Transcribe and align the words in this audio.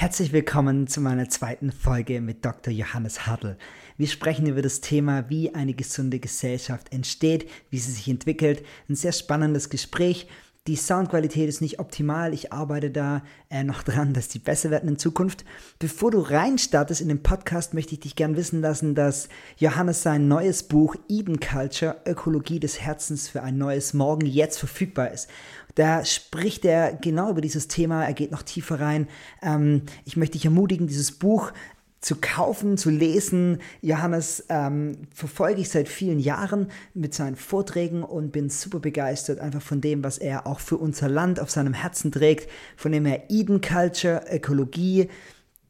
Herzlich 0.00 0.32
willkommen 0.32 0.86
zu 0.86 1.02
meiner 1.02 1.28
zweiten 1.28 1.72
Folge 1.72 2.22
mit 2.22 2.42
Dr. 2.42 2.72
Johannes 2.72 3.26
Hartl. 3.26 3.58
Wir 3.98 4.06
sprechen 4.06 4.46
über 4.46 4.62
das 4.62 4.80
Thema, 4.80 5.28
wie 5.28 5.54
eine 5.54 5.74
gesunde 5.74 6.20
Gesellschaft 6.20 6.90
entsteht, 6.90 7.46
wie 7.68 7.76
sie 7.76 7.92
sich 7.92 8.08
entwickelt. 8.08 8.64
Ein 8.88 8.94
sehr 8.94 9.12
spannendes 9.12 9.68
Gespräch. 9.68 10.26
Die 10.66 10.76
Soundqualität 10.76 11.48
ist 11.48 11.62
nicht 11.62 11.78
optimal. 11.78 12.34
Ich 12.34 12.52
arbeite 12.52 12.90
da 12.90 13.22
äh, 13.48 13.64
noch 13.64 13.82
dran, 13.82 14.12
dass 14.12 14.28
die 14.28 14.38
besser 14.38 14.70
werden 14.70 14.90
in 14.90 14.98
Zukunft. 14.98 15.46
Bevor 15.78 16.10
du 16.10 16.20
reinstartest 16.20 17.00
in 17.00 17.08
den 17.08 17.22
Podcast, 17.22 17.72
möchte 17.72 17.94
ich 17.94 18.00
dich 18.00 18.14
gern 18.14 18.36
wissen 18.36 18.60
lassen, 18.60 18.94
dass 18.94 19.30
Johannes 19.56 20.02
sein 20.02 20.28
neues 20.28 20.64
Buch 20.64 20.96
Eden 21.08 21.40
Culture, 21.40 22.02
Ökologie 22.04 22.60
des 22.60 22.78
Herzens 22.78 23.26
für 23.26 23.42
ein 23.42 23.56
neues 23.56 23.94
Morgen, 23.94 24.26
jetzt 24.26 24.58
verfügbar 24.58 25.10
ist. 25.12 25.30
Da 25.76 26.04
spricht 26.04 26.66
er 26.66 26.92
genau 26.92 27.30
über 27.30 27.40
dieses 27.40 27.66
Thema, 27.66 28.04
er 28.04 28.12
geht 28.12 28.30
noch 28.30 28.42
tiefer 28.42 28.80
rein. 28.80 29.08
Ähm, 29.40 29.84
ich 30.04 30.18
möchte 30.18 30.34
dich 30.34 30.44
ermutigen, 30.44 30.86
dieses 30.86 31.12
Buch 31.12 31.52
zu 32.00 32.16
kaufen, 32.16 32.76
zu 32.78 32.90
lesen. 32.90 33.58
Johannes 33.82 34.44
ähm, 34.48 34.96
verfolge 35.14 35.60
ich 35.60 35.68
seit 35.68 35.88
vielen 35.88 36.18
Jahren 36.18 36.68
mit 36.94 37.14
seinen 37.14 37.36
Vorträgen 37.36 38.02
und 38.02 38.32
bin 38.32 38.48
super 38.48 38.80
begeistert 38.80 39.38
einfach 39.38 39.62
von 39.62 39.80
dem, 39.80 40.02
was 40.02 40.18
er 40.18 40.46
auch 40.46 40.60
für 40.60 40.78
unser 40.78 41.08
Land 41.08 41.40
auf 41.40 41.50
seinem 41.50 41.74
Herzen 41.74 42.10
trägt, 42.10 42.50
von 42.76 42.92
dem 42.92 43.04
er 43.06 43.30
Eden 43.30 43.60
Culture, 43.60 44.24
Ökologie 44.30 45.08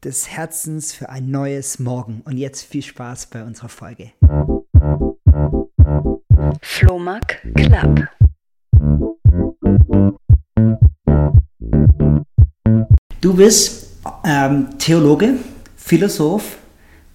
des 0.03 0.29
Herzens 0.29 0.93
für 0.93 1.09
ein 1.09 1.29
neues 1.29 1.79
Morgen. 1.79 2.21
Und 2.25 2.37
jetzt 2.37 2.63
viel 2.63 2.81
Spaß 2.81 3.27
bei 3.27 3.43
unserer 3.43 3.69
Folge. 3.69 4.11
Flohmark 6.61 7.41
Club. 7.55 8.07
Du 13.21 13.35
bist 13.35 13.87
ähm, 14.23 14.67
Theologe, 14.79 15.35
Philosoph, 15.91 16.55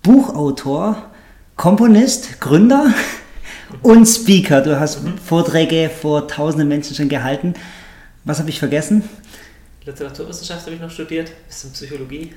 Buchautor, 0.02 1.10
Komponist, 1.56 2.42
Gründer 2.42 2.92
und 3.83 4.05
Speaker. 4.05 4.60
Du 4.60 4.78
hast. 4.78 4.98
Vorträge 5.24 5.88
vor 5.88 6.28
tausenden 6.28 6.68
Menschen 6.68 6.94
schon 6.94 7.08
gehalten. 7.08 7.55
Was 8.24 8.38
habe 8.38 8.50
ich 8.50 8.58
vergessen? 8.58 9.08
Literaturwissenschaft 9.86 10.66
habe 10.66 10.74
ich 10.74 10.83
noch 10.83 10.91
studiert, 10.91 11.33
bisschen 11.46 11.72
Psychologie. 11.72 12.34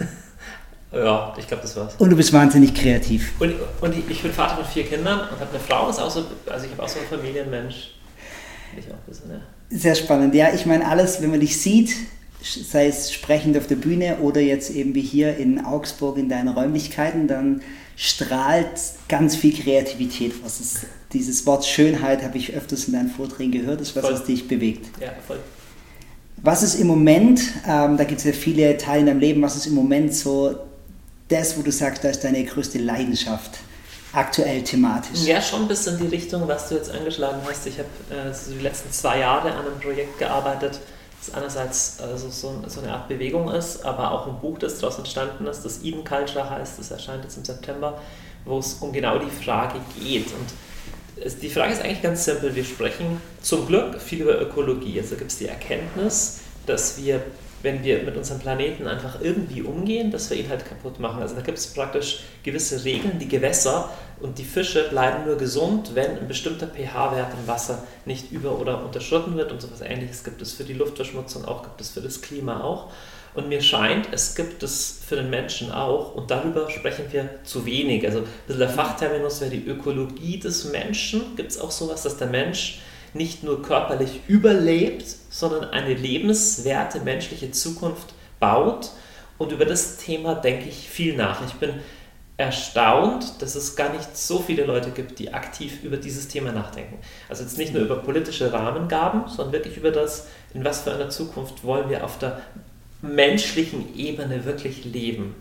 ja, 0.92 1.34
ich 1.38 1.46
glaube, 1.46 1.64
das 1.64 1.76
war's. 1.76 1.96
Und 1.98 2.08
du 2.08 2.16
bist 2.16 2.32
wahnsinnig 2.32 2.72
kreativ. 2.72 3.38
Und, 3.38 3.52
und 3.82 3.94
ich 3.94 4.22
bin 4.22 4.32
Vater 4.32 4.56
von 4.56 4.64
vier 4.64 4.84
Kindern 4.86 5.20
und 5.20 5.38
habe 5.38 5.50
eine 5.50 5.60
Frau, 5.60 5.90
ist 5.90 6.00
auch 6.00 6.10
so, 6.10 6.24
also 6.46 6.64
ich 6.64 6.72
habe 6.72 6.82
auch 6.82 6.88
so 6.88 6.98
einen 6.98 7.08
Familienmensch. 7.08 7.90
Ich 8.74 8.86
auch 8.86 8.94
ein 8.94 9.00
bisschen, 9.06 9.30
ja. 9.32 9.40
Sehr 9.68 9.94
spannend. 9.94 10.34
Ja, 10.34 10.48
ich 10.50 10.64
meine, 10.64 10.88
alles, 10.88 11.20
wenn 11.20 11.30
man 11.30 11.40
dich 11.40 11.60
sieht, 11.60 11.94
sei 12.42 12.86
es 12.86 13.12
sprechend 13.12 13.56
auf 13.56 13.66
der 13.66 13.76
Bühne 13.76 14.18
oder 14.18 14.40
jetzt 14.40 14.70
eben 14.70 14.94
wie 14.94 15.02
hier 15.02 15.36
in 15.36 15.64
Augsburg 15.64 16.18
in 16.18 16.28
deinen 16.28 16.48
Räumlichkeiten, 16.48 17.26
dann 17.26 17.62
strahlt 17.96 18.68
ganz 19.08 19.34
viel 19.34 19.52
Kreativität 19.52 20.34
aus. 20.44 20.58
Das, 20.58 20.86
dieses 21.12 21.46
Wort 21.46 21.64
Schönheit 21.66 22.22
habe 22.22 22.38
ich 22.38 22.54
öfters 22.54 22.84
in 22.84 22.94
deinen 22.94 23.10
Vorträgen 23.10 23.52
gehört, 23.52 23.80
das 23.80 23.88
ist 23.88 23.96
was, 23.96 24.04
voll. 24.04 24.14
was 24.14 24.24
dich 24.24 24.46
bewegt. 24.46 24.86
Ja, 25.00 25.12
voll. 25.26 25.40
Was 26.40 26.62
ist 26.62 26.76
im 26.76 26.86
Moment, 26.86 27.40
ähm, 27.66 27.96
da 27.96 28.04
gibt 28.04 28.20
es 28.20 28.24
ja 28.24 28.32
viele 28.32 28.76
Teile 28.76 29.00
in 29.00 29.06
deinem 29.06 29.20
Leben, 29.20 29.42
was 29.42 29.56
ist 29.56 29.66
im 29.66 29.74
Moment 29.74 30.14
so 30.14 30.56
das, 31.26 31.58
wo 31.58 31.62
du 31.62 31.72
sagst, 31.72 32.04
da 32.04 32.10
ist 32.10 32.22
deine 32.22 32.44
größte 32.44 32.78
Leidenschaft? 32.78 33.58
aktuell 34.12 34.62
thematisch? 34.62 35.22
Ja, 35.24 35.40
schon 35.40 35.68
bis 35.68 35.86
in 35.86 35.98
die 35.98 36.06
Richtung, 36.06 36.46
was 36.48 36.68
du 36.68 36.76
jetzt 36.76 36.90
angeschlagen 36.90 37.40
hast. 37.48 37.66
Ich 37.66 37.78
habe 37.78 38.28
äh, 38.28 38.32
so 38.32 38.52
die 38.52 38.60
letzten 38.60 38.90
zwei 38.90 39.20
Jahre 39.20 39.52
an 39.52 39.66
einem 39.66 39.78
Projekt 39.80 40.18
gearbeitet, 40.18 40.80
das 41.20 41.34
einerseits 41.34 42.00
also 42.00 42.28
so, 42.28 42.62
so, 42.66 42.80
eine 42.80 42.92
Art 42.92 43.08
Bewegung 43.08 43.50
ist, 43.50 43.84
aber 43.84 44.12
auch 44.12 44.26
ein 44.26 44.38
Buch, 44.40 44.58
das 44.58 44.78
daraus 44.78 44.98
entstanden 44.98 45.46
ist, 45.46 45.62
das 45.62 45.82
Eden 45.82 46.04
Culture 46.04 46.48
heißt, 46.48 46.78
das 46.78 46.90
erscheint 46.90 47.24
jetzt 47.24 47.36
im 47.36 47.44
September, 47.44 48.00
wo 48.44 48.58
es 48.58 48.74
um 48.74 48.92
genau 48.92 49.18
die 49.18 49.30
Frage 49.30 49.80
geht. 50.00 50.26
Und 50.26 51.24
es, 51.24 51.38
die 51.38 51.50
Frage 51.50 51.72
ist 51.72 51.82
eigentlich 51.82 52.02
ganz 52.02 52.24
simpel. 52.24 52.54
Wir 52.54 52.64
sprechen 52.64 53.20
zum 53.42 53.66
Glück 53.66 54.00
viel 54.00 54.22
über 54.22 54.40
Ökologie. 54.40 55.00
Also 55.00 55.16
gibt 55.16 55.30
es 55.30 55.38
die 55.38 55.48
Erkenntnis, 55.48 56.40
dass 56.66 57.02
wir 57.02 57.22
wenn 57.62 57.82
wir 57.82 58.02
mit 58.02 58.16
unserem 58.16 58.40
Planeten 58.40 58.86
einfach 58.86 59.20
irgendwie 59.20 59.62
umgehen, 59.62 60.10
dass 60.10 60.30
wir 60.30 60.36
ihn 60.36 60.48
halt 60.48 60.64
kaputt 60.66 61.00
machen. 61.00 61.22
Also 61.22 61.34
da 61.34 61.40
gibt 61.40 61.58
es 61.58 61.66
praktisch 61.68 62.20
gewisse 62.42 62.84
Regeln, 62.84 63.18
die 63.18 63.28
Gewässer 63.28 63.90
und 64.20 64.38
die 64.38 64.44
Fische 64.44 64.88
bleiben 64.88 65.24
nur 65.26 65.36
gesund, 65.36 65.94
wenn 65.94 66.18
ein 66.18 66.28
bestimmter 66.28 66.66
pH-Wert 66.66 67.32
im 67.40 67.46
Wasser 67.46 67.82
nicht 68.04 68.30
über- 68.32 68.58
oder 68.58 68.84
unterschritten 68.84 69.36
wird 69.36 69.52
und 69.52 69.60
so 69.60 69.68
etwas 69.68 69.80
ähnliches 69.80 70.24
gibt 70.24 70.42
es 70.42 70.52
für 70.52 70.64
die 70.64 70.74
Luftverschmutzung 70.74 71.44
auch, 71.44 71.62
gibt 71.62 71.80
es 71.80 71.90
für 71.90 72.00
das 72.00 72.20
Klima 72.20 72.62
auch. 72.62 72.90
Und 73.34 73.48
mir 73.48 73.60
scheint, 73.60 74.08
es 74.10 74.34
gibt 74.34 74.62
es 74.62 75.00
für 75.06 75.16
den 75.16 75.30
Menschen 75.30 75.70
auch 75.70 76.14
und 76.14 76.30
darüber 76.30 76.70
sprechen 76.70 77.04
wir 77.10 77.28
zu 77.44 77.66
wenig. 77.66 78.04
Also 78.04 78.20
ein 78.20 78.24
bisschen 78.46 78.60
der 78.60 78.70
Fachterminus 78.70 79.40
wäre 79.40 79.50
die 79.50 79.66
Ökologie 79.66 80.38
des 80.38 80.72
Menschen. 80.72 81.36
Gibt 81.36 81.52
es 81.52 81.60
auch 81.60 81.70
sowas, 81.70 82.02
dass 82.02 82.16
der 82.16 82.28
Mensch 82.28 82.80
nicht 83.14 83.44
nur 83.44 83.62
körperlich 83.62 84.20
überlebt, 84.26 85.17
sondern 85.30 85.70
eine 85.70 85.94
lebenswerte 85.94 87.00
menschliche 87.00 87.50
Zukunft 87.50 88.14
baut. 88.40 88.90
Und 89.36 89.52
über 89.52 89.64
das 89.64 89.96
Thema 89.98 90.34
denke 90.34 90.68
ich 90.68 90.88
viel 90.88 91.16
nach. 91.16 91.46
Ich 91.46 91.54
bin 91.54 91.74
erstaunt, 92.36 93.42
dass 93.42 93.56
es 93.56 93.74
gar 93.74 93.92
nicht 93.92 94.16
so 94.16 94.38
viele 94.38 94.64
Leute 94.64 94.90
gibt, 94.90 95.18
die 95.18 95.34
aktiv 95.34 95.82
über 95.82 95.96
dieses 95.96 96.28
Thema 96.28 96.52
nachdenken. 96.52 96.98
Also 97.28 97.42
jetzt 97.42 97.58
nicht 97.58 97.74
nur 97.74 97.82
über 97.82 97.96
politische 97.96 98.52
Rahmengaben, 98.52 99.28
sondern 99.28 99.52
wirklich 99.52 99.76
über 99.76 99.90
das, 99.90 100.28
in 100.54 100.64
was 100.64 100.82
für 100.82 100.92
einer 100.92 101.10
Zukunft 101.10 101.64
wollen 101.64 101.90
wir 101.90 102.04
auf 102.04 102.18
der 102.18 102.40
menschlichen 103.02 103.96
Ebene 103.96 104.44
wirklich 104.44 104.84
leben. 104.84 105.34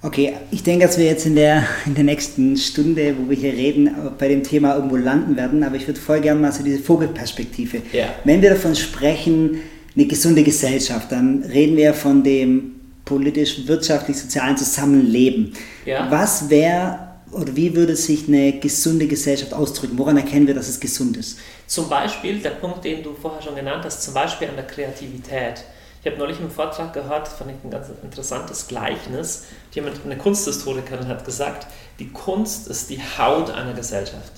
Okay, 0.00 0.34
ich 0.52 0.62
denke, 0.62 0.86
dass 0.86 0.96
wir 0.96 1.06
jetzt 1.06 1.26
in 1.26 1.34
der, 1.34 1.64
in 1.84 1.94
der 1.94 2.04
nächsten 2.04 2.56
Stunde, 2.56 3.16
wo 3.18 3.30
wir 3.30 3.36
hier 3.36 3.52
reden, 3.52 3.90
bei 4.16 4.28
dem 4.28 4.44
Thema 4.44 4.76
irgendwo 4.76 4.96
landen 4.96 5.36
werden. 5.36 5.64
Aber 5.64 5.74
ich 5.74 5.88
würde 5.88 5.98
voll 5.98 6.20
gerne 6.20 6.40
mal 6.40 6.52
so 6.52 6.62
diese 6.62 6.78
Vogelperspektive. 6.78 7.82
Ja. 7.92 8.06
Wenn 8.22 8.40
wir 8.40 8.50
davon 8.50 8.76
sprechen, 8.76 9.60
eine 9.96 10.06
gesunde 10.06 10.44
Gesellschaft, 10.44 11.10
dann 11.10 11.42
reden 11.42 11.76
wir 11.76 11.94
von 11.94 12.22
dem 12.22 12.76
politisch, 13.04 13.66
wirtschaftlich, 13.66 14.16
sozialen 14.16 14.56
Zusammenleben. 14.56 15.54
Ja. 15.84 16.08
Was 16.10 16.48
wäre 16.48 17.08
oder 17.32 17.54
wie 17.56 17.74
würde 17.74 17.96
sich 17.96 18.28
eine 18.28 18.58
gesunde 18.58 19.06
Gesellschaft 19.06 19.52
ausdrücken? 19.52 19.98
Woran 19.98 20.16
erkennen 20.16 20.46
wir, 20.46 20.54
dass 20.54 20.68
es 20.68 20.78
gesund 20.78 21.16
ist? 21.16 21.38
Zum 21.66 21.88
Beispiel, 21.88 22.38
der 22.38 22.50
Punkt, 22.50 22.84
den 22.84 23.02
du 23.02 23.14
vorher 23.20 23.42
schon 23.42 23.56
genannt 23.56 23.84
hast, 23.84 24.02
zum 24.02 24.14
Beispiel 24.14 24.48
an 24.48 24.56
der 24.56 24.66
Kreativität. 24.66 25.64
Ich 26.08 26.14
habe 26.14 26.22
neulich 26.22 26.40
einen 26.40 26.50
Vortrag 26.50 26.94
gehört, 26.94 27.28
fand 27.28 27.50
ich 27.50 27.56
ein 27.62 27.70
ganz 27.70 27.88
interessantes 28.02 28.66
Gleichnis. 28.66 29.44
Jemand, 29.72 30.02
eine 30.06 30.16
Kunsthistorikerin 30.16 31.06
hat 31.06 31.22
gesagt, 31.26 31.66
die 31.98 32.08
Kunst 32.08 32.66
ist 32.68 32.88
die 32.88 32.98
Haut 33.18 33.50
einer 33.50 33.74
Gesellschaft. 33.74 34.32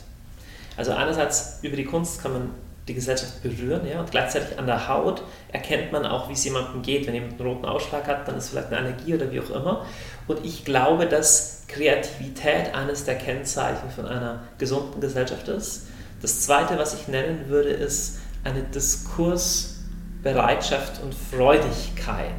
Also 0.76 0.90
einerseits 0.90 1.60
über 1.62 1.76
die 1.76 1.84
Kunst 1.84 2.20
kann 2.20 2.32
man 2.32 2.50
die 2.88 2.94
Gesellschaft 2.94 3.40
berühren, 3.44 3.86
ja, 3.86 4.00
und 4.00 4.10
gleichzeitig 4.10 4.58
an 4.58 4.66
der 4.66 4.88
Haut 4.88 5.22
erkennt 5.52 5.92
man 5.92 6.04
auch, 6.06 6.28
wie 6.28 6.32
es 6.32 6.42
jemandem 6.42 6.82
geht. 6.82 7.06
Wenn 7.06 7.14
jemand 7.14 7.34
einen 7.34 7.48
roten 7.48 7.66
Ausschlag 7.66 8.04
hat, 8.08 8.26
dann 8.26 8.36
ist 8.36 8.48
vielleicht 8.48 8.72
eine 8.72 8.78
Allergie 8.78 9.14
oder 9.14 9.30
wie 9.30 9.38
auch 9.38 9.50
immer. 9.50 9.86
Und 10.26 10.44
ich 10.44 10.64
glaube, 10.64 11.06
dass 11.06 11.66
Kreativität 11.68 12.74
eines 12.74 13.04
der 13.04 13.14
Kennzeichen 13.14 13.90
von 13.94 14.06
einer 14.06 14.42
gesunden 14.58 15.00
Gesellschaft 15.00 15.46
ist. 15.46 15.86
Das 16.20 16.40
zweite, 16.40 16.76
was 16.80 16.94
ich 16.94 17.06
nennen 17.06 17.44
würde, 17.46 17.70
ist 17.70 18.18
eine 18.42 18.64
Diskurs- 18.74 19.76
Bereitschaft 20.22 21.02
und 21.02 21.14
Freudigkeit. 21.14 22.34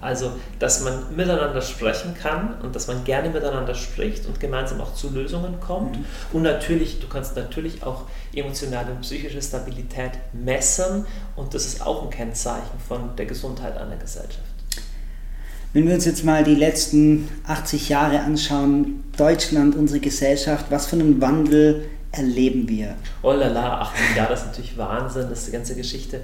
Also, 0.00 0.32
dass 0.58 0.82
man 0.82 1.16
miteinander 1.16 1.62
sprechen 1.62 2.14
kann 2.14 2.60
und 2.62 2.76
dass 2.76 2.86
man 2.86 3.04
gerne 3.04 3.30
miteinander 3.30 3.74
spricht 3.74 4.26
und 4.26 4.38
gemeinsam 4.38 4.80
auch 4.80 4.94
zu 4.94 5.10
Lösungen 5.10 5.58
kommt. 5.60 5.96
Mhm. 5.96 6.04
Und 6.32 6.42
natürlich, 6.42 7.00
du 7.00 7.08
kannst 7.08 7.34
natürlich 7.34 7.82
auch 7.82 8.02
emotionale 8.34 8.92
und 8.92 9.00
psychische 9.00 9.40
Stabilität 9.40 10.12
messen 10.32 11.06
und 11.34 11.54
das 11.54 11.66
ist 11.66 11.84
auch 11.84 12.04
ein 12.04 12.10
Kennzeichen 12.10 12.78
von 12.86 13.16
der 13.16 13.26
Gesundheit 13.26 13.76
einer 13.76 13.96
Gesellschaft. 13.96 14.42
Wenn 15.72 15.88
wir 15.88 15.94
uns 15.94 16.04
jetzt 16.04 16.24
mal 16.24 16.44
die 16.44 16.54
letzten 16.54 17.28
80 17.46 17.88
Jahre 17.88 18.20
anschauen, 18.20 19.04
Deutschland, 19.16 19.74
unsere 19.76 20.00
Gesellschaft, 20.00 20.66
was 20.70 20.86
für 20.86 20.96
einen 20.96 21.20
Wandel 21.20 21.84
erleben 22.12 22.68
wir? 22.68 22.96
Oh 23.22 23.32
la 23.32 23.48
la, 23.48 23.80
80 23.80 24.16
Jahre, 24.16 24.30
das 24.30 24.40
ist 24.40 24.46
natürlich 24.46 24.78
Wahnsinn, 24.78 25.26
das 25.28 25.40
ist 25.40 25.48
die 25.48 25.52
ganze 25.52 25.74
Geschichte 25.74 26.20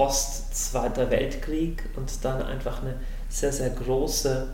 Post-Zweiter 0.00 1.10
Weltkrieg 1.10 1.84
und 1.94 2.24
dann 2.24 2.40
einfach 2.42 2.80
eine 2.80 2.94
sehr, 3.28 3.52
sehr 3.52 3.68
große 3.68 4.48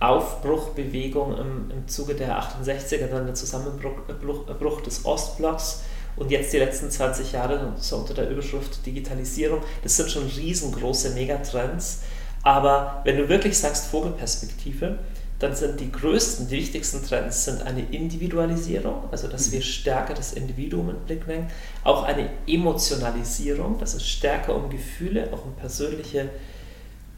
Aufbruchbewegung 0.00 1.36
im, 1.36 1.70
im 1.70 1.88
Zuge 1.88 2.14
der 2.14 2.40
68er, 2.40 3.08
dann 3.08 3.26
der 3.26 3.34
Zusammenbruch 3.34 4.80
des 4.80 5.04
Ostblocks 5.04 5.82
und 6.16 6.30
jetzt 6.30 6.54
die 6.54 6.56
letzten 6.56 6.90
20 6.90 7.32
Jahre 7.32 7.74
so 7.76 7.96
unter 7.96 8.14
der 8.14 8.30
Überschrift 8.30 8.86
Digitalisierung. 8.86 9.60
Das 9.82 9.94
sind 9.94 10.10
schon 10.10 10.24
riesengroße 10.24 11.10
Megatrends. 11.10 12.00
Aber 12.42 13.02
wenn 13.04 13.18
du 13.18 13.28
wirklich 13.28 13.58
sagst 13.58 13.88
Vogelperspektive, 13.88 14.98
dann 15.42 15.56
sind 15.56 15.80
die 15.80 15.90
größten, 15.90 16.48
die 16.48 16.56
wichtigsten 16.56 17.04
Trends 17.04 17.44
sind 17.44 17.62
eine 17.62 17.84
Individualisierung, 17.90 19.08
also 19.10 19.26
dass 19.26 19.50
wir 19.50 19.60
stärker 19.60 20.14
das 20.14 20.34
Individuum 20.34 20.90
in 20.90 20.96
den 20.96 21.04
Blick 21.04 21.26
nehmen, 21.26 21.48
auch 21.82 22.04
eine 22.04 22.30
Emotionalisierung, 22.46 23.78
dass 23.80 23.94
es 23.94 24.06
stärker 24.08 24.54
um 24.54 24.70
Gefühle, 24.70 25.30
auch 25.32 25.44
um 25.44 25.54
persönliche 25.54 26.28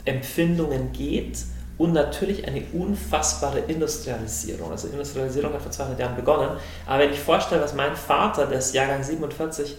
Empfindungen 0.07 0.93
geht 0.93 1.39
und 1.77 1.93
natürlich 1.93 2.49
eine 2.49 2.63
unfassbare 2.73 3.59
Industrialisierung. 3.59 4.71
Also 4.71 4.89
Industrialisierung 4.89 5.53
hat 5.53 5.61
vor 5.61 5.73
200 5.73 5.99
Jahren 5.99 6.17
begonnen. 6.17 6.51
Aber 6.87 7.01
wenn 7.01 7.13
ich 7.13 7.21
vorstelle, 7.21 7.61
was 7.61 7.75
mein 7.75 7.95
Vater, 7.95 8.47
der 8.47 8.59
ist 8.59 8.75
Jahrgang 8.75 9.03
47, 9.03 9.77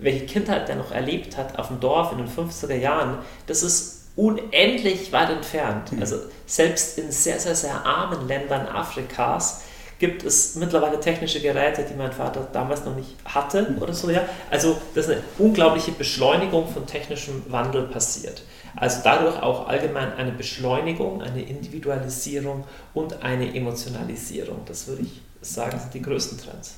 welche 0.00 0.26
Kindheit 0.26 0.68
der 0.68 0.76
noch 0.76 0.92
erlebt 0.92 1.36
hat 1.36 1.58
auf 1.58 1.68
dem 1.68 1.80
Dorf 1.80 2.12
in 2.12 2.18
den 2.18 2.28
50er 2.28 2.76
Jahren, 2.76 3.18
das 3.46 3.64
ist 3.64 3.97
unendlich 4.18 5.12
weit 5.12 5.30
entfernt. 5.30 5.92
Also 6.00 6.16
selbst 6.44 6.98
in 6.98 7.12
sehr, 7.12 7.38
sehr, 7.38 7.54
sehr 7.54 7.86
armen 7.86 8.26
Ländern 8.26 8.66
Afrikas 8.66 9.62
gibt 10.00 10.24
es 10.24 10.56
mittlerweile 10.56 10.98
technische 10.98 11.40
Geräte, 11.40 11.84
die 11.88 11.94
mein 11.94 12.12
Vater 12.12 12.48
damals 12.52 12.84
noch 12.84 12.96
nicht 12.96 13.14
hatte 13.24 13.76
oder 13.80 13.92
so. 13.92 14.10
Ja? 14.10 14.22
Also 14.50 14.76
das 14.94 15.06
ist 15.06 15.12
eine 15.12 15.22
unglaubliche 15.38 15.92
Beschleunigung 15.92 16.66
von 16.66 16.84
technischem 16.84 17.44
Wandel 17.48 17.84
passiert. 17.84 18.42
Also 18.74 19.00
dadurch 19.04 19.40
auch 19.40 19.68
allgemein 19.68 20.12
eine 20.14 20.32
Beschleunigung, 20.32 21.22
eine 21.22 21.42
Individualisierung 21.42 22.64
und 22.94 23.22
eine 23.22 23.54
Emotionalisierung. 23.54 24.62
Das 24.66 24.88
würde 24.88 25.02
ich 25.02 25.20
sagen, 25.42 25.78
sind 25.78 25.94
die 25.94 26.02
größten 26.02 26.38
Trends. 26.38 26.74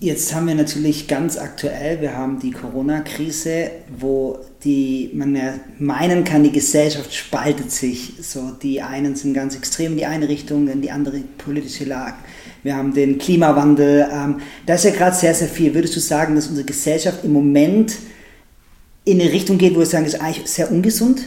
Jetzt 0.00 0.32
haben 0.32 0.46
wir 0.46 0.54
natürlich 0.54 1.08
ganz 1.08 1.36
aktuell, 1.36 2.00
wir 2.00 2.16
haben 2.16 2.38
die 2.38 2.52
Corona-Krise, 2.52 3.70
wo 3.98 4.38
die, 4.62 5.10
man 5.12 5.34
ja 5.34 5.54
meinen 5.78 6.22
kann, 6.22 6.44
die 6.44 6.52
Gesellschaft 6.52 7.12
spaltet 7.12 7.72
sich. 7.72 8.12
So, 8.20 8.52
die 8.62 8.80
einen 8.80 9.16
sind 9.16 9.34
ganz 9.34 9.56
extrem 9.56 9.92
in 9.92 9.98
die 9.98 10.06
eine 10.06 10.28
Richtung, 10.28 10.68
in 10.68 10.82
die 10.82 10.92
andere 10.92 11.20
politische 11.38 11.84
Lagen. 11.84 12.18
Wir 12.62 12.76
haben 12.76 12.94
den 12.94 13.18
Klimawandel. 13.18 14.06
Ähm, 14.12 14.40
da 14.66 14.74
ist 14.74 14.84
ja 14.84 14.90
gerade 14.90 15.16
sehr, 15.16 15.34
sehr 15.34 15.48
viel. 15.48 15.74
Würdest 15.74 15.96
du 15.96 16.00
sagen, 16.00 16.36
dass 16.36 16.46
unsere 16.46 16.66
Gesellschaft 16.66 17.24
im 17.24 17.32
Moment 17.32 17.96
in 19.04 19.20
eine 19.20 19.32
Richtung 19.32 19.58
geht, 19.58 19.74
wo 19.74 19.80
wir 19.80 19.86
sagen, 19.86 20.04
das 20.04 20.14
ist 20.14 20.20
eigentlich 20.20 20.48
sehr 20.48 20.70
ungesund? 20.70 21.24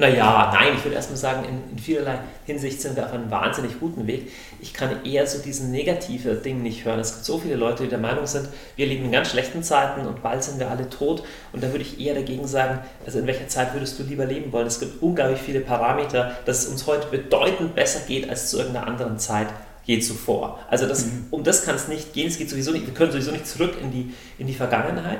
Naja, 0.00 0.50
nein, 0.54 0.72
ich 0.78 0.82
würde 0.82 0.96
erstmal 0.96 1.18
sagen, 1.18 1.44
in, 1.44 1.72
in, 1.72 1.78
vielerlei 1.78 2.20
Hinsicht 2.46 2.80
sind 2.80 2.96
wir 2.96 3.04
auf 3.04 3.12
einem 3.12 3.30
wahnsinnig 3.30 3.78
guten 3.78 4.06
Weg. 4.06 4.32
Ich 4.58 4.72
kann 4.72 5.04
eher 5.04 5.26
so 5.26 5.42
diesen 5.42 5.70
negative 5.70 6.36
Ding 6.36 6.62
nicht 6.62 6.86
hören. 6.86 7.00
Es 7.00 7.12
gibt 7.12 7.26
so 7.26 7.38
viele 7.38 7.56
Leute, 7.56 7.82
die 7.82 7.90
der 7.90 7.98
Meinung 7.98 8.26
sind, 8.26 8.48
wir 8.76 8.86
leben 8.86 9.04
in 9.04 9.12
ganz 9.12 9.28
schlechten 9.28 9.62
Zeiten 9.62 10.06
und 10.06 10.22
bald 10.22 10.42
sind 10.42 10.58
wir 10.58 10.70
alle 10.70 10.88
tot. 10.88 11.22
Und 11.52 11.62
da 11.62 11.70
würde 11.70 11.82
ich 11.82 12.00
eher 12.00 12.14
dagegen 12.14 12.46
sagen, 12.46 12.78
also 13.04 13.18
in 13.18 13.26
welcher 13.26 13.48
Zeit 13.48 13.74
würdest 13.74 13.98
du 13.98 14.02
lieber 14.04 14.24
leben 14.24 14.50
wollen? 14.54 14.66
Es 14.66 14.80
gibt 14.80 15.02
unglaublich 15.02 15.40
viele 15.40 15.60
Parameter, 15.60 16.34
dass 16.46 16.62
es 16.62 16.68
uns 16.68 16.86
heute 16.86 17.08
bedeutend 17.08 17.74
besser 17.74 18.00
geht 18.08 18.30
als 18.30 18.48
zu 18.48 18.56
irgendeiner 18.56 18.86
anderen 18.86 19.18
Zeit 19.18 19.48
je 19.84 20.00
zuvor. 20.00 20.60
Also 20.70 20.86
das, 20.86 21.04
mhm. 21.04 21.26
um 21.30 21.44
das 21.44 21.66
kann 21.66 21.74
es 21.74 21.88
nicht 21.88 22.14
gehen. 22.14 22.28
Es 22.28 22.38
geht 22.38 22.48
sowieso 22.48 22.70
nicht, 22.70 22.86
wir 22.86 22.94
können 22.94 23.12
sowieso 23.12 23.32
nicht 23.32 23.46
zurück 23.46 23.74
in 23.82 23.90
die, 23.90 24.14
in 24.38 24.46
die 24.46 24.54
Vergangenheit. 24.54 25.18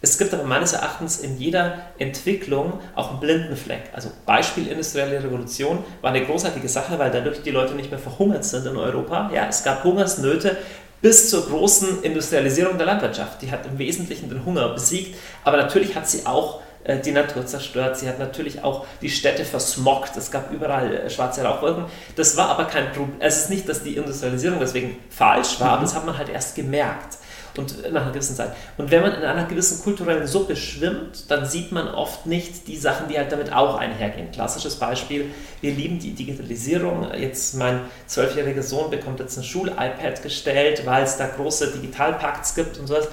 Es 0.00 0.16
gibt 0.16 0.32
aber 0.32 0.44
meines 0.44 0.74
Erachtens 0.74 1.18
in 1.18 1.38
jeder 1.38 1.78
Entwicklung 1.98 2.74
auch 2.94 3.10
einen 3.10 3.20
blinden 3.20 3.56
Fleck. 3.56 3.90
Also 3.92 4.10
Beispiel 4.26 4.68
industrielle 4.68 5.22
Revolution 5.22 5.78
war 6.02 6.10
eine 6.10 6.24
großartige 6.24 6.68
Sache, 6.68 6.98
weil 6.98 7.10
dadurch 7.10 7.42
die 7.42 7.50
Leute 7.50 7.74
nicht 7.74 7.90
mehr 7.90 7.98
verhungert 7.98 8.44
sind 8.44 8.66
in 8.66 8.76
Europa. 8.76 9.30
Ja, 9.34 9.46
es 9.48 9.64
gab 9.64 9.82
Hungersnöte 9.82 10.56
bis 11.00 11.30
zur 11.30 11.46
großen 11.46 12.02
Industrialisierung 12.02 12.76
der 12.78 12.86
Landwirtschaft. 12.86 13.42
Die 13.42 13.50
hat 13.50 13.66
im 13.66 13.78
Wesentlichen 13.78 14.28
den 14.28 14.44
Hunger 14.44 14.68
besiegt, 14.68 15.16
aber 15.42 15.56
natürlich 15.56 15.96
hat 15.96 16.08
sie 16.08 16.26
auch 16.26 16.60
äh, 16.84 17.00
die 17.00 17.12
Natur 17.12 17.44
zerstört. 17.44 17.98
Sie 17.98 18.08
hat 18.08 18.20
natürlich 18.20 18.62
auch 18.62 18.86
die 19.02 19.10
Städte 19.10 19.44
versmockt. 19.44 20.16
Es 20.16 20.30
gab 20.30 20.52
überall 20.52 20.94
äh, 20.94 21.10
schwarze 21.10 21.42
Rauchwolken. 21.42 21.86
Das 22.14 22.36
war 22.36 22.50
aber 22.50 22.66
kein 22.66 22.92
Problem. 22.92 23.16
Es 23.18 23.38
ist 23.38 23.50
nicht, 23.50 23.68
dass 23.68 23.82
die 23.82 23.96
Industrialisierung 23.96 24.60
deswegen 24.60 24.96
falsch 25.10 25.58
war, 25.58 25.68
mhm. 25.68 25.72
aber 25.74 25.82
das 25.82 25.94
hat 25.96 26.06
man 26.06 26.16
halt 26.16 26.28
erst 26.28 26.54
gemerkt 26.54 27.18
und 27.58 27.92
nach 27.92 28.02
einer 28.02 28.12
gewissen 28.12 28.36
Zeit. 28.36 28.52
Und 28.76 28.90
wenn 28.90 29.02
man 29.02 29.12
in 29.12 29.22
einer 29.22 29.44
gewissen 29.44 29.82
kulturellen 29.82 30.26
Suppe 30.26 30.56
schwimmt, 30.56 31.30
dann 31.30 31.44
sieht 31.44 31.72
man 31.72 31.88
oft 31.88 32.26
nicht 32.26 32.68
die 32.68 32.76
Sachen, 32.76 33.08
die 33.08 33.18
halt 33.18 33.32
damit 33.32 33.52
auch 33.52 33.76
einhergehen. 33.76 34.30
Klassisches 34.30 34.76
Beispiel, 34.76 35.26
wir 35.60 35.72
lieben 35.72 35.98
die 35.98 36.12
Digitalisierung. 36.12 37.08
Jetzt 37.14 37.54
mein 37.54 37.80
zwölfjähriger 38.06 38.62
Sohn 38.62 38.90
bekommt 38.90 39.20
jetzt 39.20 39.36
ein 39.36 39.44
Schul-iPad 39.44 40.22
gestellt, 40.22 40.86
weil 40.86 41.02
es 41.02 41.16
da 41.16 41.26
große 41.26 41.72
Digitalpakts 41.72 42.54
gibt 42.54 42.78
und 42.78 42.86
sowas 42.86 43.08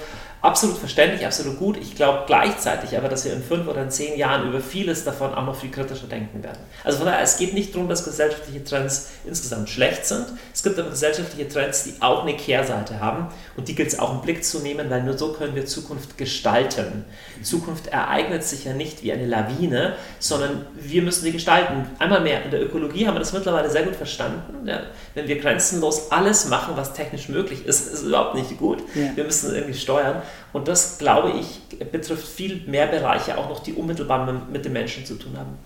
absolut 0.46 0.78
verständlich, 0.78 1.26
absolut 1.26 1.58
gut. 1.58 1.76
Ich 1.76 1.94
glaube 1.94 2.24
gleichzeitig 2.26 2.96
aber, 2.96 3.08
dass 3.08 3.24
wir 3.24 3.32
in 3.32 3.42
fünf 3.42 3.68
oder 3.68 3.82
in 3.82 3.90
zehn 3.90 4.16
Jahren 4.18 4.48
über 4.48 4.60
vieles 4.60 5.04
davon 5.04 5.34
auch 5.34 5.44
noch 5.44 5.56
viel 5.56 5.70
kritischer 5.70 6.06
denken 6.06 6.42
werden. 6.42 6.58
Also 6.84 6.98
von 6.98 7.06
daher, 7.06 7.20
es 7.22 7.36
geht 7.36 7.52
nicht 7.54 7.74
darum, 7.74 7.88
dass 7.88 8.04
gesellschaftliche 8.04 8.64
Trends 8.64 9.10
insgesamt 9.24 9.68
schlecht 9.68 10.06
sind. 10.06 10.26
Es 10.54 10.62
gibt 10.62 10.78
aber 10.78 10.90
gesellschaftliche 10.90 11.48
Trends, 11.48 11.84
die 11.84 11.94
auch 12.00 12.22
eine 12.22 12.36
Kehrseite 12.36 13.00
haben 13.00 13.28
und 13.56 13.68
die 13.68 13.74
gilt 13.74 13.88
es 13.88 13.98
auch 13.98 14.14
im 14.14 14.20
Blick 14.22 14.44
zu 14.44 14.60
nehmen, 14.60 14.88
weil 14.88 15.02
nur 15.02 15.18
so 15.18 15.32
können 15.32 15.54
wir 15.54 15.66
Zukunft 15.66 16.16
gestalten. 16.16 17.04
Zukunft 17.42 17.88
ereignet 17.88 18.44
sich 18.44 18.64
ja 18.64 18.72
nicht 18.72 19.02
wie 19.02 19.12
eine 19.12 19.26
Lawine, 19.26 19.94
sondern 20.18 20.66
wir 20.74 21.02
müssen 21.02 21.24
sie 21.24 21.32
gestalten. 21.32 21.86
Einmal 21.98 22.20
mehr, 22.20 22.44
in 22.44 22.50
der 22.50 22.62
Ökologie 22.62 23.06
haben 23.06 23.14
wir 23.14 23.20
das 23.20 23.32
mittlerweile 23.32 23.70
sehr 23.70 23.82
gut 23.82 23.96
verstanden. 23.96 24.66
Ja, 24.66 24.80
wenn 25.14 25.28
wir 25.28 25.38
grenzenlos 25.38 26.10
alles 26.10 26.48
machen, 26.48 26.74
was 26.76 26.92
technisch 26.92 27.28
möglich 27.28 27.66
ist, 27.66 27.92
ist 27.92 28.02
überhaupt 28.02 28.34
nicht 28.34 28.58
gut. 28.58 28.82
Ja. 28.94 29.14
Wir 29.14 29.24
müssen 29.24 29.54
irgendwie 29.54 29.74
steuern. 29.74 30.22
Und 30.52 30.68
das, 30.68 30.98
glaube 30.98 31.32
ich, 31.38 31.78
betrifft 31.90 32.26
viel 32.26 32.62
mehr 32.66 32.86
Bereiche, 32.86 33.38
auch 33.38 33.48
noch 33.48 33.60
die 33.60 33.72
unmittelbar 33.72 34.32
mit 34.50 34.64
den 34.64 34.72
Menschen 34.72 35.04
zu 35.04 35.14
tun 35.14 35.36
haben. 35.36 35.58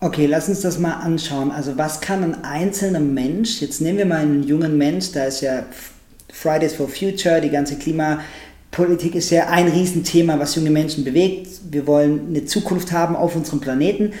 Okay, 0.00 0.26
lass 0.26 0.48
uns 0.48 0.62
das 0.62 0.80
mal 0.80 0.94
anschauen. 0.94 1.52
Also 1.52 1.78
was 1.78 2.00
kann 2.00 2.24
ein 2.24 2.44
einzelner 2.44 2.98
Mensch, 2.98 3.60
jetzt 3.60 3.80
nehmen 3.80 3.98
wir 3.98 4.06
mal 4.06 4.18
einen 4.18 4.42
jungen 4.42 4.76
Mensch, 4.76 5.12
da 5.12 5.26
ist 5.26 5.42
ja 5.42 5.62
Fridays 6.32 6.74
for 6.74 6.88
Future, 6.88 7.40
die 7.40 7.50
ganze 7.50 7.78
Klimapolitik 8.72 9.14
ist 9.14 9.28
ja 9.28 9.48
ein 9.48 9.68
Riesenthema, 9.68 10.38
was 10.38 10.54
junge 10.54 10.70
Menschen 10.70 11.04
bewegt. 11.04 11.46
Wir 11.70 11.86
wollen 11.86 12.28
eine 12.28 12.46
Zukunft 12.46 12.90
haben 12.90 13.14
auf 13.16 13.36
unserem 13.36 13.60
Planeten. 13.60 14.14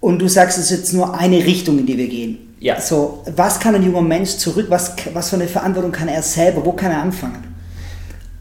Und 0.00 0.20
du 0.20 0.28
sagst, 0.28 0.58
es 0.58 0.70
ist 0.70 0.78
jetzt 0.78 0.92
nur 0.92 1.18
eine 1.18 1.44
Richtung, 1.44 1.76
in 1.80 1.86
die 1.86 1.98
wir 1.98 2.06
gehen. 2.06 2.54
Ja. 2.60 2.80
So, 2.80 3.24
was 3.34 3.58
kann 3.58 3.74
ein 3.74 3.82
junger 3.82 4.00
Mensch 4.00 4.36
zurück, 4.36 4.66
was, 4.68 4.94
was 5.12 5.30
für 5.30 5.36
eine 5.36 5.48
Verantwortung 5.48 5.90
kann 5.90 6.06
er 6.06 6.22
selber, 6.22 6.64
wo 6.64 6.72
kann 6.72 6.92
er 6.92 7.02
anfangen? 7.02 7.42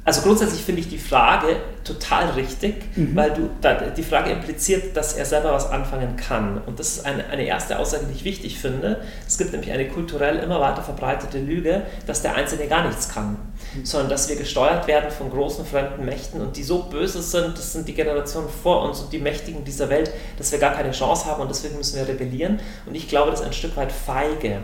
Also 0.08 0.22
grundsätzlich 0.22 0.62
finde 0.62 0.80
ich 0.80 0.88
die 0.88 1.00
Frage 1.00 1.58
total 1.84 2.30
richtig, 2.30 2.76
mhm. 2.96 3.14
weil 3.14 3.34
du, 3.34 3.50
die 3.98 4.04
Frage 4.04 4.32
impliziert, 4.32 4.96
dass 4.96 5.16
er 5.16 5.26
selber 5.26 5.52
was 5.52 5.70
anfangen 5.70 6.16
kann. 6.16 6.62
Und 6.66 6.80
das 6.80 6.96
ist 6.96 7.06
eine, 7.06 7.26
eine 7.26 7.44
erste 7.44 7.78
Aussage, 7.78 8.06
die 8.06 8.14
ich 8.14 8.24
wichtig 8.24 8.58
finde. 8.58 9.02
Es 9.28 9.38
gibt 9.38 9.52
nämlich 9.52 9.70
eine 9.70 9.90
kulturell 9.90 10.38
immer 10.38 10.62
weiter 10.62 10.82
verbreitete 10.82 11.40
Lüge, 11.40 11.82
dass 12.06 12.22
der 12.22 12.36
Einzelne 12.36 12.68
gar 12.68 12.88
nichts 12.88 13.10
kann, 13.10 13.32
mhm. 13.76 13.86
sondern 13.86 14.10
dass 14.10 14.30
wir 14.30 14.38
gesteuert 14.38 14.88
werden 14.88 15.12
von 15.12 15.30
großen 15.30 15.66
fremden 15.66 16.06
Mächten 16.06 16.40
und 16.40 16.56
die 16.56 16.64
so 16.64 16.84
böse 16.84 17.22
sind, 17.22 17.58
das 17.58 17.74
sind 17.74 17.86
die 17.90 17.94
Generationen 17.94 18.48
vor 18.48 18.84
uns 18.84 19.02
und 19.02 19.12
die 19.12 19.20
Mächtigen 19.20 19.66
dieser 19.66 19.90
Welt, 19.90 20.10
dass 20.38 20.54
wir 20.54 20.60
gar 20.60 20.72
keine 20.72 20.92
Chance 20.92 21.26
haben 21.26 21.42
und 21.42 21.50
deswegen 21.50 21.76
müssen 21.76 21.98
wir 21.98 22.08
rebellieren. 22.08 22.62
Und 22.86 22.96
ich 22.96 23.10
glaube, 23.10 23.32
das 23.32 23.42
ist 23.42 23.46
ein 23.46 23.52
Stück 23.52 23.76
weit 23.76 23.92
feige. 23.92 24.60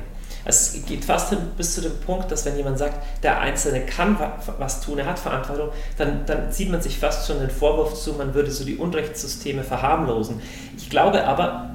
Es 0.46 0.86
geht 0.86 1.06
fast 1.06 1.30
hin 1.30 1.40
bis 1.56 1.76
zu 1.76 1.82
dem 1.82 2.00
Punkt, 2.00 2.32
dass 2.32 2.46
wenn 2.46 2.58
jemand 2.58 2.78
sagt, 2.78 3.24
der 3.24 3.40
Einzelne 3.40 3.86
kann 3.86 4.18
was 4.60 4.82
tun, 4.82 5.00
er 5.00 5.06
hat 5.06 5.20
Verantwortung, 5.20 5.70
dann, 5.98 6.26
dann 6.26 6.52
zieht 6.52 6.70
man 6.70 6.82
sich 6.82 7.00
fast 7.00 7.28
schon 7.28 7.40
den 7.40 7.50
Vorwurf 7.50 7.94
zu, 7.94 8.14
man 8.14 8.34
würde 8.34 8.52
so 8.52 8.66
die 8.66 8.76
Unrechtssysteme 8.76 9.64
verharmlosen. 9.64 10.42
Ich 10.78 10.90
glaube 10.90 11.26
aber, 11.26 11.73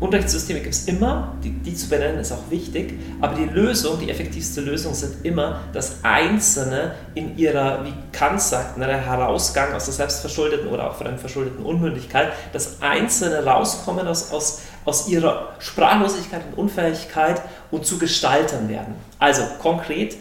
Unrechtssysteme 0.00 0.60
gibt 0.60 0.74
es 0.74 0.88
immer, 0.88 1.36
die, 1.44 1.50
die, 1.50 1.74
zu 1.74 1.88
benennen 1.90 2.18
ist 2.18 2.32
auch 2.32 2.50
wichtig, 2.50 2.94
aber 3.20 3.34
die 3.34 3.44
Lösung, 3.44 4.00
die 4.00 4.08
effektivste 4.08 4.62
Lösung 4.62 4.94
sind 4.94 5.26
immer, 5.26 5.60
dass 5.74 6.02
Einzelne 6.02 6.94
in 7.14 7.36
ihrer, 7.36 7.84
wie 7.84 7.92
Kant 8.10 8.40
sagt, 8.40 8.78
in 8.78 8.82
einer 8.82 8.98
Herausgang 8.98 9.74
aus 9.74 9.84
der 9.84 9.94
selbstverschuldeten 9.94 10.68
oder 10.68 10.90
auch 10.90 10.94
von 10.94 11.06
einer 11.06 11.18
verschuldeten 11.18 11.64
Unmündigkeit, 11.66 12.32
dass 12.54 12.80
Einzelne 12.80 13.44
rauskommen 13.44 14.08
aus, 14.08 14.32
aus, 14.32 14.62
aus 14.86 15.06
ihrer 15.06 15.54
Sprachlosigkeit 15.58 16.42
und 16.50 16.62
Unfähigkeit 16.64 17.42
und 17.70 17.84
zu 17.84 17.98
Gestaltern 17.98 18.70
werden. 18.70 18.94
Also 19.18 19.42
konkret, 19.60 20.16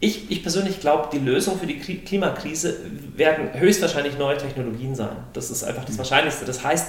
ich, 0.00 0.30
ich, 0.30 0.42
persönlich 0.42 0.80
glaube, 0.80 1.08
die 1.12 1.18
Lösung 1.18 1.58
für 1.58 1.66
die 1.66 1.78
Klimakrise 1.78 2.76
werden 3.16 3.48
höchstwahrscheinlich 3.58 4.16
neue 4.16 4.38
Technologien 4.38 4.94
sein. 4.94 5.16
Das 5.32 5.50
ist 5.50 5.64
einfach 5.64 5.84
das 5.84 5.94
mhm. 5.94 5.98
Wahrscheinlichste. 5.98 6.44
Das 6.44 6.62
heißt, 6.62 6.86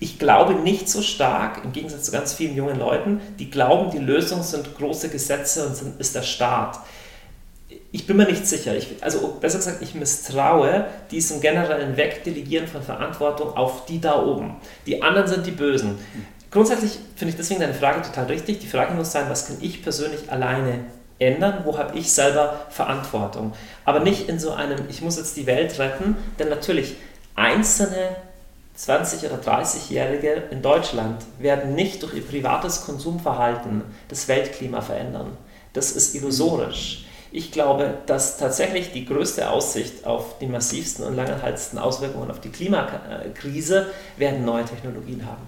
ich 0.00 0.18
glaube 0.18 0.54
nicht 0.54 0.88
so 0.88 1.02
stark, 1.02 1.64
im 1.64 1.72
Gegensatz 1.72 2.04
zu 2.04 2.12
ganz 2.12 2.34
vielen 2.34 2.56
jungen 2.56 2.78
Leuten, 2.78 3.20
die 3.38 3.50
glauben, 3.50 3.90
die 3.90 3.98
Lösung 3.98 4.42
sind 4.42 4.76
große 4.76 5.08
Gesetze 5.08 5.66
und 5.66 5.76
sind, 5.76 6.00
ist 6.00 6.14
der 6.14 6.22
Staat. 6.22 6.80
Ich 7.92 8.06
bin 8.06 8.16
mir 8.16 8.26
nicht 8.26 8.46
sicher. 8.46 8.76
Ich, 8.76 8.88
also 9.02 9.38
besser 9.40 9.58
gesagt, 9.58 9.80
ich 9.80 9.94
misstraue 9.94 10.86
diesem 11.10 11.40
generellen 11.40 11.96
Wegdelegieren 11.96 12.66
von 12.66 12.82
Verantwortung 12.82 13.56
auf 13.56 13.86
die 13.86 14.00
da 14.00 14.20
oben. 14.20 14.56
Die 14.86 15.00
anderen 15.00 15.28
sind 15.28 15.46
die 15.46 15.52
Bösen. 15.52 15.98
Grundsätzlich 16.50 16.98
finde 17.16 17.30
ich 17.30 17.36
deswegen 17.36 17.60
deine 17.60 17.74
Frage 17.74 18.02
total 18.02 18.26
richtig. 18.26 18.58
Die 18.58 18.66
Frage 18.66 18.94
muss 18.94 19.12
sein, 19.12 19.26
was 19.28 19.46
kann 19.46 19.56
ich 19.60 19.82
persönlich 19.82 20.30
alleine 20.30 20.80
ändern? 21.18 21.62
Wo 21.64 21.78
habe 21.78 21.96
ich 21.96 22.12
selber 22.12 22.66
Verantwortung? 22.68 23.52
Aber 23.84 24.00
nicht 24.00 24.28
in 24.28 24.38
so 24.38 24.50
einem, 24.50 24.78
ich 24.88 25.00
muss 25.00 25.16
jetzt 25.16 25.36
die 25.36 25.46
Welt 25.46 25.78
retten, 25.78 26.16
denn 26.38 26.48
natürlich 26.48 26.96
einzelne 27.36 28.16
20- 28.76 29.26
oder 29.26 29.36
30-Jährige 29.36 30.44
in 30.50 30.60
Deutschland 30.60 31.22
werden 31.38 31.74
nicht 31.74 32.02
durch 32.02 32.14
ihr 32.14 32.26
privates 32.26 32.84
Konsumverhalten 32.84 33.82
das 34.08 34.26
Weltklima 34.26 34.80
verändern. 34.80 35.36
Das 35.72 35.92
ist 35.92 36.14
illusorisch. 36.14 37.04
Ich 37.30 37.50
glaube, 37.50 37.98
dass 38.06 38.36
tatsächlich 38.36 38.92
die 38.92 39.04
größte 39.04 39.50
Aussicht 39.50 40.06
auf 40.06 40.38
die 40.38 40.46
massivsten 40.46 41.04
und 41.04 41.16
langanhaltendsten 41.16 41.78
Auswirkungen 41.78 42.30
auf 42.30 42.40
die 42.40 42.50
Klimakrise 42.50 43.88
werden 44.16 44.44
neue 44.44 44.64
Technologien 44.64 45.26
haben. 45.26 45.42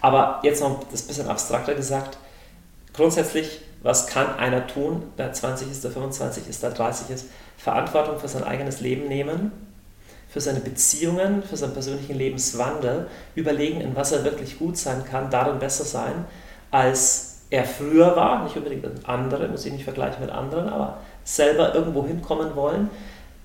Aber 0.00 0.40
jetzt 0.42 0.60
noch 0.60 0.84
das 0.90 1.02
bisschen 1.02 1.28
abstrakter 1.28 1.74
gesagt, 1.74 2.18
grundsätzlich, 2.92 3.60
was 3.82 4.06
kann 4.08 4.36
einer 4.36 4.66
tun, 4.66 5.04
der 5.16 5.32
20 5.32 5.70
ist, 5.70 5.84
der 5.84 5.92
25 5.92 6.48
ist, 6.48 6.62
der 6.62 6.70
30 6.70 7.10
ist, 7.10 7.26
Verantwortung 7.56 8.18
für 8.18 8.28
sein 8.28 8.44
eigenes 8.44 8.80
Leben 8.80 9.06
nehmen, 9.08 9.52
für 10.38 10.42
seine 10.42 10.60
Beziehungen, 10.60 11.42
für 11.42 11.56
seinen 11.56 11.72
persönlichen 11.72 12.16
Lebenswandel, 12.16 13.08
überlegen, 13.34 13.80
in 13.80 13.96
was 13.96 14.12
er 14.12 14.22
wirklich 14.22 14.56
gut 14.56 14.76
sein 14.76 15.02
kann, 15.04 15.32
darin 15.32 15.58
besser 15.58 15.82
sein, 15.82 16.26
als 16.70 17.38
er 17.50 17.64
früher 17.64 18.14
war, 18.14 18.44
nicht 18.44 18.56
unbedingt 18.56 18.84
mit 18.84 19.08
anderen, 19.08 19.50
muss 19.50 19.66
ich 19.66 19.72
nicht 19.72 19.82
vergleichen 19.82 20.20
mit 20.20 20.30
anderen, 20.30 20.68
aber 20.68 20.98
selber 21.24 21.74
irgendwo 21.74 22.06
hinkommen 22.06 22.54
wollen, 22.54 22.88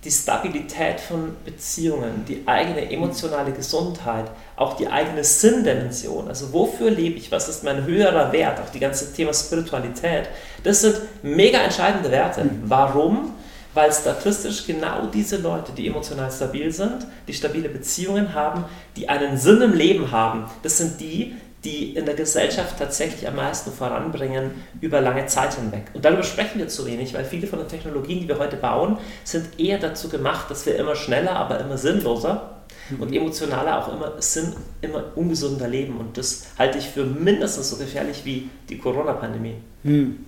die 0.04 0.12
Stabilität 0.12 1.00
von 1.00 1.36
Beziehungen, 1.44 2.26
die 2.28 2.44
eigene 2.46 2.92
emotionale 2.92 3.54
Gesundheit, 3.54 4.26
auch 4.56 4.78
die 4.78 4.88
eigene 4.88 5.24
Sinndimension, 5.24 6.28
also 6.28 6.54
wofür 6.54 6.92
lebe 6.92 7.18
ich, 7.18 7.32
was 7.32 7.50
ist 7.50 7.64
mein 7.64 7.86
höherer 7.86 8.32
Wert, 8.32 8.60
auch 8.60 8.70
die 8.70 8.80
ganze 8.80 9.12
Thema 9.14 9.34
Spiritualität, 9.34 10.30
das 10.64 10.82
sind 10.82 10.98
mega 11.24 11.58
entscheidende 11.58 12.12
Werte. 12.12 12.44
Mhm. 12.44 12.62
Warum? 12.66 13.32
Weil 13.74 13.92
statistisch 13.92 14.68
genau 14.68 15.08
diese 15.08 15.38
Leute, 15.38 15.72
die 15.72 15.88
emotional 15.88 16.32
stabil 16.32 16.72
sind, 16.72 17.08
die 17.28 17.34
stabile 17.34 17.70
Beziehungen 17.70 18.34
haben, 18.34 18.66
die 18.96 19.10
einen 19.10 19.38
Sinn 19.38 19.62
im 19.62 19.74
Leben 19.74 20.12
haben, 20.12 20.46
das 20.62 20.78
sind 20.78 21.00
die, 21.02 21.36
die 21.64 21.96
in 21.96 22.06
der 22.06 22.16
Gesellschaft 22.16 22.78
tatsächlich 22.78 23.28
am 23.28 23.38
meisten 23.38 23.72
voranbringen 23.72 24.52
über 24.82 25.00
lange 25.00 25.26
Zeit 25.28 25.56
hinweg. 25.56 25.86
Und 25.94 26.04
darüber 26.04 26.24
sprechen 26.24 26.60
wir 26.60 26.68
zu 26.68 26.86
wenig, 26.86 27.14
weil 27.14 27.24
viele 27.24 27.48
von 27.48 27.60
den 27.60 27.68
Technologien, 27.68 28.20
die 28.20 28.28
wir 28.28 28.38
heute 28.38 28.58
bauen, 28.58 28.98
sind 29.24 29.60
eher 29.60 29.80
dazu 29.80 30.10
gemacht, 30.10 30.52
dass 30.52 30.66
wir 30.66 30.76
immer 30.76 30.96
schneller, 30.96 31.32
aber 31.32 31.60
immer 31.60 31.78
sinnloser 31.78 32.54
und 33.00 33.12
mhm. 33.12 33.18
emotionaler 33.18 33.80
auch 33.80 33.94
immer 33.94 34.22
Sinn, 34.22 34.54
immer 34.82 35.06
ungesunder 35.16 35.68
leben. 35.68 35.98
Und 35.98 36.18
das 36.18 36.48
halte 36.60 36.78
ich 36.78 36.90
für 36.90 37.06
mindestens 37.06 37.70
so 37.70 37.78
gefährlich 37.78 38.22
wie 38.26 38.50
die 38.70 38.78
Corona-Pandemie. 38.78 39.56
Hm. 39.84 40.26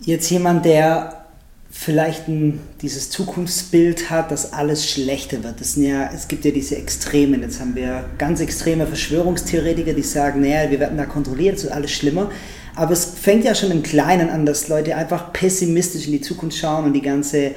Jetzt 0.00 0.30
jemand, 0.30 0.64
der 0.64 1.25
vielleicht 1.70 2.28
ein, 2.28 2.60
dieses 2.80 3.10
Zukunftsbild 3.10 4.10
hat, 4.10 4.30
dass 4.30 4.52
alles 4.52 4.88
schlechter 4.88 5.44
wird. 5.44 5.60
Das 5.60 5.76
ja, 5.76 6.10
es 6.14 6.28
gibt 6.28 6.44
ja 6.44 6.50
diese 6.50 6.76
Extremen. 6.76 7.42
Jetzt 7.42 7.60
haben 7.60 7.74
wir 7.74 8.04
ganz 8.18 8.40
extreme 8.40 8.86
Verschwörungstheoretiker, 8.86 9.92
die 9.92 10.02
sagen, 10.02 10.40
naja, 10.40 10.70
wir 10.70 10.80
werden 10.80 10.96
da 10.96 11.04
kontrolliert, 11.04 11.56
es 11.56 11.64
wird 11.64 11.74
alles 11.74 11.90
schlimmer. 11.90 12.30
Aber 12.74 12.92
es 12.92 13.04
fängt 13.04 13.44
ja 13.44 13.54
schon 13.54 13.70
im 13.70 13.82
Kleinen 13.82 14.30
an, 14.30 14.46
dass 14.46 14.68
Leute 14.68 14.96
einfach 14.96 15.32
pessimistisch 15.32 16.06
in 16.06 16.12
die 16.12 16.20
Zukunft 16.20 16.58
schauen 16.58 16.84
und 16.84 16.92
die 16.92 17.02
ganze, 17.02 17.52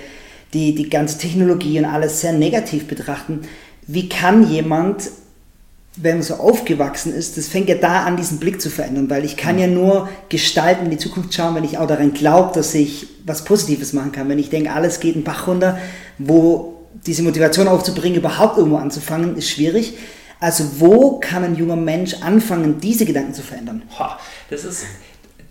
die, 0.53 0.75
die 0.75 0.89
ganze 0.89 1.17
Technologie 1.17 1.77
und 1.79 1.85
alles 1.85 2.21
sehr 2.21 2.33
negativ 2.33 2.87
betrachten. 2.87 3.41
Wie 3.85 4.07
kann 4.07 4.49
jemand 4.49 5.09
wenn 6.01 6.15
man 6.15 6.23
so 6.23 6.35
aufgewachsen 6.35 7.13
ist, 7.13 7.37
das 7.37 7.47
fängt 7.47 7.67
ja 7.67 7.75
da 7.75 8.03
an, 8.03 8.15
diesen 8.15 8.39
Blick 8.39 8.61
zu 8.61 8.69
verändern, 8.69 9.09
weil 9.09 9.25
ich 9.25 9.35
kann 9.35 9.59
ja 9.59 9.67
nur 9.67 10.09
gestalten, 10.29 10.85
in 10.85 10.91
die 10.91 10.97
Zukunft 10.97 11.33
schauen, 11.33 11.55
wenn 11.55 11.65
ich 11.65 11.77
auch 11.77 11.87
daran 11.87 12.13
glaube, 12.13 12.53
dass 12.53 12.73
ich 12.73 13.07
was 13.25 13.43
Positives 13.43 13.91
machen 13.91 14.13
kann. 14.13 14.29
Wenn 14.29 14.39
ich 14.39 14.49
denke, 14.49 14.71
alles 14.71 15.01
geht 15.01 15.15
einen 15.15 15.25
Bach 15.25 15.47
runter, 15.47 15.77
wo 16.17 16.75
diese 17.05 17.21
Motivation 17.21 17.67
aufzubringen, 17.67 18.17
überhaupt 18.17 18.57
irgendwo 18.57 18.77
anzufangen, 18.77 19.35
ist 19.35 19.49
schwierig. 19.49 19.95
Also 20.39 20.63
wo 20.79 21.19
kann 21.19 21.43
ein 21.43 21.55
junger 21.55 21.75
Mensch 21.75 22.15
anfangen, 22.21 22.79
diese 22.79 23.05
Gedanken 23.05 23.33
zu 23.33 23.41
verändern? 23.41 23.83
Das 24.49 24.63
ist 24.63 24.85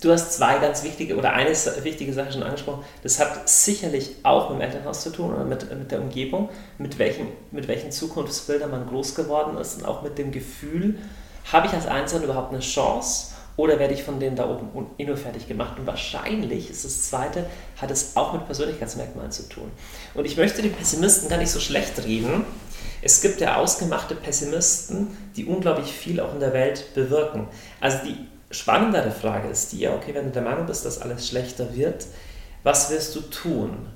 Du 0.01 0.13
hast 0.13 0.33
zwei 0.33 0.59
ganz 0.59 0.85
wichtige 0.85 1.17
oder 1.17 1.33
eine 1.33 1.51
wichtige 1.83 2.13
Sache 2.13 2.33
schon 2.33 2.45
angesprochen. 2.45 2.85
Das 3.03 3.19
hat 3.19 3.49
sicherlich 3.49 4.15
auch 4.23 4.49
mit 4.51 4.59
dem 4.59 4.63
Elternhaus 4.63 5.03
zu 5.03 5.11
tun 5.11 5.35
oder 5.35 5.45
mit, 5.45 5.69
mit 5.77 5.91
der 5.91 6.01
Umgebung, 6.01 6.51
mit 6.79 6.99
welchen, 7.01 7.27
mit 7.51 7.67
welchen 7.67 7.91
Zukunftsbildern 7.91 8.71
man 8.71 8.87
groß 8.87 9.17
geworden 9.17 9.59
ist 9.59 9.79
und 9.79 9.87
auch 9.87 10.03
mit 10.03 10.17
dem 10.17 10.31
Gefühl, 10.31 10.99
habe 11.53 11.67
ich 11.67 11.73
als 11.73 11.87
Einzelner 11.87 12.27
überhaupt 12.27 12.53
eine 12.53 12.61
Chance 12.61 13.33
oder 13.57 13.81
werde 13.81 13.93
ich 13.93 14.05
von 14.05 14.21
denen 14.21 14.37
da 14.37 14.49
oben 14.49 14.87
eh 14.99 15.05
nur 15.05 15.17
fertig 15.17 15.49
gemacht? 15.49 15.81
Und 15.81 15.87
wahrscheinlich 15.89 16.71
ist 16.71 16.85
das 16.85 17.11
Zweite, 17.11 17.47
hat 17.81 17.91
es 17.91 18.17
auch 18.17 18.33
mit 18.33 18.47
Persönlichkeitsmerkmalen 18.47 19.33
zu 19.33 19.49
tun. 19.49 19.69
Und 20.15 20.27
ich 20.27 20.37
möchte 20.37 20.63
den 20.63 20.73
Pessimisten 20.73 21.29
gar 21.29 21.39
nicht 21.39 21.51
so 21.51 21.59
schlecht 21.59 22.05
reden. 22.05 22.45
Es 23.03 23.21
gibt 23.21 23.41
ja 23.41 23.57
ausgemachte 23.57 24.15
Pessimisten, 24.15 25.09
die 25.35 25.45
unglaublich 25.45 25.91
viel 25.91 26.21
auch 26.21 26.33
in 26.35 26.39
der 26.39 26.53
Welt 26.53 26.95
bewirken. 26.95 27.49
Also 27.81 27.99
die 28.05 28.29
spannendere 28.51 29.11
Frage 29.11 29.49
ist 29.49 29.73
die, 29.73 29.89
okay, 29.89 30.15
wenn 30.15 30.27
du 30.27 30.31
der 30.31 30.43
Meinung 30.43 30.67
bist, 30.67 30.85
dass 30.85 31.01
alles 31.01 31.29
schlechter 31.29 31.75
wird, 31.75 32.07
was 32.63 32.91
wirst 32.91 33.15
du 33.15 33.21
tun? 33.21 33.87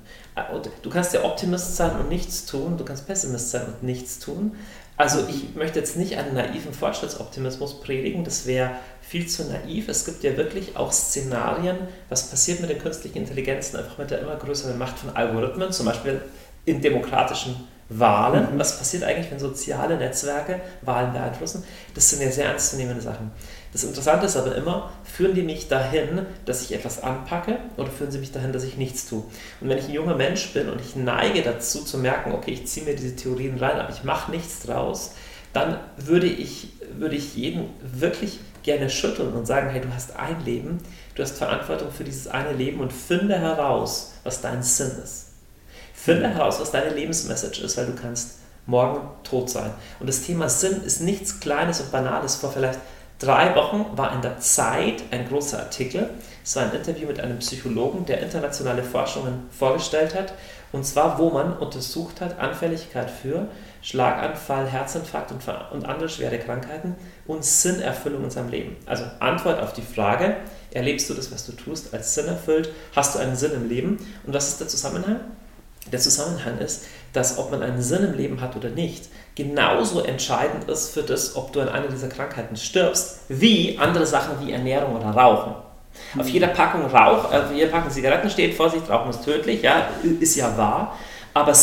Du 0.81 0.89
kannst 0.89 1.13
ja 1.13 1.23
Optimist 1.23 1.75
sein 1.75 1.95
und 1.99 2.09
nichts 2.09 2.45
tun, 2.45 2.77
du 2.77 2.85
kannst 2.85 3.05
Pessimist 3.05 3.51
sein 3.51 3.65
und 3.67 3.83
nichts 3.83 4.19
tun. 4.19 4.55
Also 4.95 5.25
ich 5.27 5.55
möchte 5.55 5.79
jetzt 5.79 5.97
nicht 5.97 6.17
einen 6.17 6.35
naiven 6.35 6.71
Fortschrittsoptimismus 6.71 7.81
predigen, 7.81 8.23
das 8.23 8.45
wäre 8.45 8.71
viel 9.01 9.27
zu 9.27 9.43
naiv. 9.45 9.89
Es 9.89 10.05
gibt 10.05 10.23
ja 10.23 10.37
wirklich 10.37 10.77
auch 10.77 10.91
Szenarien, 10.91 11.77
was 12.09 12.29
passiert 12.29 12.61
mit 12.61 12.69
den 12.69 12.79
künstlichen 12.79 13.17
Intelligenzen, 13.17 13.77
einfach 13.77 13.97
mit 13.97 14.11
der 14.11 14.19
immer 14.19 14.35
größeren 14.35 14.77
Macht 14.77 14.99
von 14.99 15.15
Algorithmen, 15.15 15.71
zum 15.71 15.87
Beispiel 15.87 16.21
in 16.65 16.79
demokratischen 16.81 17.67
Wahlen. 17.89 18.53
Mhm. 18.53 18.59
Was 18.59 18.77
passiert 18.77 19.03
eigentlich, 19.03 19.29
wenn 19.31 19.39
soziale 19.39 19.97
Netzwerke 19.97 20.61
Wahlen 20.81 21.11
beeinflussen? 21.11 21.63
Das 21.93 22.09
sind 22.09 22.21
ja 22.21 22.31
sehr 22.31 22.45
ernstzunehmende 22.45 23.01
Sachen. 23.01 23.31
Das 23.73 23.83
Interessante 23.83 24.27
ist 24.27 24.37
aber 24.37 24.55
immer, 24.55 24.91
führen 25.03 25.33
die 25.33 25.41
mich 25.41 25.67
dahin, 25.67 26.27
dass 26.45 26.61
ich 26.61 26.73
etwas 26.73 27.01
anpacke 27.01 27.57
oder 27.75 27.89
führen 27.89 28.11
sie 28.11 28.19
mich 28.19 28.31
dahin, 28.31 28.53
dass 28.53 28.63
ich 28.63 28.77
nichts 28.77 29.09
tue? 29.09 29.23
Und 29.59 29.69
wenn 29.69 29.79
ich 29.79 29.85
ein 29.85 29.93
junger 29.93 30.15
Mensch 30.15 30.53
bin 30.53 30.69
und 30.69 30.79
ich 30.79 30.95
neige 30.95 31.41
dazu 31.41 31.83
zu 31.83 31.97
merken, 31.97 32.33
okay, 32.33 32.51
ich 32.51 32.67
ziehe 32.67 32.85
mir 32.85 32.95
diese 32.95 33.15
Theorien 33.15 33.57
rein, 33.57 33.79
aber 33.79 33.91
ich 33.91 34.03
mache 34.03 34.29
nichts 34.29 34.59
draus, 34.59 35.13
dann 35.53 35.79
würde 35.97 36.27
ich, 36.27 36.69
würde 36.97 37.15
ich 37.15 37.35
jeden 37.35 37.69
wirklich 37.81 38.39
gerne 38.61 38.91
schütteln 38.91 39.33
und 39.33 39.47
sagen, 39.47 39.69
hey, 39.71 39.81
du 39.81 39.93
hast 39.93 40.15
ein 40.15 40.43
Leben, 40.45 40.79
du 41.15 41.23
hast 41.23 41.37
Verantwortung 41.37 41.91
für 41.91 42.03
dieses 42.03 42.27
eine 42.27 42.53
Leben 42.53 42.79
und 42.79 42.93
finde 42.93 43.37
heraus, 43.37 44.13
was 44.23 44.41
dein 44.41 44.61
Sinn 44.61 44.91
ist. 45.03 45.31
Finde 45.93 46.29
heraus, 46.29 46.59
was 46.59 46.71
deine 46.71 46.93
Lebensmessage 46.93 47.61
ist, 47.63 47.77
weil 47.77 47.87
du 47.87 47.95
kannst 47.95 48.39
morgen 48.65 49.07
tot 49.23 49.49
sein. 49.49 49.71
Und 49.99 50.07
das 50.07 50.23
Thema 50.23 50.49
Sinn 50.49 50.81
ist 50.83 51.01
nichts 51.01 51.39
Kleines 51.39 51.81
und 51.81 51.91
Banales. 51.91 52.35
Vor 52.35 52.51
vielleicht 52.51 52.79
drei 53.23 53.55
Wochen 53.55 53.85
war 53.95 54.13
in 54.13 54.21
der 54.21 54.39
Zeit 54.39 55.03
ein 55.11 55.27
großer 55.27 55.59
Artikel. 55.59 56.09
Es 56.43 56.55
war 56.55 56.63
ein 56.63 56.73
Interview 56.73 57.07
mit 57.07 57.19
einem 57.19 57.39
Psychologen, 57.39 58.05
der 58.05 58.21
internationale 58.21 58.83
Forschungen 58.83 59.47
vorgestellt 59.51 60.13
hat. 60.13 60.33
Und 60.71 60.85
zwar, 60.85 61.19
wo 61.19 61.29
man 61.29 61.55
untersucht 61.57 62.19
hat, 62.19 62.39
Anfälligkeit 62.39 63.09
für 63.09 63.47
Schlaganfall, 63.81 64.67
Herzinfarkt 64.67 65.31
und, 65.31 65.41
und 65.71 65.85
andere 65.85 66.09
schwere 66.09 66.39
Krankheiten 66.39 66.95
und 67.27 67.45
Sinnerfüllung 67.45 68.23
in 68.23 68.31
seinem 68.31 68.49
Leben. 68.49 68.75
Also 68.85 69.03
Antwort 69.19 69.61
auf 69.61 69.73
die 69.73 69.83
Frage, 69.83 70.37
erlebst 70.71 71.09
du 71.09 71.13
das, 71.13 71.31
was 71.31 71.45
du 71.45 71.51
tust, 71.51 71.93
als 71.93 72.15
Sinn 72.15 72.27
erfüllt? 72.27 72.71
Hast 72.95 73.13
du 73.13 73.19
einen 73.19 73.35
Sinn 73.35 73.51
im 73.53 73.69
Leben? 73.69 73.97
Und 74.25 74.33
was 74.33 74.49
ist 74.49 74.59
der 74.59 74.67
Zusammenhang? 74.67 75.19
Der 75.91 75.99
Zusammenhang 75.99 76.57
ist, 76.59 76.85
dass 77.11 77.37
ob 77.37 77.51
man 77.51 77.61
einen 77.61 77.81
Sinn 77.81 78.03
im 78.03 78.13
Leben 78.13 78.41
hat 78.41 78.55
oder 78.55 78.69
nicht, 78.69 79.09
genauso 79.35 80.03
entscheidend 80.03 80.69
ist 80.69 80.89
für 80.89 81.03
das, 81.03 81.35
ob 81.35 81.53
du 81.53 81.61
an 81.61 81.69
einer 81.69 81.87
dieser 81.87 82.07
Krankheiten 82.07 82.55
stirbst, 82.55 83.19
wie 83.29 83.77
andere 83.79 84.05
Sachen 84.05 84.45
wie 84.45 84.51
Ernährung 84.51 84.95
oder 84.95 85.09
Rauchen. 85.09 85.55
Auf 86.17 86.27
jeder 86.27 86.47
Packung 86.47 86.85
Rauch, 86.85 87.31
auf 87.31 87.51
jeder 87.53 87.67
Packung 87.67 87.91
Zigaretten 87.91 88.29
steht, 88.29 88.53
Vorsicht, 88.53 88.89
Rauchen 88.89 89.09
ist 89.09 89.23
tödlich, 89.23 89.61
ja, 89.61 89.89
ist 90.19 90.35
ja 90.35 90.55
wahr, 90.57 90.97
aber 91.33 91.53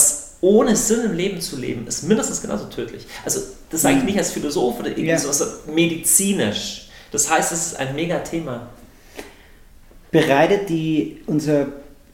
ohne 0.40 0.74
Sinn 0.74 1.04
im 1.04 1.14
Leben 1.14 1.40
zu 1.40 1.56
leben, 1.56 1.86
ist 1.86 2.02
mindestens 2.04 2.40
genauso 2.40 2.64
tödlich. 2.66 3.06
Also 3.24 3.40
das 3.70 3.82
sage 3.82 3.98
ich 3.98 4.04
nicht 4.04 4.18
als 4.18 4.32
Philosoph 4.32 4.80
oder 4.80 4.88
irgendwie 4.88 5.10
ja. 5.10 5.18
so 5.18 5.44
medizinisch. 5.72 6.88
Das 7.12 7.30
heißt, 7.30 7.52
es 7.52 7.66
ist 7.66 7.76
ein 7.76 7.94
Mega-Thema. 7.94 8.68
Bereitet 10.10 10.68
die 10.68 11.22
unser 11.26 11.66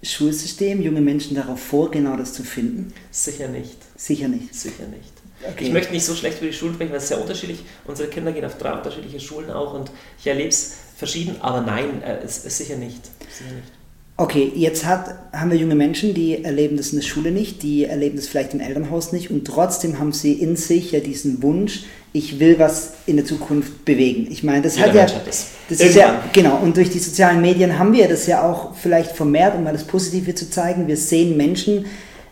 Schulsystem 0.03 0.83
junge 0.83 1.01
Menschen 1.01 1.37
darauf 1.37 1.61
vor, 1.61 1.91
genau 1.91 2.17
das 2.17 2.33
zu 2.33 2.43
finden? 2.43 2.93
Sicher 3.11 3.49
nicht. 3.49 3.77
Sicher 3.97 4.29
nicht. 4.29 4.55
Sicher 4.55 4.87
nicht. 4.89 5.16
Okay. 5.53 5.65
Ich 5.65 5.73
möchte 5.73 5.93
nicht 5.93 6.05
so 6.05 6.15
schlecht 6.15 6.39
über 6.39 6.49
die 6.49 6.53
Schulen 6.57 6.75
sprechen, 6.75 6.91
weil 6.91 6.99
es 6.99 7.09
sehr 7.09 7.21
unterschiedlich 7.21 7.61
Unsere 7.85 8.09
Kinder 8.09 8.33
gehen 8.33 8.45
auf 8.45 8.59
drei 8.59 8.73
unterschiedliche 8.73 9.21
Schulen 9.21 9.51
auch 9.51 9.75
und 9.75 9.91
ich 10.19 10.27
erlebe 10.27 10.49
es 10.49 10.77
verschieden, 10.97 11.37
aber 11.41 11.61
nein, 11.61 12.03
äh, 12.03 12.19
es 12.25 12.45
ist 12.45 12.59
sicher 12.59 12.77
nicht. 12.77 13.05
Sicher 13.31 13.55
nicht. 13.55 13.73
Okay, 14.19 14.51
jetzt 14.55 14.87
hat, 14.87 15.15
haben 15.35 15.51
wir 15.51 15.59
junge 15.59 15.75
Menschen, 15.75 16.15
die 16.15 16.43
erleben 16.43 16.79
das 16.79 16.89
in 16.89 17.01
der 17.01 17.05
Schule 17.05 17.31
nicht, 17.31 17.63
die 17.63 17.85
erleben 17.85 18.17
das 18.17 18.27
vielleicht 18.27 18.55
im 18.55 18.61
Elternhaus 18.61 19.13
nicht 19.13 19.31
und 19.31 19.47
trotzdem 19.47 19.99
haben 19.99 20.13
sie 20.13 20.33
in 20.33 20.57
sich 20.57 20.93
ja 20.93 21.01
diesen 21.01 21.43
Wunsch, 21.43 21.85
ich 22.15 22.41
will 22.41 22.59
was 22.59 22.95
in 23.05 23.17
der 23.17 23.27
Zukunft 23.27 23.85
bewegen. 23.85 24.27
Ich 24.31 24.43
meine, 24.43 24.63
das 24.63 24.77
Jeder 24.77 24.89
hat 24.89 24.95
ja, 24.95 25.03
hat 25.03 25.27
das. 25.27 25.49
das 25.69 25.81
ist 25.81 25.97
ja, 25.97 26.25
genau, 26.33 26.57
und 26.63 26.79
durch 26.79 26.89
die 26.89 26.99
sozialen 26.99 27.43
Medien 27.43 27.79
haben 27.79 27.93
wir 27.93 28.09
das 28.09 28.27
ja 28.27 28.43
auch 28.43 28.75
vielleicht 28.75 29.13
vermehrt, 29.13 29.55
um 29.55 29.65
mal 29.65 29.75
das 29.75 29.85
Positive 29.85 30.35
zu 30.35 30.49
zeigen. 30.49 30.89
Wir 30.89 30.97
sehen 30.97 31.37
Menschen 31.37 31.85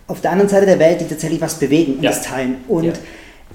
auf 0.06 0.20
der 0.20 0.32
anderen 0.32 0.50
Seite 0.50 0.66
der 0.66 0.78
Welt, 0.78 1.00
die 1.00 1.06
tatsächlich 1.06 1.40
was 1.40 1.58
bewegen 1.58 1.94
und 1.96 2.02
ja. 2.02 2.10
das 2.10 2.22
teilen. 2.22 2.56
Und 2.68 2.84
ja. 2.84 2.92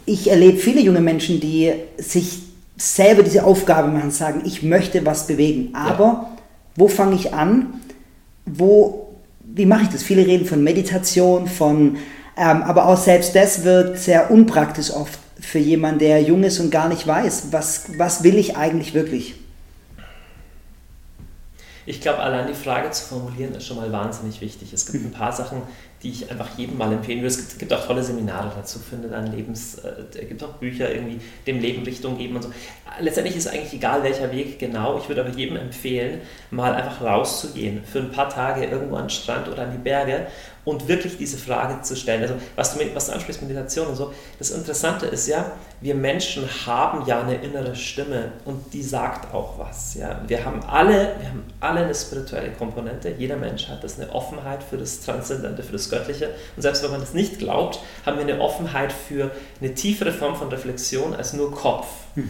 ich 0.06 0.30
erlebe 0.30 0.58
viele 0.58 0.82
junge 0.82 1.02
Menschen, 1.02 1.40
die 1.40 1.74
sich 1.98 2.44
selber 2.78 3.24
diese 3.24 3.44
Aufgabe 3.44 3.90
machen, 3.90 4.12
sagen, 4.12 4.42
ich 4.46 4.64
möchte 4.64 5.06
was 5.06 5.28
bewegen. 5.28 5.76
Aber 5.76 6.04
ja. 6.04 6.38
wo 6.76 6.88
fange 6.88 7.16
ich 7.16 7.34
an? 7.34 7.80
wo, 8.58 9.16
wie 9.42 9.66
mache 9.66 9.84
ich 9.84 9.90
das? 9.90 10.04
Viele 10.04 10.26
reden 10.26 10.46
von 10.46 10.64
Meditation, 10.64 11.48
von, 11.48 11.98
ähm, 12.38 12.64
aber 12.64 12.88
auch 12.88 12.98
selbst 12.98 13.36
das 13.36 13.64
wird 13.64 13.98
sehr 13.98 14.32
unpraktisch 14.32 14.92
oft 14.92 15.20
für 15.40 15.60
jemanden, 15.60 16.00
der 16.00 16.22
jung 16.22 16.44
ist 16.44 16.60
und 16.60 16.70
gar 16.70 16.90
nicht 16.90 17.06
weiß, 17.08 17.48
was, 17.52 17.98
was 17.98 18.24
will 18.24 18.38
ich 18.38 18.58
eigentlich 18.58 18.94
wirklich? 18.94 19.36
Ich 21.86 22.02
glaube, 22.02 22.20
allein 22.20 22.48
die 22.48 22.54
Frage 22.54 22.92
zu 22.92 23.04
formulieren 23.04 23.56
ist 23.56 23.66
schon 23.66 23.78
mal 23.78 23.92
wahnsinnig 23.92 24.42
wichtig. 24.42 24.74
Es 24.74 24.92
gibt 24.92 25.04
ein 25.04 25.12
paar 25.12 25.32
Sachen, 25.32 25.62
die 26.04 26.12
ich 26.12 26.32
einfach 26.32 26.58
jedem 26.58 26.78
mal 26.78 26.92
empfehlen 26.94 27.20
würde. 27.20 27.28
Es 27.28 27.38
gibt, 27.38 27.60
gibt 27.60 27.74
auch 27.74 27.86
tolle 27.86 28.04
Seminare 28.04 28.52
dazu, 28.56 28.80
finde 28.80 29.10
dann 29.10 29.32
Lebens, 29.36 29.80
äh, 29.80 30.26
gibt 30.26 30.44
auch 30.44 30.54
Bücher 30.54 30.94
irgendwie 30.94 31.20
dem 31.46 31.60
Leben 31.60 31.84
Richtung 31.84 32.18
geben 32.18 32.38
und 32.38 32.44
so. 32.44 32.52
Letztendlich 33.00 33.36
ist 33.36 33.48
eigentlich 33.48 33.74
egal, 33.74 34.04
welcher 34.04 34.32
Weg 34.32 34.60
genau. 34.60 34.98
Ich 34.98 35.10
würde 35.10 35.22
aber 35.22 35.32
jedem 35.32 35.58
empfehlen, 35.58 36.22
mal 36.52 36.74
einfach 36.74 37.02
rauszugehen 37.02 37.84
für 37.84 38.00
ein 38.00 38.12
paar 38.12 38.30
Tage 38.30 38.66
irgendwo 38.66 38.96
an 38.96 39.06
den 39.06 39.10
Strand 39.10 39.48
oder 39.48 39.64
an 39.64 39.72
die 39.72 39.78
Berge 39.78 40.28
und 40.70 40.88
wirklich 40.88 41.18
diese 41.18 41.38
Frage 41.38 41.82
zu 41.82 41.96
stellen. 41.96 42.22
Also 42.22 42.36
was 42.56 42.74
du, 42.74 42.80
was 42.94 43.08
du 43.08 43.14
ansprichst, 43.14 43.42
Meditation 43.42 43.88
und 43.88 43.96
so, 43.96 44.14
das 44.38 44.52
Interessante 44.52 45.08
ist 45.08 45.28
ja, 45.28 45.52
wir 45.82 45.96
Menschen 45.96 46.48
haben 46.66 47.06
ja 47.06 47.22
eine 47.22 47.36
innere 47.36 47.76
Stimme 47.76 48.34
und 48.46 48.74
die 48.74 48.84
sagt 48.84 49.34
auch 49.34 49.58
was. 49.58 49.96
Ja? 49.96 50.22
Wir, 50.28 50.46
haben 50.46 50.62
alle, 50.64 51.16
wir 51.20 51.30
haben 51.30 51.44
alle 51.60 51.82
eine 51.82 51.96
spirituelle 51.96 52.52
Komponente, 52.52 53.14
jeder 53.18 53.38
Mensch 53.38 53.68
hat 53.68 53.84
das, 53.84 54.00
eine 54.00 54.14
Offenheit 54.14 54.62
für 54.62 54.78
das 54.78 55.02
Transzendente, 55.02 55.64
für 55.64 55.74
das 55.74 55.90
Göttliche 55.90 56.30
und 56.56 56.62
selbst 56.62 56.84
wenn 56.84 56.92
man 56.92 57.00
das 57.00 57.14
nicht 57.14 57.40
glaubt, 57.40 57.80
haben 58.06 58.18
wir 58.18 58.24
eine 58.24 58.42
Offenheit 58.42 58.92
für 58.92 59.32
eine 59.60 59.74
tiefere 59.74 60.12
Form 60.12 60.36
von 60.36 60.50
Reflexion 60.50 61.14
als 61.16 61.34
nur 61.34 61.52
Kopf. 61.52 61.88
Mhm. 62.16 62.30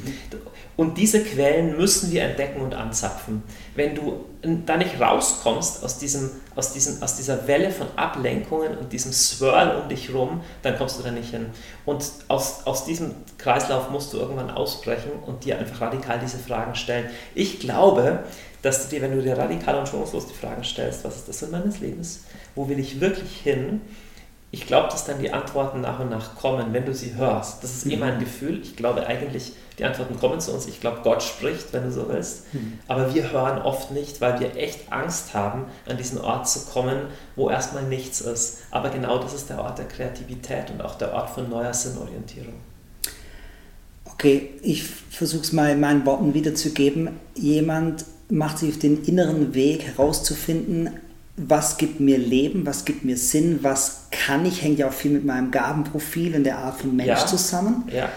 Und 0.77 0.98
diese 0.98 1.24
Quellen 1.24 1.75
müssen 1.75 2.12
wir 2.12 2.24
entdecken 2.24 2.62
und 2.62 2.74
anzapfen. 2.74 3.43
Wenn 3.75 3.96
du 3.96 4.25
da 4.65 4.77
nicht 4.77 5.00
rauskommst 5.00 5.84
aus, 5.84 5.98
diesem, 5.98 6.29
aus, 6.55 6.72
diesem, 6.72 7.03
aus 7.03 7.17
dieser 7.17 7.48
Welle 7.48 7.72
von 7.72 7.88
Ablenkungen 8.29 8.77
und 8.77 8.93
diesem 8.93 9.12
Swirl 9.12 9.81
um 9.81 9.89
dich 9.89 10.13
rum, 10.13 10.41
dann 10.62 10.77
kommst 10.77 11.00
du 11.00 11.03
da 11.03 11.12
nicht 11.12 11.31
hin. 11.31 11.48
Und 11.86 12.03
aus, 12.27 12.65
aus 12.65 12.86
diesem 12.86 13.13
Kreislauf 13.38 13.89
musst 13.89 14.13
du 14.13 14.17
irgendwann 14.17 14.51
ausbrechen 14.51 15.12
und 15.25 15.45
dir 15.45 15.57
einfach 15.57 15.81
radikal 15.81 16.19
diese 16.19 16.38
Fragen 16.38 16.75
stellen. 16.75 17.09
Ich 17.36 17.59
glaube, 17.59 18.24
dass 18.62 18.83
du 18.83 18.95
dir, 18.95 19.01
wenn 19.01 19.15
du 19.15 19.21
dir 19.21 19.38
radikal 19.38 19.77
und 19.77 19.88
schonungslos 19.88 20.27
die 20.27 20.33
Fragen 20.33 20.63
stellst, 20.63 21.03
was 21.03 21.17
ist 21.17 21.29
das 21.29 21.39
Sinn 21.39 21.51
meines 21.51 21.79
Lebens? 21.79 22.25
Wo 22.55 22.67
will 22.67 22.79
ich 22.79 23.00
wirklich 23.00 23.38
hin? 23.38 23.81
Ich 24.51 24.65
glaube, 24.65 24.88
dass 24.89 25.06
dann 25.06 25.20
die 25.20 25.32
Antworten 25.32 25.82
nach 25.82 26.00
und 26.00 26.10
nach 26.10 26.36
kommen, 26.36 26.74
wenn 26.74 26.86
du 26.86 26.94
sie 26.94 27.13
hörst. 27.15 27.63
Das 27.63 27.75
ist 27.75 27.86
eh 27.86 27.98
mein 27.98 28.20
Gefühl. 28.20 28.60
Ich 28.63 28.75
glaube 28.75 29.06
eigentlich, 29.06 29.53
die 29.77 29.86
Antworten 29.86 30.20
kommen 30.20 30.39
zu 30.39 30.51
uns. 30.51 30.65
Ich 30.68 30.82
glaube, 30.82 31.01
Gott 31.03 31.22
spricht, 31.22 31.72
wenn 31.72 31.84
du 31.84 31.91
so 31.91 32.10
willst. 32.10 32.51
Mhm. 32.53 32.79
Aber 32.88 33.13
wir 33.13 33.32
hören 33.32 33.62
oft 33.62 33.91
nicht, 33.91 34.22
weil 34.22 34.39
wir 34.39 34.56
echt 34.56 34.91
Angst 34.91 35.36
haben, 35.36 35.65
an 35.88 35.98
diesen 35.98 36.20
Ort 36.20 36.50
zu 36.50 36.65
kommen, 36.65 36.98
wo 37.36 37.50
erstmal 37.50 37.84
nichts 37.84 38.22
ist. 38.22 38.62
Aber 38.72 38.89
genau 38.89 39.20
das 39.20 39.36
ist 39.36 39.50
der 39.50 39.60
Ort 39.60 39.77
der 39.77 39.88
Kreativität 39.88 40.72
und 40.72 40.82
auch 40.82 40.96
der 40.96 41.13
Ort 41.13 41.29
von 41.29 41.48
neuer 41.48 41.74
Sinnorientierung. 41.74 42.56
Okay, 44.06 44.50
ich 44.63 44.84
versuche 44.84 45.44
es 45.44 45.53
mal 45.53 45.70
in 45.70 45.79
meinen 45.79 46.06
Worten 46.06 46.34
wiederzugeben. 46.34 47.20
Jemand 47.36 48.03
macht 48.29 48.58
sich 48.58 48.72
auf 48.72 48.79
den 48.79 49.03
inneren 49.06 49.53
Weg 49.53 49.84
herauszufinden, 49.84 51.00
was 51.48 51.77
gibt 51.77 52.00
mir 52.00 52.17
Leben, 52.17 52.65
was 52.65 52.84
gibt 52.84 53.05
mir 53.05 53.17
Sinn, 53.17 53.60
was 53.62 54.08
kann 54.12 54.46
ich, 54.46 54.62
hängt 54.62 54.79
ja 54.79 54.88
auch 54.89 54.93
viel 54.93 55.12
mit 55.12 55.24
meinem 55.24 55.51
Gabenprofil 55.51 56.36
und 56.36 56.43
der 56.43 56.58
Art 56.58 56.81
von 56.81 56.96
Mensch 56.96 57.08
ja. 57.08 57.25
zusammen. 57.25 57.84
Ja. 57.93 58.10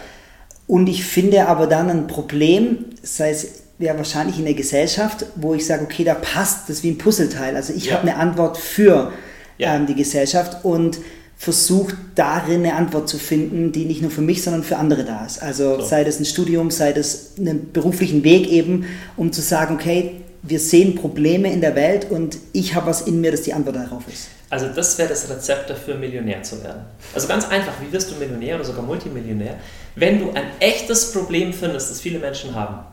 Und 0.66 0.88
ich 0.88 1.04
finde 1.04 1.46
aber 1.46 1.66
dann 1.66 1.88
ein 1.90 2.06
Problem, 2.06 2.86
sei 3.02 3.30
es 3.30 3.62
ja 3.78 3.96
wahrscheinlich 3.96 4.38
in 4.38 4.44
der 4.44 4.54
Gesellschaft, 4.54 5.26
wo 5.36 5.54
ich 5.54 5.66
sage, 5.66 5.84
okay, 5.84 6.04
da 6.04 6.14
passt 6.14 6.68
das 6.68 6.82
wie 6.82 6.90
ein 6.90 6.98
Puzzleteil. 6.98 7.54
Also 7.54 7.72
ich 7.72 7.86
ja. 7.86 7.94
habe 7.94 8.02
eine 8.02 8.16
Antwort 8.16 8.58
für 8.58 9.12
ähm, 9.58 9.86
die 9.86 9.94
Gesellschaft 9.94 10.64
und 10.64 10.98
versuche 11.36 11.96
darin 12.14 12.60
eine 12.60 12.74
Antwort 12.74 13.08
zu 13.08 13.18
finden, 13.18 13.72
die 13.72 13.84
nicht 13.84 14.00
nur 14.00 14.10
für 14.10 14.20
mich, 14.20 14.42
sondern 14.42 14.62
für 14.62 14.76
andere 14.76 15.04
da 15.04 15.26
ist. 15.26 15.42
Also 15.42 15.80
so. 15.80 15.86
sei 15.86 16.04
das 16.04 16.20
ein 16.20 16.24
Studium, 16.24 16.70
sei 16.70 16.92
das 16.92 17.32
einen 17.38 17.72
beruflichen 17.72 18.22
Weg 18.22 18.48
eben, 18.48 18.86
um 19.16 19.32
zu 19.32 19.42
sagen, 19.42 19.74
okay, 19.74 20.21
wir 20.42 20.58
sehen 20.58 20.96
Probleme 20.96 21.52
in 21.52 21.60
der 21.60 21.76
Welt 21.76 22.10
und 22.10 22.38
ich 22.52 22.74
habe 22.74 22.88
was 22.88 23.02
in 23.02 23.20
mir, 23.20 23.30
das 23.30 23.42
die 23.42 23.52
Antwort 23.52 23.76
darauf 23.76 24.06
ist. 24.08 24.28
Also 24.50 24.68
das 24.68 24.98
wäre 24.98 25.08
das 25.08 25.30
Rezept 25.30 25.70
dafür, 25.70 25.94
Millionär 25.94 26.42
zu 26.42 26.62
werden. 26.62 26.82
Also 27.14 27.28
ganz 27.28 27.48
einfach, 27.48 27.72
wie 27.80 27.92
wirst 27.92 28.10
du 28.10 28.16
Millionär 28.16 28.56
oder 28.56 28.64
sogar 28.64 28.82
Multimillionär? 28.82 29.56
Wenn 29.94 30.18
du 30.18 30.30
ein 30.32 30.44
echtes 30.58 31.12
Problem 31.12 31.52
findest, 31.52 31.90
das 31.90 32.00
viele 32.00 32.18
Menschen 32.18 32.54
haben, 32.54 32.84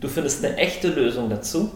du 0.00 0.08
findest 0.08 0.44
eine 0.44 0.56
echte 0.56 0.88
Lösung 0.88 1.28
dazu 1.28 1.70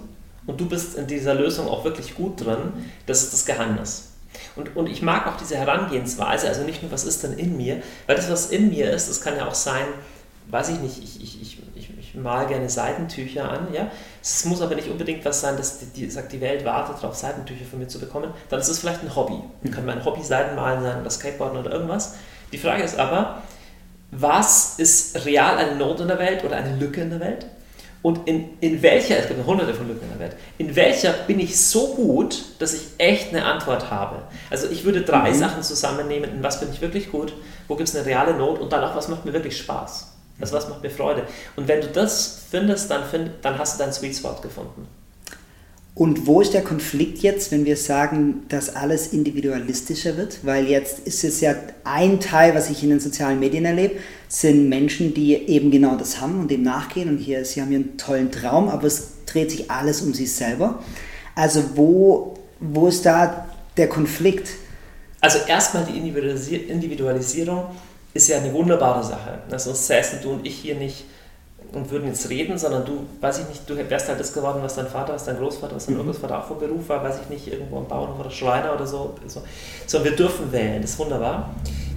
und 0.46 0.60
du 0.60 0.66
bist 0.66 0.96
in 0.96 1.06
dieser 1.06 1.34
Lösung 1.34 1.68
auch 1.68 1.84
wirklich 1.84 2.14
gut 2.14 2.44
drin, 2.44 2.72
das 3.04 3.22
ist 3.22 3.32
das 3.32 3.46
Geheimnis. 3.46 4.08
Und, 4.56 4.74
und 4.76 4.88
ich 4.88 5.02
mag 5.02 5.26
auch 5.26 5.36
diese 5.36 5.56
Herangehensweise, 5.56 6.48
also 6.48 6.62
nicht 6.62 6.82
nur, 6.82 6.90
was 6.90 7.04
ist 7.04 7.22
denn 7.22 7.34
in 7.34 7.56
mir, 7.56 7.82
weil 8.06 8.16
das, 8.16 8.30
was 8.30 8.50
in 8.50 8.70
mir 8.70 8.90
ist, 8.90 9.08
das 9.08 9.20
kann 9.20 9.36
ja 9.36 9.46
auch 9.46 9.54
sein, 9.54 9.86
weiß 10.48 10.70
ich 10.70 10.80
nicht, 10.80 11.02
ich, 11.02 11.22
ich, 11.22 11.42
ich, 11.42 11.58
ich, 11.98 12.14
mal 12.14 12.46
gerne 12.46 12.68
Seitentücher 12.68 13.50
an, 13.50 13.68
ja. 13.72 13.90
Es 14.22 14.44
muss 14.44 14.60
aber 14.60 14.74
nicht 14.74 14.88
unbedingt 14.88 15.24
was 15.24 15.40
sein, 15.40 15.56
dass 15.56 15.78
die, 15.78 15.86
die, 15.86 16.10
sagt, 16.10 16.32
die 16.32 16.40
Welt 16.40 16.64
wartet 16.64 16.96
darauf, 17.02 17.14
Seitentücher 17.14 17.64
von 17.64 17.78
mir 17.78 17.88
zu 17.88 17.98
bekommen. 17.98 18.30
Dann 18.48 18.60
ist 18.60 18.68
es 18.68 18.78
vielleicht 18.78 19.02
ein 19.02 19.14
Hobby. 19.14 19.38
Dann 19.62 19.72
kann 19.72 19.86
mein 19.86 20.04
Hobby 20.04 20.22
Seitenmalen 20.22 20.82
sein 20.82 21.00
oder 21.00 21.10
Skateboarden 21.10 21.58
oder 21.58 21.72
irgendwas. 21.72 22.14
Die 22.52 22.58
Frage 22.58 22.82
ist 22.82 22.98
aber, 22.98 23.42
was 24.12 24.78
ist 24.78 25.24
real 25.24 25.58
eine 25.58 25.76
Not 25.76 26.00
in 26.00 26.08
der 26.08 26.18
Welt 26.18 26.44
oder 26.44 26.56
eine 26.56 26.76
Lücke 26.76 27.00
in 27.00 27.10
der 27.10 27.20
Welt? 27.20 27.46
Und 28.02 28.28
in, 28.28 28.50
in 28.60 28.82
welcher, 28.82 29.18
es 29.18 29.26
gibt 29.26 29.44
hunderte 29.44 29.74
von 29.74 29.88
Lücken 29.88 30.04
in 30.04 30.10
der 30.10 30.20
Welt, 30.20 30.36
in 30.58 30.76
welcher 30.76 31.12
bin 31.12 31.40
ich 31.40 31.60
so 31.60 31.94
gut, 31.94 32.44
dass 32.60 32.72
ich 32.72 32.82
echt 32.98 33.30
eine 33.30 33.44
Antwort 33.44 33.90
habe? 33.90 34.22
Also 34.48 34.68
ich 34.70 34.84
würde 34.84 35.02
drei 35.02 35.30
mhm. 35.30 35.34
Sachen 35.34 35.62
zusammennehmen, 35.64 36.30
in 36.30 36.42
was 36.42 36.60
bin 36.60 36.68
ich 36.72 36.80
wirklich 36.80 37.10
gut, 37.10 37.32
wo 37.66 37.74
gibt 37.74 37.88
es 37.88 37.96
eine 37.96 38.06
reale 38.06 38.34
Not 38.34 38.60
und 38.60 38.72
dann 38.72 38.84
auch, 38.84 38.94
was 38.94 39.08
macht 39.08 39.24
mir 39.24 39.32
wirklich 39.32 39.58
Spaß? 39.58 40.15
Also 40.40 40.56
was 40.56 40.68
macht 40.68 40.82
mir 40.82 40.90
Freude? 40.90 41.24
Und 41.56 41.66
wenn 41.68 41.80
du 41.80 41.88
das 41.88 42.42
findest, 42.50 42.90
dann, 42.90 43.04
find, 43.08 43.30
dann 43.42 43.58
hast 43.58 43.74
du 43.74 43.84
deinen 43.84 43.92
Sweet 43.92 44.16
Spot 44.16 44.38
gefunden. 44.42 44.86
Und 45.94 46.26
wo 46.26 46.42
ist 46.42 46.52
der 46.52 46.60
Konflikt 46.60 47.20
jetzt, 47.20 47.52
wenn 47.52 47.64
wir 47.64 47.78
sagen, 47.78 48.42
dass 48.50 48.76
alles 48.76 49.14
individualistischer 49.14 50.18
wird? 50.18 50.44
Weil 50.44 50.66
jetzt 50.66 50.98
ist 51.00 51.24
es 51.24 51.40
ja 51.40 51.54
ein 51.84 52.20
Teil, 52.20 52.54
was 52.54 52.68
ich 52.68 52.82
in 52.82 52.90
den 52.90 53.00
sozialen 53.00 53.40
Medien 53.40 53.64
erlebe, 53.64 53.94
sind 54.28 54.68
Menschen, 54.68 55.14
die 55.14 55.32
eben 55.34 55.70
genau 55.70 55.96
das 55.96 56.20
haben 56.20 56.38
und 56.38 56.50
dem 56.50 56.62
nachgehen. 56.62 57.08
Und 57.08 57.16
hier, 57.16 57.46
sie 57.46 57.62
haben 57.62 57.68
hier 57.68 57.78
einen 57.78 57.96
tollen 57.96 58.30
Traum, 58.30 58.68
aber 58.68 58.86
es 58.86 59.24
dreht 59.24 59.50
sich 59.50 59.70
alles 59.70 60.02
um 60.02 60.12
sich 60.12 60.34
selber. 60.34 60.82
Also 61.34 61.62
wo, 61.76 62.34
wo 62.60 62.88
ist 62.88 63.06
da 63.06 63.46
der 63.78 63.88
Konflikt? 63.88 64.50
Also 65.22 65.38
erstmal 65.48 65.86
die 65.86 65.96
Individualisierung 65.96 67.68
ist 68.16 68.28
ja 68.28 68.38
eine 68.38 68.52
wunderbare 68.52 69.02
Sache. 69.02 69.38
Also 69.50 69.72
säßen 69.72 70.20
du 70.22 70.32
und 70.32 70.46
ich 70.46 70.56
hier 70.56 70.74
nicht 70.74 71.04
und 71.72 71.90
würden 71.90 72.08
jetzt 72.08 72.28
reden, 72.30 72.58
sondern 72.58 72.84
du, 72.84 73.06
weiß 73.20 73.40
ich 73.40 73.48
nicht, 73.48 73.68
du 73.68 73.76
wärst 73.76 74.08
halt 74.08 74.18
das 74.20 74.32
geworden, 74.32 74.60
was 74.62 74.76
dein 74.76 74.86
Vater, 74.86 75.14
was 75.14 75.24
dein 75.24 75.36
Großvater, 75.36 75.76
was 75.76 75.86
dein 75.86 75.96
mhm. 75.96 76.04
Großvater 76.04 76.38
auch 76.38 76.46
von 76.46 76.58
Beruf 76.58 76.88
war, 76.88 77.02
weiß 77.02 77.20
ich 77.22 77.28
nicht, 77.28 77.48
irgendwo 77.48 77.78
ein 77.78 77.88
Bauernhof 77.88 78.20
oder 78.20 78.30
Schreiner 78.30 78.74
oder 78.74 78.86
so. 78.86 79.14
so. 79.26 79.42
Sondern 79.86 80.10
wir 80.10 80.16
dürfen 80.16 80.50
wählen, 80.52 80.82
das 80.82 80.92
ist 80.92 80.98
wunderbar. 80.98 81.54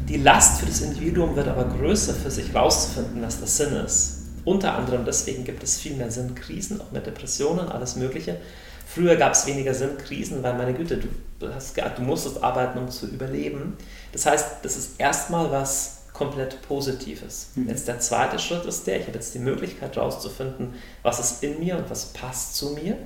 Die 0.08 0.17
Last 0.17 0.60
für 0.60 0.65
das 0.65 0.82
Individuum 0.82 1.36
wird 1.36 1.47
aber 1.47 1.65
größer, 1.65 2.13
für 2.13 2.32
sich 2.32 2.53
rauszufinden, 2.53 3.21
was 3.21 3.39
der 3.39 3.47
Sinn 3.47 3.73
ist. 3.86 4.17
Unter 4.43 4.73
anderem 4.73 5.05
deswegen 5.05 5.43
gibt 5.43 5.62
es 5.63 5.77
viel 5.77 5.95
mehr 5.95 6.10
Sinnkrisen, 6.10 6.82
auch 6.82 6.91
mehr 6.91 7.01
Depressionen, 7.01 7.69
alles 7.69 7.95
Mögliche. 7.95 8.38
Früher 8.88 9.15
gab 9.17 9.34
es 9.34 9.45
weniger 9.45 9.73
Sinnkrisen, 9.73 10.41
weil 10.41 10.55
meine 10.55 10.73
Güte, 10.73 10.99
du, 11.39 11.53
hast, 11.53 11.77
du 11.77 12.01
musstest 12.01 12.43
arbeiten, 12.43 12.79
um 12.79 12.89
zu 12.89 13.05
überleben. 13.05 13.77
Das 14.12 14.25
heißt, 14.25 14.47
das 14.63 14.77
ist 14.77 14.99
erstmal 14.99 15.51
was 15.51 15.98
komplett 16.19 16.62
Positives. 16.63 17.47
Mhm. 17.55 17.69
Jetzt 17.69 17.88
der 17.88 17.99
zweite 18.01 18.38
Schritt 18.39 18.65
ist 18.65 18.86
der, 18.86 18.99
ich 18.99 19.08
habe 19.08 19.15
jetzt 19.15 19.34
die 19.34 19.39
Möglichkeit 19.39 19.95
herauszufinden, 19.95 20.75
was 21.01 21.19
ist 21.19 21.43
in 21.43 21.60
mir 21.60 21.77
und 21.77 21.89
was 21.89 22.08
passt 22.08 22.58
zu 22.58 22.71
mir. 22.71 22.97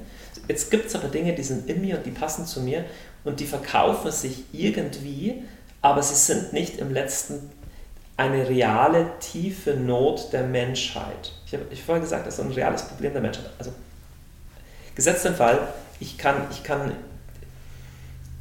Jetzt 0.47 0.71
gibt 0.71 0.88
es 0.88 0.95
aber 0.95 1.10
Dinge, 1.10 1.34
die 1.34 1.43
sind 1.43 1.69
in 1.69 1.82
mir 1.82 1.97
und 1.97 2.06
die 2.08 2.12
passen 2.12 2.47
zu 2.47 2.62
mir 2.62 2.86
und 3.23 3.39
die 3.39 3.45
verkaufen 3.45 4.12
sich 4.12 4.45
irgendwie, 4.52 5.43
aber 5.84 6.02
sie 6.02 6.15
sind 6.15 6.54
nicht 6.54 6.80
im 6.80 6.91
letzten 6.91 7.52
eine 8.17 8.49
reale, 8.49 9.12
tiefe 9.19 9.76
Not 9.76 10.34
der 10.34 10.43
Menschheit. 10.43 11.34
Ich 11.45 11.54
habe 11.54 11.65
ich 11.69 11.84
vorher 11.84 12.02
gesagt, 12.02 12.26
das 12.26 12.39
ist 12.39 12.39
ein 12.39 12.52
reales 12.52 12.82
Problem 12.82 13.13
der 13.13 13.21
Menschheit. 13.21 13.49
Also 13.60 13.71
gesetzt 14.95 15.23
den 15.23 15.36
Fall, 15.36 15.67
ich 15.99 16.17
kann, 16.17 16.47
ich 16.52 16.63
kann 16.63 16.93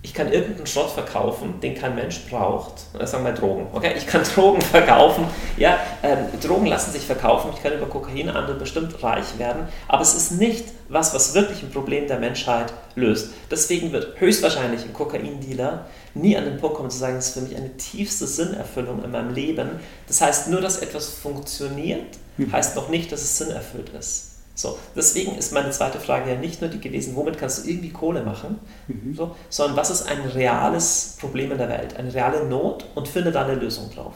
ich 0.04 0.12
kann 0.12 0.32
irgendeinen 0.32 0.66
Schrott 0.66 0.90
verkaufen, 0.90 1.60
den 1.60 1.76
kein 1.76 1.94
Mensch 1.94 2.22
braucht. 2.28 2.74
Sagen 3.06 3.24
wir 3.24 3.32
Drogen. 3.32 3.68
Okay, 3.72 3.94
ich 3.96 4.06
kann 4.06 4.24
Drogen 4.34 4.60
verkaufen. 4.60 5.24
Ja, 5.56 5.78
ähm, 6.02 6.18
Drogen 6.42 6.66
lassen 6.66 6.90
sich 6.90 7.02
verkaufen. 7.02 7.52
Ich 7.54 7.62
kann 7.62 7.72
über 7.72 7.86
Kokainhandel 7.86 8.56
bestimmt 8.56 9.00
reich 9.02 9.38
werden. 9.38 9.68
Aber 9.86 10.02
es 10.02 10.14
ist 10.14 10.32
nicht 10.32 10.64
was, 10.88 11.14
was 11.14 11.34
wirklich 11.34 11.62
ein 11.62 11.70
Problem 11.70 12.08
der 12.08 12.18
Menschheit 12.18 12.72
löst. 12.96 13.30
Deswegen 13.48 13.92
wird 13.92 14.20
höchstwahrscheinlich 14.20 14.82
ein 14.82 14.92
Kokaindealer 14.92 15.86
nie 16.14 16.36
an 16.36 16.44
den 16.44 16.58
Punkt 16.58 16.76
kommen 16.76 16.90
zu 16.90 16.98
sagen, 16.98 17.14
das 17.14 17.28
ist 17.28 17.34
für 17.34 17.40
mich 17.40 17.56
eine 17.56 17.76
tiefste 17.76 18.26
Sinnerfüllung 18.26 19.04
in 19.04 19.12
meinem 19.12 19.32
Leben. 19.32 19.70
Das 20.08 20.20
heißt, 20.20 20.48
nur 20.48 20.60
dass 20.60 20.78
etwas 20.78 21.10
funktioniert, 21.10 22.18
hm. 22.36 22.52
heißt 22.52 22.74
noch 22.74 22.88
nicht, 22.88 23.12
dass 23.12 23.22
es 23.22 23.38
sinnerfüllt 23.38 23.90
ist. 23.90 24.31
So, 24.62 24.78
deswegen 24.94 25.36
ist 25.36 25.52
meine 25.52 25.72
zweite 25.72 25.98
Frage 25.98 26.30
ja 26.30 26.38
nicht 26.38 26.60
nur 26.60 26.70
die 26.70 26.80
gewesen, 26.80 27.16
womit 27.16 27.36
kannst 27.36 27.64
du 27.64 27.68
irgendwie 27.68 27.90
Kohle 27.90 28.22
machen, 28.22 28.60
mhm. 28.86 29.12
so, 29.12 29.34
sondern 29.50 29.76
was 29.76 29.90
ist 29.90 30.02
ein 30.02 30.20
reales 30.20 31.16
Problem 31.18 31.50
in 31.50 31.58
der 31.58 31.68
Welt, 31.68 31.96
eine 31.96 32.14
reale 32.14 32.46
Not 32.46 32.86
und 32.94 33.08
finde 33.08 33.32
da 33.32 33.44
eine 33.44 33.56
Lösung 33.56 33.90
drauf. 33.92 34.14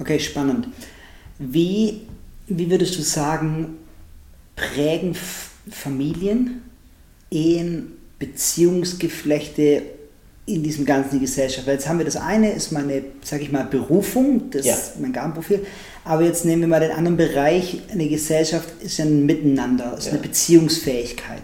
Okay, 0.00 0.18
spannend. 0.18 0.68
Wie, 1.38 2.06
wie 2.46 2.70
würdest 2.70 2.96
du 2.96 3.02
sagen, 3.02 3.76
prägen 4.56 5.14
Familien, 5.70 6.62
Ehen, 7.30 7.92
Beziehungsgeflechte 8.18 9.82
in 10.48 10.62
diesem 10.62 10.86
ganzen 10.86 11.20
Gesellschaft. 11.20 11.66
Weil 11.66 11.74
jetzt 11.74 11.88
haben 11.88 11.98
wir 11.98 12.06
das 12.06 12.16
eine, 12.16 12.52
ist 12.52 12.72
meine, 12.72 13.04
sag 13.22 13.42
ich 13.42 13.52
mal, 13.52 13.64
Berufung, 13.64 14.50
das 14.50 14.64
Ja. 14.64 14.74
ist 14.74 14.98
mein 14.98 15.12
Gabenprofil. 15.12 15.66
Aber 16.08 16.22
jetzt 16.22 16.46
nehmen 16.46 16.62
wir 16.62 16.68
mal 16.68 16.80
den 16.80 16.92
anderen 16.92 17.18
Bereich. 17.18 17.82
Eine 17.92 18.08
Gesellschaft 18.08 18.70
ist 18.80 18.98
ein 18.98 19.26
Miteinander, 19.26 19.94
ist 19.98 20.06
Ja. 20.06 20.12
eine 20.12 20.22
Beziehungsfähigkeit. 20.22 21.42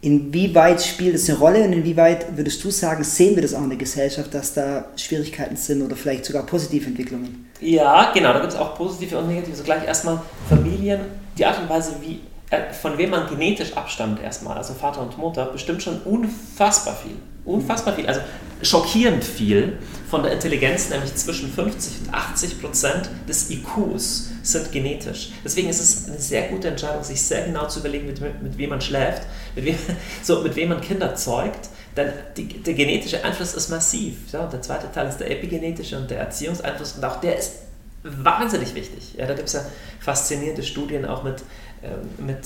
Inwieweit 0.00 0.80
spielt 0.82 1.14
das 1.14 1.28
eine 1.28 1.38
Rolle 1.38 1.62
und 1.64 1.74
inwieweit 1.74 2.34
würdest 2.34 2.64
du 2.64 2.70
sagen, 2.70 3.04
sehen 3.04 3.34
wir 3.34 3.42
das 3.42 3.52
auch 3.52 3.62
in 3.62 3.68
der 3.68 3.76
Gesellschaft, 3.78 4.32
dass 4.32 4.54
da 4.54 4.86
Schwierigkeiten 4.96 5.56
sind 5.56 5.82
oder 5.82 5.94
vielleicht 5.96 6.24
sogar 6.24 6.46
Positiventwicklungen? 6.46 7.50
Ja, 7.60 8.10
genau, 8.14 8.32
da 8.32 8.40
gibt 8.40 8.54
es 8.54 8.58
auch 8.58 8.74
positive 8.74 9.18
und 9.18 9.28
negative. 9.28 9.54
So 9.54 9.64
gleich 9.64 9.84
erstmal 9.86 10.22
Familien, 10.48 11.00
die 11.36 11.44
Art 11.44 11.60
und 11.60 11.68
Weise, 11.68 11.96
wie, 12.00 12.20
äh, 12.48 12.72
von 12.72 12.96
wem 12.96 13.10
man 13.10 13.28
genetisch 13.28 13.76
abstammt 13.76 14.22
erstmal, 14.22 14.56
also 14.56 14.72
Vater 14.72 15.02
und 15.02 15.18
Mutter, 15.18 15.44
bestimmt 15.44 15.82
schon 15.82 16.00
unfassbar 16.06 16.96
viel. 16.96 17.16
Unfassbar 17.44 17.94
viel, 17.94 18.06
also 18.06 18.20
schockierend 18.62 19.24
viel 19.24 19.78
von 20.08 20.22
der 20.22 20.32
Intelligenz, 20.32 20.90
nämlich 20.90 21.14
zwischen 21.14 21.52
50 21.52 22.06
und 22.06 22.14
80 22.14 22.60
Prozent 22.60 23.10
des 23.28 23.50
IQs 23.50 24.30
sind 24.42 24.72
genetisch. 24.72 25.30
Deswegen 25.44 25.68
ist 25.68 25.80
es 25.80 26.08
eine 26.08 26.18
sehr 26.18 26.48
gute 26.48 26.68
Entscheidung, 26.68 27.02
sich 27.02 27.22
sehr 27.22 27.46
genau 27.46 27.66
zu 27.68 27.80
überlegen, 27.80 28.06
mit, 28.06 28.20
mit 28.20 28.58
wem 28.58 28.70
man 28.70 28.80
schläft, 28.80 29.22
mit 29.54 29.64
wem, 29.64 29.76
so, 30.22 30.40
mit 30.40 30.56
wem 30.56 30.70
man 30.70 30.80
Kinder 30.80 31.14
zeugt. 31.14 31.68
Denn 31.96 32.12
die, 32.36 32.46
der 32.46 32.74
genetische 32.74 33.24
Einfluss 33.24 33.54
ist 33.54 33.68
massiv. 33.68 34.14
Ja, 34.32 34.46
der 34.46 34.62
zweite 34.62 34.90
Teil 34.92 35.08
ist 35.08 35.18
der 35.18 35.30
epigenetische 35.30 35.98
und 35.98 36.10
der 36.10 36.20
Erziehungseinfluss 36.20 36.92
und 36.92 37.04
auch 37.04 37.20
der 37.20 37.36
ist 37.36 37.54
wahnsinnig 38.02 38.74
wichtig. 38.74 39.14
Ja, 39.16 39.26
da 39.26 39.34
gibt 39.34 39.48
es 39.48 39.54
ja 39.54 39.64
faszinierende 39.98 40.62
Studien 40.62 41.04
auch 41.04 41.22
mit, 41.22 41.42
ähm, 41.82 42.26
mit, 42.26 42.38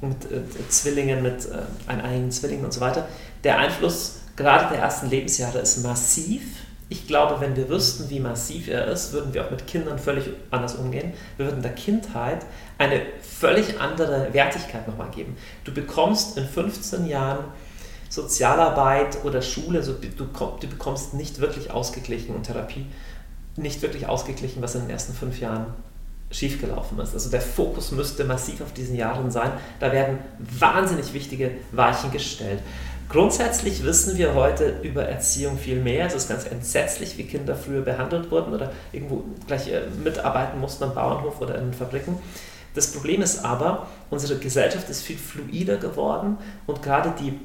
mit 0.00 0.32
äh, 0.32 0.68
Zwillingen, 0.68 1.22
mit 1.22 1.46
äh, 1.46 1.90
eineinigen 1.90 2.30
Zwillingen 2.30 2.64
und 2.64 2.72
so 2.72 2.80
weiter. 2.80 3.06
Der 3.44 3.58
Einfluss 3.58 4.16
gerade 4.38 4.72
der 4.72 4.82
ersten 4.82 5.10
Lebensjahre 5.10 5.58
ist 5.58 5.82
massiv. 5.82 6.42
Ich 6.88 7.06
glaube, 7.06 7.40
wenn 7.40 7.54
wir 7.56 7.68
wüssten, 7.68 8.08
wie 8.08 8.20
massiv 8.20 8.68
er 8.68 8.86
ist, 8.86 9.12
würden 9.12 9.34
wir 9.34 9.44
auch 9.44 9.50
mit 9.50 9.66
Kindern 9.66 9.98
völlig 9.98 10.30
anders 10.50 10.76
umgehen. 10.76 11.12
Wir 11.36 11.46
würden 11.46 11.60
der 11.60 11.74
Kindheit 11.74 12.46
eine 12.78 13.02
völlig 13.20 13.78
andere 13.78 14.32
Wertigkeit 14.32 14.86
nochmal 14.88 15.10
geben. 15.10 15.36
Du 15.64 15.74
bekommst 15.74 16.38
in 16.38 16.46
15 16.46 17.06
Jahren 17.06 17.44
Sozialarbeit 18.08 19.22
oder 19.24 19.42
Schule, 19.42 19.82
so, 19.82 19.92
du, 19.92 20.24
du 20.24 20.68
bekommst 20.68 21.12
nicht 21.12 21.40
wirklich 21.40 21.70
ausgeglichen 21.70 22.34
und 22.34 22.44
Therapie 22.44 22.86
nicht 23.56 23.82
wirklich 23.82 24.06
ausgeglichen, 24.06 24.62
was 24.62 24.76
in 24.76 24.82
den 24.82 24.90
ersten 24.90 25.12
fünf 25.12 25.40
Jahren 25.40 25.66
schiefgelaufen 26.30 26.98
ist. 27.00 27.14
Also 27.14 27.30
der 27.30 27.40
Fokus 27.40 27.90
müsste 27.90 28.24
massiv 28.24 28.60
auf 28.60 28.72
diesen 28.72 28.96
Jahren 28.96 29.30
sein. 29.30 29.50
Da 29.80 29.92
werden 29.92 30.18
wahnsinnig 30.38 31.14
wichtige 31.14 31.52
Weichen 31.72 32.10
gestellt. 32.10 32.60
Grundsätzlich 33.08 33.84
wissen 33.84 34.18
wir 34.18 34.34
heute 34.34 34.80
über 34.82 35.04
Erziehung 35.04 35.56
viel 35.56 35.80
mehr. 35.80 36.06
Es 36.06 36.14
ist 36.14 36.28
ganz 36.28 36.44
entsetzlich, 36.44 37.16
wie 37.16 37.24
Kinder 37.24 37.56
früher 37.56 37.80
behandelt 37.80 38.30
wurden 38.30 38.52
oder 38.52 38.70
irgendwo 38.92 39.24
gleich 39.46 39.68
äh, 39.68 39.80
mitarbeiten 40.04 40.60
mussten 40.60 40.84
am 40.84 40.94
Bauernhof 40.94 41.40
oder 41.40 41.54
in 41.54 41.70
den 41.70 41.74
Fabriken. 41.74 42.18
Das 42.74 42.92
Problem 42.92 43.22
ist 43.22 43.44
aber, 43.44 43.86
unsere 44.10 44.38
Gesellschaft 44.38 44.90
ist 44.90 45.02
viel 45.02 45.16
fluider 45.16 45.78
geworden 45.78 46.36
und 46.66 46.82
gerade 46.82 47.14
die, 47.18 47.40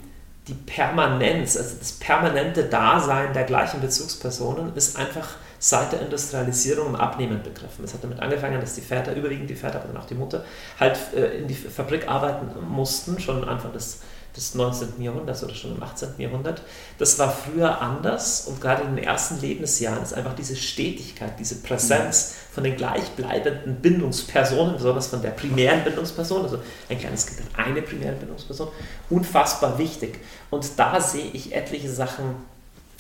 die 0.49 0.54
Permanenz, 0.54 1.56
also 1.56 1.78
das 1.80 1.93
permanente 1.93 2.65
Dasein 2.65 3.32
der 3.34 3.45
gleichen 3.45 3.80
Bezugspersonen 3.80 4.76
ist 4.76 4.97
einfach 4.97 5.30
seit 5.60 5.93
der 5.93 6.02
Industrialisierung 6.02 6.89
im 6.89 6.95
Abnehmen 6.95 7.41
begriffen. 7.41 7.86
Es 7.86 7.93
hat 7.93 8.04
damit 8.04 8.19
angefangen, 8.19 8.60
dass 8.60 8.76
die 8.76 8.82
Väter, 8.82 9.15
überwiegend 9.15 9.49
die 9.49 9.56
Väter, 9.56 9.78
aber 9.78 9.88
dann 9.88 9.97
auch 9.97 10.08
die 10.08 10.15
Mutter, 10.15 10.43
halt 10.78 10.99
äh, 11.15 11.38
in 11.38 11.47
die 11.47 11.56
Fabrik 11.56 12.10
arbeiten 12.10 12.47
mussten, 12.67 13.17
schon 13.17 13.47
Anfang 13.47 13.71
des, 13.71 14.02
des 14.36 14.56
19. 14.56 15.02
Jahrhunderts 15.02 15.43
oder 15.43 15.54
schon 15.54 15.76
im 15.76 15.84
18. 15.84 16.10
Jahrhundert. 16.17 16.62
Das 16.98 17.19
war 17.19 17.32
früher 17.32 17.82
anders 17.82 18.48
und 18.48 18.60
gerade 18.60 18.84
in 18.84 18.96
den 18.96 19.06
ersten 19.06 19.39
Lebensjahren 19.39 20.02
ist 20.02 20.13
einfach 20.13 20.34
diese 20.34 20.56
Stetigkeit, 20.56 21.39
diese 21.39 21.56
Präsenz 21.58 22.36
von 22.52 22.63
den 22.63 22.76
gleichbleibenden 22.76 23.76
Bindungspersonen, 23.76 24.76
besonders 24.76 25.08
von 25.08 25.22
der 25.22 25.32
primären 25.32 25.84
Bindungsperson, 25.84 26.43
also 26.43 26.60
ein 26.89 26.98
kleines 26.98 27.28
Kind 27.28 27.41
hat 27.41 27.65
eine 27.67 27.82
primäre 27.82 28.13
Bindungsperson, 28.13 28.69
unfassbar 29.10 29.78
wichtig. 29.78 30.19
Und 30.50 30.67
da 30.78 31.00
sehe 31.00 31.30
ich 31.34 31.54
etliche 31.54 31.89
Sachen 31.89 32.36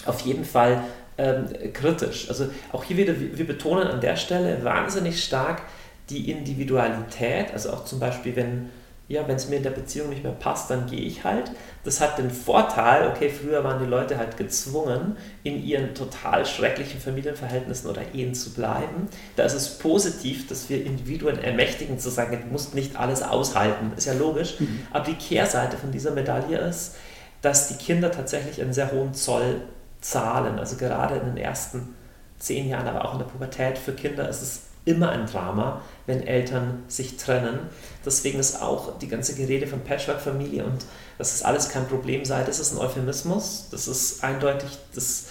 auf 0.05 0.19
jeden 0.21 0.45
Fall 0.45 0.83
ähm, 1.17 1.47
kritisch. 1.73 2.29
Also 2.29 2.49
auch 2.71 2.83
hier 2.83 2.97
wieder, 2.97 3.13
wir 3.19 3.47
betonen 3.47 3.87
an 3.87 4.01
der 4.01 4.15
Stelle 4.17 4.63
wahnsinnig 4.63 5.23
stark 5.23 5.61
die 6.09 6.29
Individualität, 6.29 7.53
also 7.53 7.71
auch 7.71 7.85
zum 7.85 7.99
Beispiel, 7.99 8.35
wenn 8.35 8.69
ja, 9.09 9.27
wenn 9.27 9.35
es 9.35 9.49
mir 9.49 9.57
in 9.57 9.63
der 9.63 9.71
Beziehung 9.71 10.09
nicht 10.09 10.23
mehr 10.23 10.31
passt, 10.31 10.69
dann 10.69 10.87
gehe 10.87 11.01
ich 11.01 11.23
halt. 11.23 11.51
Das 11.83 11.99
hat 11.99 12.17
den 12.17 12.31
Vorteil, 12.31 13.09
okay, 13.09 13.29
früher 13.29 13.63
waren 13.63 13.83
die 13.83 13.89
Leute 13.89 14.17
halt 14.17 14.37
gezwungen, 14.37 15.17
in 15.43 15.61
ihren 15.61 15.93
total 15.93 16.45
schrecklichen 16.45 17.01
Familienverhältnissen 17.01 17.89
oder 17.89 18.01
Ehen 18.13 18.33
zu 18.33 18.53
bleiben. 18.53 19.09
Da 19.35 19.43
ist 19.43 19.53
es 19.53 19.77
positiv, 19.77 20.47
dass 20.47 20.69
wir 20.69 20.85
Individuen 20.85 21.37
ermächtigen, 21.37 21.99
zu 21.99 22.09
sagen, 22.09 22.39
du 22.41 22.47
musst 22.47 22.75
nicht 22.75 22.95
alles 22.95 23.21
aushalten, 23.21 23.91
ist 23.97 24.05
ja 24.05 24.13
logisch. 24.13 24.59
Mhm. 24.59 24.87
Aber 24.91 25.03
die 25.03 25.15
Kehrseite 25.15 25.75
von 25.75 25.91
dieser 25.91 26.11
Medaille 26.11 26.57
ist, 26.57 26.95
dass 27.41 27.67
die 27.67 27.75
Kinder 27.75 28.09
tatsächlich 28.09 28.61
einen 28.61 28.73
sehr 28.73 28.91
hohen 28.93 29.13
Zoll 29.13 29.61
zahlen. 29.99 30.59
Also 30.59 30.77
gerade 30.77 31.15
in 31.15 31.25
den 31.25 31.37
ersten 31.37 31.93
zehn 32.39 32.69
Jahren, 32.69 32.87
aber 32.87 33.05
auch 33.05 33.13
in 33.13 33.19
der 33.19 33.25
Pubertät 33.25 33.77
für 33.77 33.93
Kinder 33.93 34.29
ist 34.29 34.41
es 34.41 34.61
immer 34.85 35.09
ein 35.09 35.25
Drama, 35.25 35.81
wenn 36.05 36.25
Eltern 36.25 36.83
sich 36.87 37.17
trennen. 37.17 37.59
Deswegen 38.05 38.39
ist 38.39 38.61
auch 38.61 38.97
die 38.99 39.07
ganze 39.07 39.35
Gerede 39.35 39.67
von 39.67 39.81
Patchwork-Familie 39.81 40.65
und 40.65 40.85
dass 41.17 41.31
das 41.31 41.43
alles 41.43 41.69
kein 41.69 41.87
Problem 41.87 42.25
sei, 42.25 42.43
das 42.43 42.59
ist 42.59 42.73
ein 42.73 42.79
Euphemismus. 42.79 43.67
Das 43.71 43.87
ist 43.87 44.23
eindeutig, 44.23 44.77
das 44.93 45.27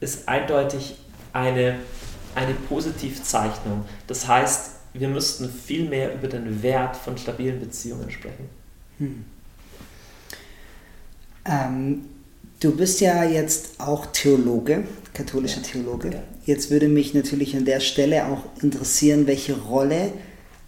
ist 0.00 0.28
eindeutig 0.28 0.96
eine, 1.32 1.80
eine 2.34 2.54
Positivzeichnung. 2.68 3.84
Das 4.06 4.26
heißt, 4.26 4.70
wir 4.94 5.08
müssten 5.08 5.50
viel 5.50 5.88
mehr 5.88 6.14
über 6.14 6.28
den 6.28 6.62
Wert 6.62 6.96
von 6.96 7.18
stabilen 7.18 7.60
Beziehungen 7.60 8.10
sprechen. 8.10 8.48
Hm. 8.98 9.24
Ähm, 11.44 12.04
du 12.60 12.74
bist 12.74 13.00
ja 13.00 13.24
jetzt 13.24 13.80
auch 13.80 14.06
Theologe, 14.06 14.84
katholischer 15.12 15.60
ja. 15.60 15.66
Theologe. 15.66 16.10
Ja. 16.12 16.22
Jetzt 16.46 16.70
würde 16.70 16.88
mich 16.88 17.12
natürlich 17.12 17.56
an 17.56 17.64
der 17.64 17.80
Stelle 17.80 18.26
auch 18.26 18.44
interessieren, 18.62 19.26
welche 19.26 19.58
Rolle 19.58 20.12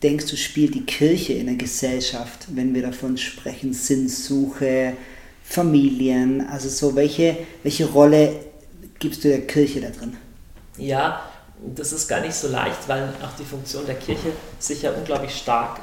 denkst 0.06 0.26
du 0.26 0.36
spielt 0.36 0.72
die 0.76 0.86
Kirche 0.86 1.32
in 1.32 1.46
der 1.46 1.56
Gesellschaft, 1.56 2.46
wenn 2.54 2.72
wir 2.72 2.82
davon 2.82 3.16
sprechen, 3.16 3.72
Sinnsuche, 3.72 4.92
Familien, 5.42 6.46
also 6.48 6.68
so, 6.68 6.94
welche, 6.94 7.36
welche 7.64 7.86
Rolle 7.86 8.36
gibst 9.00 9.24
du 9.24 9.28
der 9.28 9.48
Kirche 9.48 9.80
da 9.80 9.88
drin? 9.88 10.16
Ja, 10.76 11.22
das 11.74 11.92
ist 11.92 12.06
gar 12.06 12.20
nicht 12.20 12.34
so 12.34 12.46
leicht, 12.46 12.88
weil 12.88 13.08
auch 13.20 13.36
die 13.36 13.44
Funktion 13.44 13.84
der 13.84 13.96
Kirche 13.96 14.30
sich 14.60 14.82
ja 14.82 14.92
unglaublich 14.92 15.34
stark 15.34 15.80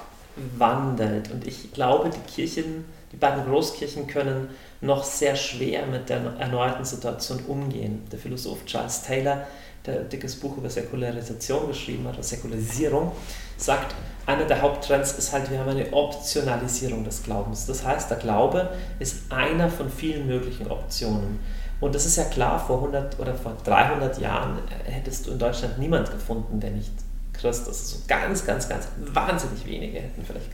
wandelt. 0.58 1.30
Und 1.30 1.46
ich 1.46 1.74
glaube, 1.74 2.10
die 2.10 2.32
Kirchen, 2.34 2.86
die 3.12 3.18
beiden 3.18 3.44
Großkirchen 3.44 4.08
können 4.08 4.48
noch 4.80 5.04
sehr 5.04 5.36
schwer 5.36 5.86
mit 5.86 6.08
der 6.08 6.22
erneuten 6.40 6.86
Situation 6.86 7.40
umgehen. 7.46 8.04
Der 8.10 8.20
Philosoph 8.20 8.66
Charles 8.66 9.04
Taylor, 9.04 9.46
der 9.86 10.02
ein 10.02 10.10
dickes 10.10 10.36
Buch 10.36 10.58
über 10.58 10.70
Säkularisation 10.70 11.68
geschrieben 11.68 12.08
hat, 12.08 12.16
oder 12.16 12.24
Säkularisierung, 12.24 13.12
sagt, 13.58 13.96
einer 14.26 14.46
der 14.46 14.62
Haupttrends 14.62 15.14
ist 15.14 15.34
halt, 15.34 15.52
wir 15.52 15.60
haben 15.60 15.70
eine 15.70 15.92
Optionalisierung 15.92 17.04
des 17.04 17.24
Glaubens. 17.24 17.66
Das 17.66 17.86
heißt, 17.86 18.10
der 18.10 18.18
Glaube 18.18 18.70
ist 19.00 19.30
einer 19.30 19.70
von 19.70 19.90
vielen 19.90 20.28
möglichen 20.28 20.72
Optionen. 20.72 21.40
Und 21.82 21.94
das 21.94 22.06
ist 22.06 22.16
ja 22.16 22.24
klar, 22.24 22.66
vor 22.66 22.78
100 22.78 23.20
oder 23.20 23.36
vor 23.36 23.58
300 23.66 24.18
Jahren 24.20 24.60
hättest 24.86 25.28
du 25.28 25.32
in 25.32 25.40
Deutschland 25.40 25.78
niemand 25.80 26.10
gefunden, 26.10 26.62
der 26.62 26.72
nicht 26.72 26.94
Christ 27.34 27.68
ist. 27.68 27.90
So 27.90 27.98
ganz, 28.08 28.46
ganz, 28.46 28.70
ganz 28.70 28.88
wahnsinnig 29.14 29.66
wenige 29.66 30.00
hätten 30.00 30.24
vielleicht, 30.26 30.48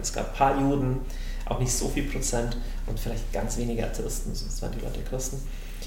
es 0.00 0.12
gab 0.12 0.28
ein 0.28 0.36
paar 0.36 0.60
Juden, 0.60 1.00
auch 1.46 1.58
nicht 1.58 1.72
so 1.72 1.88
viel 1.88 2.04
Prozent 2.04 2.56
und 2.86 3.00
vielleicht 3.00 3.32
ganz 3.32 3.56
wenige 3.56 3.84
Atheisten, 3.84 4.32
sonst 4.34 4.62
waren 4.62 4.72
die 4.72 4.84
Leute 4.84 5.00
Christen, 5.08 5.42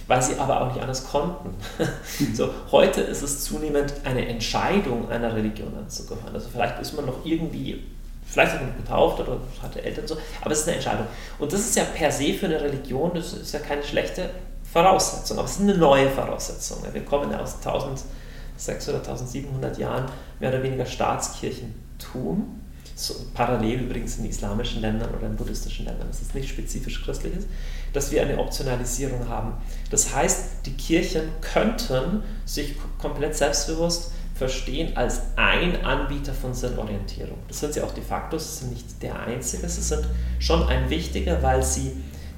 weil 0.07 0.21
sie 0.21 0.37
aber 0.37 0.61
auch 0.61 0.73
nicht 0.73 0.81
anders 0.81 1.07
konnten. 1.07 1.55
so, 2.33 2.49
heute 2.71 3.01
ist 3.01 3.21
es 3.21 3.43
zunehmend 3.43 3.93
eine 4.03 4.27
Entscheidung, 4.27 5.09
einer 5.09 5.35
Religion 5.35 5.75
anzugehören. 5.77 6.33
Also 6.33 6.49
vielleicht 6.49 6.79
ist 6.79 6.93
man 6.93 7.05
noch 7.05 7.25
irgendwie, 7.25 7.83
vielleicht 8.25 8.55
ist 8.55 8.61
man 8.61 8.75
getauft 8.77 9.19
oder 9.19 9.37
hatte 9.61 9.83
Eltern 9.83 10.07
so, 10.07 10.17
aber 10.41 10.51
es 10.51 10.61
ist 10.61 10.67
eine 10.67 10.77
Entscheidung. 10.77 11.07
Und 11.39 11.51
das 11.53 11.61
ist 11.61 11.75
ja 11.75 11.83
per 11.83 12.11
se 12.11 12.33
für 12.33 12.47
eine 12.47 12.61
Religion, 12.61 13.11
das 13.13 13.33
ist 13.33 13.53
ja 13.53 13.59
keine 13.59 13.83
schlechte 13.83 14.29
Voraussetzung, 14.71 15.37
aber 15.37 15.45
es 15.45 15.53
ist 15.53 15.61
eine 15.61 15.77
neue 15.77 16.09
Voraussetzung. 16.09 16.79
Wir 16.91 17.03
kommen 17.03 17.31
ja 17.31 17.39
aus 17.39 17.55
1600 17.55 18.89
oder 18.89 19.09
1700 19.09 19.77
Jahren 19.77 20.05
mehr 20.39 20.49
oder 20.49 20.63
weniger 20.63 20.85
Staatskirchentum 20.85 22.61
so, 23.01 23.15
parallel 23.33 23.81
übrigens 23.81 24.17
in 24.17 24.25
islamischen 24.25 24.81
Ländern 24.81 25.13
oder 25.15 25.27
in 25.27 25.35
buddhistischen 25.35 25.85
Ländern, 25.85 26.07
das 26.07 26.21
ist 26.21 26.35
nicht 26.35 26.49
spezifisch 26.49 27.03
christliches, 27.03 27.45
dass 27.93 28.11
wir 28.11 28.21
eine 28.21 28.37
Optionalisierung 28.37 29.27
haben. 29.27 29.53
Das 29.89 30.15
heißt, 30.15 30.65
die 30.65 30.73
Kirchen 30.73 31.29
könnten 31.41 32.23
sich 32.45 32.75
komplett 32.99 33.35
selbstbewusst 33.35 34.11
verstehen 34.35 34.97
als 34.97 35.21
ein 35.35 35.83
Anbieter 35.85 36.33
von 36.33 36.53
Sinnorientierung. 36.53 37.37
Das 37.47 37.59
sind 37.59 37.73
sie 37.73 37.81
auch 37.81 37.93
de 37.93 38.03
facto, 38.03 38.37
sie 38.37 38.59
sind 38.59 38.73
nicht 38.73 39.03
der 39.03 39.19
einzige, 39.19 39.67
sie 39.69 39.81
sind 39.81 40.07
schon 40.39 40.67
ein 40.67 40.89
wichtiger, 40.89 41.43
weil 41.43 41.61
sie 41.61 41.93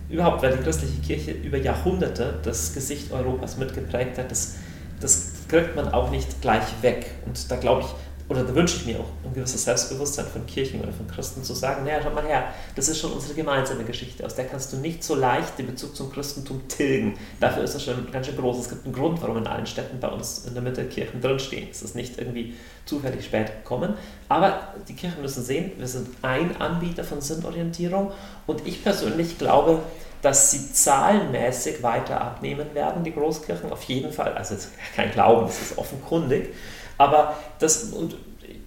überhaupt, 0.10 0.44
weil 0.44 0.58
die 0.58 0.64
christliche 0.64 1.00
Kirche 1.02 1.32
über 1.32 1.58
Jahrhunderte 1.58 2.40
das 2.44 2.74
Gesicht 2.74 3.12
Europas 3.12 3.58
mitgeprägt 3.58 4.18
hat, 4.18 4.32
das, 4.32 4.56
das 5.00 5.32
kriegt 5.48 5.76
man 5.76 5.88
auch 5.94 6.12
nicht 6.12 6.42
gleich 6.42 6.66
weg. 6.82 7.12
Und 7.26 7.50
da 7.50 7.56
glaube 7.56 7.84
ich, 7.84 7.88
oder 8.30 8.44
da 8.44 8.56
wünsche 8.56 8.78
ich 8.78 8.86
mir 8.86 9.00
auch 9.00 9.10
ein 9.26 9.34
gewisses 9.34 9.64
Selbstbewusstsein 9.64 10.26
von 10.26 10.46
Kirchen 10.46 10.82
oder 10.82 10.94
von 10.94 11.08
Christen 11.08 11.44
zu 11.44 11.54
sagen, 11.54 11.84
naja, 11.84 12.00
schau 12.02 12.12
mal 12.12 12.24
her, 12.24 12.46
das 12.76 12.88
ist 12.88 13.00
schon 13.00 13.12
unsere 13.12 13.34
gemeinsame 13.34 13.84
Geschichte, 13.84 14.26
aus 14.26 14.36
der 14.36 14.46
kannst 14.46 14.72
du 14.72 14.78
nicht 14.78 15.04
so 15.04 15.16
leicht 15.16 15.58
den 15.58 15.68
Bezug 15.68 15.96
zum 15.96 16.12
Christentum 16.12 16.68
tilgen. 16.68 17.18
Dafür 17.40 17.64
ist 17.64 17.76
es 17.76 17.84
schon 17.84 18.10
ganz 18.12 18.28
schön 18.28 18.38
groß. 18.38 18.60
Es 18.60 18.70
gibt 18.70 18.86
einen 18.86 18.94
Grund, 18.94 19.22
warum 19.22 19.38
in 19.38 19.48
allen 19.48 19.66
Städten 19.66 20.00
bei 20.00 20.08
uns 20.08 20.46
in 20.48 20.54
der 20.54 20.64
Mitte 20.64 20.86
Kirchen 20.86 21.22
drinstehen. 21.22 21.68
Es 21.70 21.82
ist 21.82 21.96
nicht 21.96 22.18
irgendwie 22.18 22.54
zufällig 22.86 23.26
spät 23.26 23.48
gekommen. 23.48 23.96
Aber 24.30 24.74
die 24.88 24.96
Kirchen 24.96 25.22
müssen 25.22 25.44
sehen, 25.44 25.72
wir 25.78 25.88
sind 25.88 26.08
ein 26.22 26.60
Anbieter 26.60 27.04
von 27.04 27.20
Sinnorientierung 27.22 28.12
und 28.48 28.66
ich 28.66 28.84
persönlich 28.84 29.38
glaube, 29.38 29.80
dass 30.22 30.52
sie 30.52 30.72
zahlenmäßig 30.72 31.84
weiter 31.84 32.22
abnehmen 32.22 32.74
werden, 32.74 33.04
die 33.04 33.12
Großkirchen, 33.14 33.72
auf 33.72 33.84
jeden 33.84 34.12
Fall. 34.14 34.34
Also 34.34 34.56
kein 34.96 35.12
Glauben, 35.12 35.48
das 35.48 35.62
ist 35.62 35.78
offenkundig. 35.78 36.54
Aber 36.98 37.36
das, 37.60 37.86
und 37.86 38.16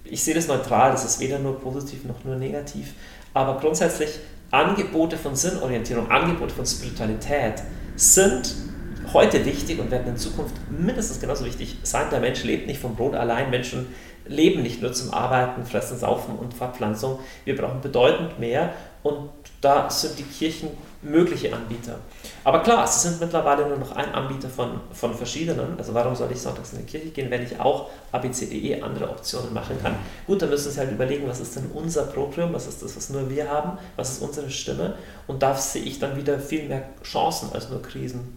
ich 0.05 0.23
sehe 0.23 0.35
das 0.35 0.49
neutral, 0.49 0.93
das 0.93 1.05
ist 1.05 1.21
weder 1.21 1.39
nur 1.39 1.61
positiv 1.61 2.05
noch 2.05 2.25
nur 2.25 2.37
negativ, 2.37 2.95
aber 3.35 3.61
grundsätzlich 3.61 4.11
Angebote 4.51 5.17
von 5.17 5.35
Sinnorientierung, 5.35 6.11
Angebote 6.11 6.55
von 6.55 6.65
Spiritualität 6.65 7.62
sind 7.97 8.55
heute 9.12 9.45
wichtig 9.45 9.79
und 9.79 9.91
werden 9.91 10.09
in 10.09 10.17
Zukunft 10.17 10.55
mindestens 10.71 11.21
genauso 11.21 11.45
wichtig 11.45 11.77
sein. 11.83 12.07
Der 12.11 12.21
Mensch 12.21 12.45
lebt 12.45 12.67
nicht 12.67 12.81
vom 12.81 12.97
Brot 12.97 13.15
allein. 13.15 13.51
Menschen 13.51 13.87
leben 14.27 14.62
nicht 14.62 14.83
nur 14.83 14.93
zum 14.93 15.12
Arbeiten, 15.12 15.65
Fressen, 15.65 15.99
Saufen 15.99 16.37
und 16.37 16.55
Verpflanzung. 16.55 17.19
Wir 17.45 17.57
brauchen 17.57 17.81
bedeutend 17.81 18.39
mehr 18.39 18.73
und 19.03 19.31
da 19.61 19.91
sind 19.91 20.19
die 20.19 20.25
Kirchen 20.25 20.71
mögliche 21.11 21.55
Anbieter. 21.55 21.99
Aber 22.45 22.62
klar, 22.62 22.87
sie 22.87 23.09
sind 23.09 23.21
mittlerweile 23.21 23.66
nur 23.69 23.79
noch 23.79 23.92
ein 23.92 24.12
Anbieter 24.14 24.49
von, 24.49 24.81
von 24.92 25.14
verschiedenen. 25.14 25.79
Also 25.79 25.95
warum 25.95 26.14
soll 26.14 26.31
ich 26.33 26.40
sonntags 26.40 26.73
in 26.73 26.81
die 26.81 26.85
Kirche 26.85 27.09
gehen, 27.09 27.31
wenn 27.31 27.42
ich 27.42 27.59
auch 27.59 27.90
ABCDE 28.12 28.83
andere 28.83 29.09
Optionen 29.09 29.53
machen 29.53 29.77
kann? 29.83 29.97
Gut, 30.27 30.42
dann 30.42 30.51
müssen 30.51 30.71
Sie 30.71 30.79
halt 30.79 30.92
überlegen, 30.92 31.27
was 31.27 31.40
ist 31.40 31.57
denn 31.57 31.71
unser 31.75 32.05
Proprium, 32.05 32.53
was 32.53 32.66
ist 32.66 32.83
das, 32.83 32.97
was 32.97 33.11
nur 33.11 33.29
wir 33.31 33.49
haben, 33.49 33.79
was 33.97 34.12
ist 34.12 34.23
unsere 34.23 34.51
Stimme? 34.51 34.95
Und 35.27 35.42
da 35.42 35.55
sehe 35.55 35.83
ich 35.83 35.99
dann 35.99 36.16
wieder 36.16 36.38
viel 36.38 36.69
mehr 36.69 36.88
Chancen 37.03 37.53
als 37.53 37.71
nur 37.71 37.83
Krisen. 37.83 38.37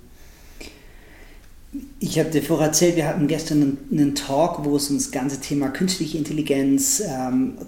Ich 1.99 2.17
habe 2.17 2.29
dir 2.29 2.41
vorher 2.41 2.67
erzählt, 2.67 2.95
wir 2.95 3.08
hatten 3.08 3.27
gestern 3.27 3.77
einen, 3.91 4.15
Talk, 4.15 4.65
wo 4.65 4.75
es 4.75 4.89
um 4.89 4.97
das 4.97 5.12
ganze 5.12 5.39
Thema 5.39 5.67
künstliche 5.67 6.17
Intelligenz, 6.17 7.01
ähm, 7.05 7.60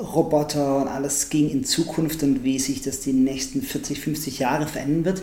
Roboter 0.00 0.76
und 0.76 0.88
alles 0.88 1.30
ging 1.30 1.50
in 1.50 1.64
Zukunft 1.64 2.22
und 2.22 2.44
wie 2.44 2.58
sich 2.58 2.82
das 2.82 3.00
die 3.00 3.12
nächsten 3.12 3.62
40, 3.62 4.00
50 4.00 4.38
Jahre 4.38 4.66
verändern 4.66 5.04
wird. 5.04 5.22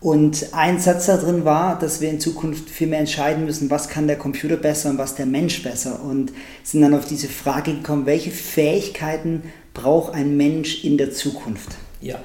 Und 0.00 0.52
ein 0.52 0.78
Satz 0.78 1.06
da 1.06 1.16
drin 1.16 1.44
war, 1.44 1.78
dass 1.78 2.00
wir 2.00 2.10
in 2.10 2.20
Zukunft 2.20 2.68
viel 2.68 2.88
mehr 2.88 3.00
entscheiden 3.00 3.46
müssen, 3.46 3.70
was 3.70 3.88
kann 3.88 4.06
der 4.06 4.18
Computer 4.18 4.56
besser 4.56 4.90
und 4.90 4.98
was 4.98 5.14
der 5.14 5.24
Mensch 5.24 5.62
besser. 5.62 6.02
Und 6.02 6.32
sind 6.62 6.82
dann 6.82 6.94
auf 6.94 7.06
diese 7.06 7.28
Frage 7.28 7.72
gekommen, 7.72 8.04
welche 8.04 8.30
Fähigkeiten 8.30 9.44
braucht 9.72 10.12
ein 10.12 10.36
Mensch 10.36 10.84
in 10.84 10.98
der 10.98 11.12
Zukunft? 11.12 11.70
Ja, 12.02 12.18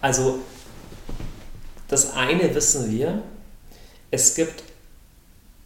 also 0.00 0.38
das 1.88 2.14
eine 2.14 2.54
wissen 2.54 2.90
wir, 2.90 3.22
es 4.10 4.34
gibt, 4.34 4.62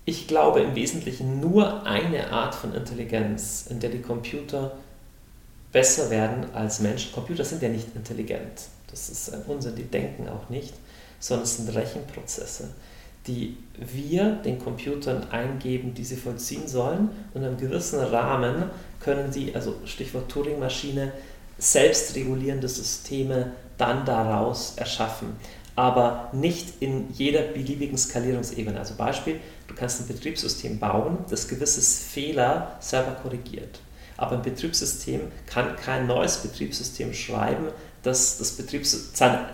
ich 0.06 0.26
glaube 0.26 0.60
im 0.60 0.74
Wesentlichen 0.74 1.40
nur 1.40 1.84
eine 1.86 2.32
Art 2.32 2.54
von 2.54 2.74
Intelligenz, 2.74 3.66
in 3.68 3.80
der 3.80 3.90
die 3.90 4.00
Computer 4.00 4.78
besser 5.76 6.08
werden 6.08 6.46
als 6.54 6.80
Menschen. 6.80 7.12
Computer 7.12 7.44
sind 7.44 7.60
ja 7.60 7.68
nicht 7.68 7.94
intelligent. 7.94 8.62
Das 8.90 9.10
ist 9.10 9.34
ein 9.34 9.42
Unsinn, 9.42 9.74
die 9.76 9.82
denken 9.82 10.26
auch 10.26 10.48
nicht, 10.48 10.72
sondern 11.20 11.44
es 11.44 11.58
sind 11.58 11.68
Rechenprozesse, 11.68 12.70
die 13.26 13.58
wir 13.76 14.36
den 14.36 14.58
Computern 14.58 15.24
eingeben, 15.30 15.92
die 15.92 16.04
sie 16.04 16.16
vollziehen 16.16 16.66
sollen. 16.66 17.10
Und 17.34 17.42
in 17.42 17.48
einem 17.48 17.58
gewissen 17.58 18.00
Rahmen 18.00 18.70
können 19.00 19.30
sie, 19.30 19.54
also 19.54 19.74
Stichwort 19.84 20.30
Turing-Maschine, 20.30 21.12
selbstregulierende 21.58 22.68
Systeme 22.68 23.52
dann 23.76 24.06
daraus 24.06 24.78
erschaffen. 24.78 25.36
Aber 25.74 26.30
nicht 26.32 26.80
in 26.80 27.12
jeder 27.12 27.42
beliebigen 27.42 27.98
Skalierungsebene. 27.98 28.78
Also 28.78 28.94
Beispiel, 28.94 29.40
du 29.68 29.74
kannst 29.74 30.00
ein 30.00 30.06
Betriebssystem 30.06 30.78
bauen, 30.78 31.18
das 31.28 31.46
gewisse 31.46 31.82
Fehler 31.82 32.78
selber 32.80 33.10
korrigiert. 33.22 33.80
Aber 34.16 34.32
ein 34.32 34.42
Betriebssystem 34.42 35.20
kann 35.46 35.76
kein 35.76 36.06
neues 36.06 36.38
Betriebssystem 36.38 37.12
schreiben, 37.12 37.68
das, 38.02 38.38
das, 38.38 38.52
Betriebs 38.52 39.12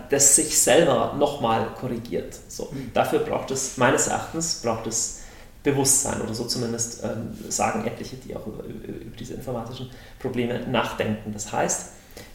das 0.09 0.35
sich 0.35 0.59
selber 0.59 1.15
nochmal 1.17 1.67
korrigiert. 1.79 2.37
So, 2.47 2.69
mhm. 2.71 2.91
Dafür 2.93 3.19
braucht 3.19 3.51
es, 3.51 3.77
meines 3.77 4.07
Erachtens, 4.07 4.61
braucht 4.61 4.87
es 4.87 5.21
Bewusstsein 5.63 6.21
oder 6.21 6.33
so 6.33 6.45
zumindest 6.45 7.03
ähm, 7.03 7.35
sagen 7.49 7.85
etliche, 7.87 8.17
die 8.17 8.35
auch 8.35 8.45
über, 8.45 8.63
über 8.65 9.15
diese 9.17 9.33
informatischen 9.33 9.89
Probleme 10.19 10.59
nachdenken. 10.67 11.31
Das 11.31 11.51
heißt, 11.51 11.93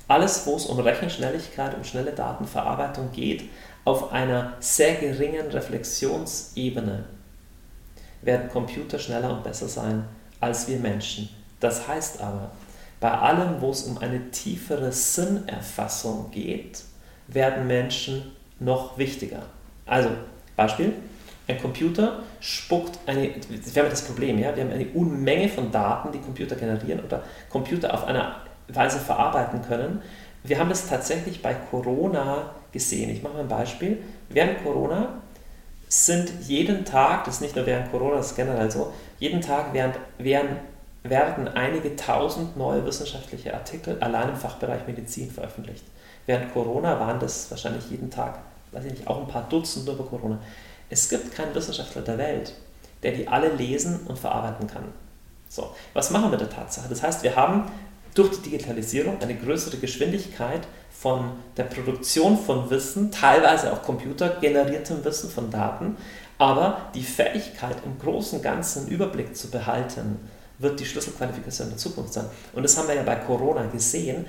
alles, 0.09 0.47
wo 0.47 0.57
es 0.57 0.65
um 0.65 0.81
Rechenschnelligkeit, 0.81 1.77
um 1.77 1.85
schnelle 1.85 2.13
Datenverarbeitung 2.13 3.13
geht, 3.13 3.45
auf 3.85 4.13
einer 4.13 4.55
sehr 4.61 4.95
geringen 4.95 5.47
Reflexionsebene 5.49 7.05
werden 8.23 8.49
Computer 8.49 8.99
schneller 8.99 9.31
und 9.31 9.45
besser 9.45 9.69
sein 9.69 10.05
als 10.41 10.67
wir 10.69 10.79
Menschen. 10.79 11.29
Das 11.61 11.89
heißt 11.89 12.21
aber, 12.21 12.51
bei 13.01 13.11
allem, 13.11 13.61
wo 13.61 13.71
es 13.71 13.83
um 13.85 13.99
eine 13.99 14.31
tiefere 14.31 14.91
Sinnerfassung 14.93 16.31
geht, 16.31 16.83
werden 17.29 17.67
Menschen 17.67 18.33
noch 18.59 18.99
wichtiger. 18.99 19.43
Also, 19.87 20.11
Beispiel, 20.57 20.95
ein 21.47 21.61
Computer 21.61 22.23
spuckt 22.41 22.99
eine, 23.07 23.31
wir 23.49 23.83
haben 23.83 23.91
das 23.91 24.03
Problem, 24.03 24.39
ja, 24.39 24.55
wir 24.55 24.65
haben 24.65 24.73
eine 24.73 24.87
Unmenge 24.89 25.49
von 25.49 25.71
Daten, 25.71 26.13
die 26.13 26.19
Computer 26.19 26.57
generieren 26.57 27.01
oder 27.05 27.23
Computer 27.49 27.95
auf 27.95 28.05
eine 28.05 28.35
Weise 28.69 28.99
verarbeiten 28.99 29.63
können. 29.63 30.03
Wir 30.43 30.59
haben 30.59 30.69
das 30.69 30.89
tatsächlich 30.89 31.41
bei 31.41 31.55
Corona 31.55 32.55
gesehen. 32.73 33.11
Ich 33.11 33.23
mache 33.23 33.35
mal 33.35 33.41
ein 33.41 33.49
Beispiel. 33.49 33.99
Während 34.29 34.63
Corona 34.63 35.23
sind 35.89 36.31
jeden 36.47 36.85
Tag, 36.85 37.25
das 37.25 37.37
ist 37.37 37.41
nicht 37.41 37.57
nur 37.57 37.65
während 37.65 37.91
Corona, 37.91 38.17
das 38.17 38.33
ist 38.33 38.37
generell 38.37 38.71
so, 38.71 38.93
jeden 39.19 39.41
Tag 39.41 39.73
während, 39.73 39.95
während 40.19 40.51
werden 41.03 41.49
einige 41.49 41.97
tausend 41.97 42.57
neue 42.57 42.85
wissenschaftliche 42.85 43.55
Artikel 43.55 43.99
allein 44.01 44.31
im 44.31 44.37
Fachbereich 44.37 44.87
Medizin 44.87 45.31
veröffentlicht. 45.31 45.85
Während 46.27 46.53
Corona 46.53 46.99
waren 47.01 47.21
das 47.21 47.51
wahrscheinlich 47.51 47.89
jeden 47.91 48.11
Tag, 48.11 48.39
weiß 48.73 48.85
ich 48.85 48.93
nicht, 48.93 49.07
auch 49.07 49.21
ein 49.21 49.29
paar 49.29 49.49
Dutzend 49.49 49.89
über 49.89 50.05
Corona. 50.05 50.39
Es 50.91 51.09
gibt 51.09 51.35
keinen 51.35 51.55
Wissenschaftler 51.55 52.03
der 52.03 52.19
Welt, 52.19 52.53
der 53.03 53.13
die 53.13 53.29
alle 53.29 53.49
lesen 53.49 54.01
und 54.07 54.19
verarbeiten 54.19 54.67
kann. 54.67 54.85
So, 55.49 55.75
was 55.95 56.11
machen 56.11 56.25
wir 56.25 56.31
mit 56.31 56.41
der 56.41 56.51
Tatsache? 56.51 56.89
Das 56.89 57.03
heißt, 57.03 57.23
wir 57.23 57.37
haben 57.37 57.71
durch 58.15 58.31
die 58.37 58.51
Digitalisierung 58.51 59.21
eine 59.21 59.35
größere 59.35 59.77
Geschwindigkeit 59.79 60.67
von 60.91 61.31
der 61.57 61.65
Produktion 61.65 62.37
von 62.37 62.69
Wissen, 62.69 63.11
teilweise 63.11 63.73
auch 63.73 63.83
computergeneriertem 63.83 65.05
Wissen 65.05 65.31
von 65.31 65.51
Daten, 65.51 65.97
aber 66.39 66.91
die 66.95 67.03
Fähigkeit, 67.03 67.77
im 67.85 67.99
großen 67.99 68.43
Ganzen 68.43 68.89
Überblick 68.89 69.37
zu 69.37 69.51
behalten, 69.51 70.19
wird 70.59 70.81
die 70.81 70.85
Schlüsselqualifikation 70.85 71.69
der 71.69 71.79
Zukunft 71.79 72.13
sein. 72.13 72.27
Und 72.53 72.63
das 72.63 72.77
haben 72.77 72.89
wir 72.89 72.95
ja 72.95 73.03
bei 73.03 73.17
Corona 73.17 73.67
gesehen. 73.67 74.27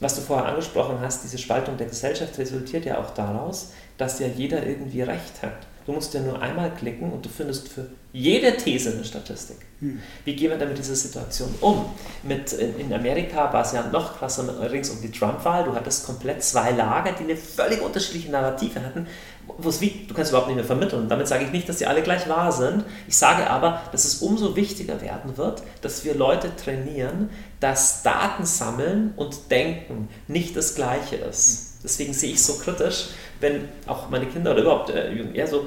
Was 0.00 0.14
du 0.14 0.20
vorher 0.20 0.46
angesprochen 0.46 0.98
hast, 1.00 1.24
diese 1.24 1.38
Spaltung 1.38 1.76
der 1.76 1.88
Gesellschaft 1.88 2.38
resultiert 2.38 2.84
ja 2.84 2.98
auch 2.98 3.10
daraus, 3.10 3.70
dass 3.96 4.20
ja 4.20 4.28
jeder 4.28 4.64
irgendwie 4.64 5.02
Recht 5.02 5.42
hat. 5.42 5.66
Du 5.86 5.94
musst 5.94 6.12
ja 6.12 6.20
nur 6.20 6.40
einmal 6.42 6.70
klicken 6.74 7.10
und 7.10 7.24
du 7.24 7.30
findest 7.30 7.68
für 7.68 7.86
jede 8.12 8.54
These 8.58 8.92
eine 8.92 9.04
Statistik. 9.06 9.56
Hm. 9.80 9.98
Wie 10.26 10.36
gehen 10.36 10.50
wir 10.50 10.58
dann 10.58 10.68
mit 10.68 10.76
dieser 10.76 10.94
Situation 10.94 11.54
um? 11.62 11.86
Mit, 12.22 12.52
in, 12.52 12.92
Amerika 12.92 13.50
war 13.52 13.62
es 13.62 13.72
ja 13.72 13.88
noch 13.90 14.18
krasser 14.18 14.70
rings 14.70 14.90
um 14.90 15.00
die 15.00 15.10
Trump-Wahl. 15.10 15.64
Du 15.64 15.74
hattest 15.74 16.04
komplett 16.04 16.44
zwei 16.44 16.72
Lager, 16.72 17.12
die 17.12 17.24
eine 17.24 17.36
völlig 17.36 17.80
unterschiedliche 17.80 18.30
Narrative 18.30 18.84
hatten. 18.84 19.06
Wo's 19.56 19.80
wie, 19.80 20.06
du 20.06 20.14
kannst 20.14 20.30
überhaupt 20.30 20.48
nicht 20.48 20.56
mehr 20.56 20.64
vermitteln. 20.64 21.08
Damit 21.08 21.26
sage 21.26 21.44
ich 21.44 21.52
nicht, 21.52 21.68
dass 21.68 21.78
sie 21.78 21.86
alle 21.86 22.02
gleich 22.02 22.28
wahr 22.28 22.52
sind. 22.52 22.84
Ich 23.06 23.16
sage 23.16 23.48
aber, 23.48 23.80
dass 23.92 24.04
es 24.04 24.16
umso 24.16 24.54
wichtiger 24.56 25.00
werden 25.00 25.36
wird, 25.36 25.62
dass 25.80 26.04
wir 26.04 26.14
Leute 26.14 26.54
trainieren, 26.54 27.30
dass 27.60 28.02
Daten 28.02 28.44
sammeln 28.44 29.14
und 29.16 29.50
denken 29.50 30.08
nicht 30.26 30.56
das 30.56 30.74
Gleiche 30.74 31.16
ist. 31.16 31.78
Deswegen 31.82 32.12
sehe 32.12 32.30
ich 32.30 32.36
es 32.36 32.46
so 32.46 32.54
kritisch, 32.54 33.08
wenn 33.40 33.68
auch 33.86 34.10
meine 34.10 34.26
Kinder 34.26 34.52
oder 34.52 34.62
überhaupt 34.62 34.90
äh, 34.90 35.46
so 35.46 35.66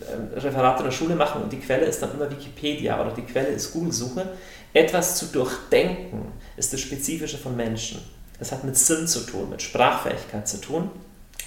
äh, 0.00 0.38
Referate 0.38 0.80
in 0.80 0.84
der 0.84 0.92
Schule 0.92 1.14
machen 1.14 1.42
und 1.42 1.52
die 1.52 1.60
Quelle 1.60 1.86
ist 1.86 2.02
dann 2.02 2.12
immer 2.12 2.30
Wikipedia 2.30 3.00
oder 3.00 3.12
die 3.12 3.22
Quelle 3.22 3.48
ist 3.48 3.72
Google-Suche. 3.72 4.30
Etwas 4.72 5.16
zu 5.16 5.26
durchdenken 5.26 6.32
ist 6.56 6.72
das 6.72 6.80
Spezifische 6.80 7.38
von 7.38 7.56
Menschen. 7.56 8.00
Es 8.40 8.50
hat 8.50 8.64
mit 8.64 8.76
Sinn 8.76 9.06
zu 9.06 9.20
tun, 9.20 9.50
mit 9.50 9.62
Sprachfähigkeit 9.62 10.48
zu 10.48 10.60
tun. 10.60 10.90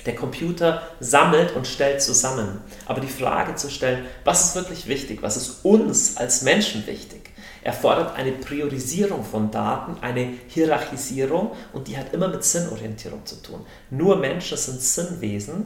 Der 0.08 0.16
Computer 0.16 0.84
sammelt 1.02 1.54
und 1.56 1.68
stellt 1.68 2.02
zusammen. 2.02 2.62
Aber 2.86 3.02
die 3.02 3.08
Frage 3.08 3.56
zu 3.56 3.70
stellen, 3.70 4.06
was 4.24 4.46
ist 4.46 4.56
wirklich 4.56 4.88
wichtig, 4.88 5.22
was 5.22 5.36
ist 5.36 5.66
uns 5.66 6.16
als 6.16 6.44
Menschen 6.44 6.88
wichtig, 6.88 7.32
erfordert 7.62 8.16
eine 8.16 8.32
Priorisierung 8.32 9.26
von 9.26 9.52
Daten, 9.52 9.98
eine 10.02 10.34
Hierarchisierung 10.48 11.52
und 11.74 11.90
die 11.90 11.98
hat 11.98 12.14
immer 12.14 12.30
mit 12.30 12.46
Sinnorientierung 12.46 13.26
zu 13.26 13.36
tun. 13.42 13.66
Nur 13.90 14.16
Menschen 14.16 14.58
sind 14.58 14.82
Sinnwesen 14.82 15.66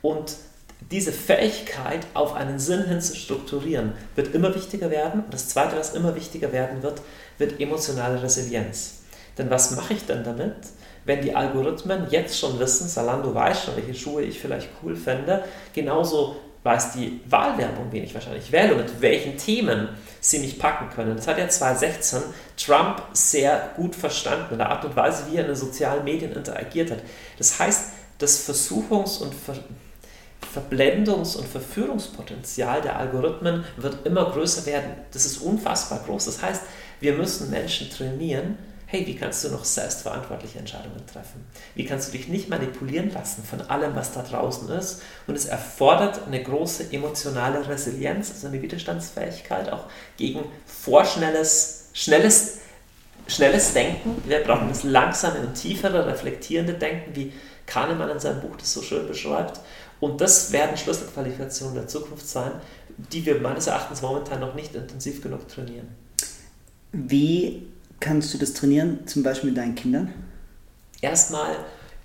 und 0.00 0.36
diese 0.90 1.12
Fähigkeit, 1.12 2.06
auf 2.14 2.32
einen 2.32 2.58
Sinn 2.58 2.84
hin 2.84 3.00
zu 3.02 3.14
strukturieren, 3.14 3.92
wird 4.16 4.34
immer 4.34 4.54
wichtiger 4.54 4.90
werden. 4.90 5.22
Und 5.24 5.34
das 5.34 5.48
Zweite, 5.48 5.76
was 5.76 5.94
immer 5.94 6.16
wichtiger 6.16 6.50
werden 6.50 6.82
wird, 6.82 7.02
wird 7.38 7.60
emotionale 7.60 8.22
Resilienz. 8.22 9.02
Denn 9.38 9.50
was 9.50 9.70
mache 9.76 9.94
ich 9.94 10.06
denn 10.06 10.24
damit, 10.24 10.56
wenn 11.04 11.22
die 11.22 11.34
Algorithmen 11.34 12.06
jetzt 12.10 12.38
schon 12.38 12.58
wissen, 12.58 12.88
Salando 12.88 13.34
weiß 13.34 13.64
schon, 13.64 13.76
welche 13.76 13.94
Schuhe 13.94 14.22
ich 14.22 14.38
vielleicht 14.38 14.68
cool 14.82 14.96
fände, 14.96 15.44
genauso 15.74 16.36
weiß 16.62 16.92
die 16.92 17.20
Wahlwerbung, 17.28 17.86
wen 17.90 18.04
ich 18.04 18.14
wahrscheinlich 18.14 18.52
wähle 18.52 18.74
und 18.74 18.84
mit 18.84 19.00
welchen 19.00 19.36
Themen 19.36 19.88
sie 20.20 20.38
mich 20.38 20.58
packen 20.58 20.90
können. 20.94 21.16
Das 21.16 21.26
hat 21.26 21.38
ja 21.38 21.48
2016 21.48 22.22
Trump 22.56 23.02
sehr 23.12 23.70
gut 23.76 23.96
verstanden 23.96 24.52
in 24.52 24.58
der 24.58 24.70
Art 24.70 24.84
und 24.84 24.94
Weise, 24.94 25.24
wie 25.28 25.36
er 25.36 25.42
in 25.42 25.48
den 25.48 25.56
sozialen 25.56 26.04
Medien 26.04 26.32
interagiert 26.32 26.92
hat. 26.92 27.00
Das 27.38 27.58
heißt, 27.58 27.90
das 28.18 28.48
Versuchungs- 28.48 29.20
und 29.20 29.34
Ver 29.34 29.56
Verblendungs- 30.52 31.36
und 31.36 31.46
Verführungspotenzial 31.46 32.82
der 32.82 32.98
Algorithmen 32.98 33.64
wird 33.76 34.04
immer 34.04 34.30
größer 34.30 34.66
werden. 34.66 34.92
Das 35.12 35.24
ist 35.24 35.38
unfassbar 35.38 36.02
groß. 36.04 36.26
Das 36.26 36.42
heißt, 36.42 36.62
wir 37.00 37.14
müssen 37.14 37.48
Menschen 37.48 37.88
trainieren, 37.88 38.58
hey, 38.92 39.06
wie 39.06 39.16
kannst 39.16 39.42
du 39.42 39.48
noch 39.48 39.64
selbstverantwortliche 39.64 40.58
Entscheidungen 40.58 41.06
treffen? 41.10 41.46
Wie 41.74 41.86
kannst 41.86 42.08
du 42.08 42.12
dich 42.12 42.28
nicht 42.28 42.50
manipulieren 42.50 43.10
lassen 43.10 43.42
von 43.42 43.62
allem, 43.62 43.96
was 43.96 44.12
da 44.12 44.22
draußen 44.22 44.68
ist? 44.68 45.00
Und 45.26 45.34
es 45.34 45.46
erfordert 45.46 46.26
eine 46.26 46.42
große 46.42 46.92
emotionale 46.92 47.66
Resilienz, 47.66 48.30
also 48.30 48.48
eine 48.48 48.60
Widerstandsfähigkeit 48.60 49.72
auch 49.72 49.86
gegen 50.18 50.44
vorschnelles, 50.66 51.88
schnelles, 51.94 52.58
schnelles 53.28 53.72
Denken. 53.72 54.22
Wir 54.26 54.40
brauchen 54.40 54.68
das 54.68 54.82
langsame 54.82 55.40
und 55.40 55.54
tiefere, 55.54 56.06
reflektierende 56.06 56.74
Denken, 56.74 57.16
wie 57.16 57.32
Kahnemann 57.64 58.10
in 58.10 58.20
seinem 58.20 58.42
Buch 58.42 58.56
das 58.58 58.74
so 58.74 58.82
schön 58.82 59.08
beschreibt. 59.08 59.58
Und 60.00 60.20
das 60.20 60.52
werden 60.52 60.76
Schlüsselqualifikationen 60.76 61.76
der 61.76 61.88
Zukunft 61.88 62.28
sein, 62.28 62.52
die 62.98 63.24
wir 63.24 63.40
meines 63.40 63.68
Erachtens 63.68 64.02
momentan 64.02 64.40
noch 64.40 64.54
nicht 64.54 64.74
intensiv 64.74 65.22
genug 65.22 65.48
trainieren. 65.48 65.88
Wie 66.92 67.71
kannst 68.02 68.34
du 68.34 68.38
das 68.38 68.52
trainieren, 68.52 69.06
zum 69.06 69.22
Beispiel 69.22 69.50
mit 69.50 69.56
deinen 69.56 69.74
Kindern? 69.74 70.12
Erstmal, 71.00 71.56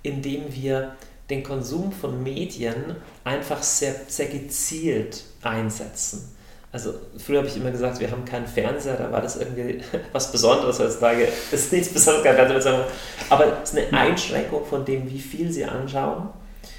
indem 0.02 0.54
wir 0.54 0.96
den 1.28 1.42
Konsum 1.42 1.92
von 1.92 2.22
Medien 2.22 2.96
einfach 3.24 3.62
sehr, 3.62 3.94
sehr 4.08 4.26
gezielt 4.26 5.24
einsetzen. 5.42 6.34
Also 6.70 6.94
früher 7.18 7.38
habe 7.38 7.48
ich 7.48 7.56
immer 7.56 7.70
gesagt, 7.70 8.00
wir 8.00 8.10
haben 8.10 8.24
keinen 8.24 8.46
Fernseher, 8.46 8.96
da 8.96 9.10
war 9.10 9.20
das 9.20 9.36
irgendwie 9.36 9.80
was 10.12 10.32
Besonderes 10.32 10.78
heutzutage. 10.78 11.28
Es 11.52 11.64
ist 11.64 11.72
nichts 11.72 11.92
Besonderes, 11.92 12.24
kein 12.24 12.36
Fernseher, 12.36 12.86
aber 13.28 13.62
es 13.62 13.72
ist 13.72 13.78
eine 13.78 13.98
Einschränkung 13.98 14.64
von 14.64 14.84
dem, 14.84 15.10
wie 15.10 15.18
viel 15.18 15.50
sie 15.50 15.64
anschauen, 15.64 16.28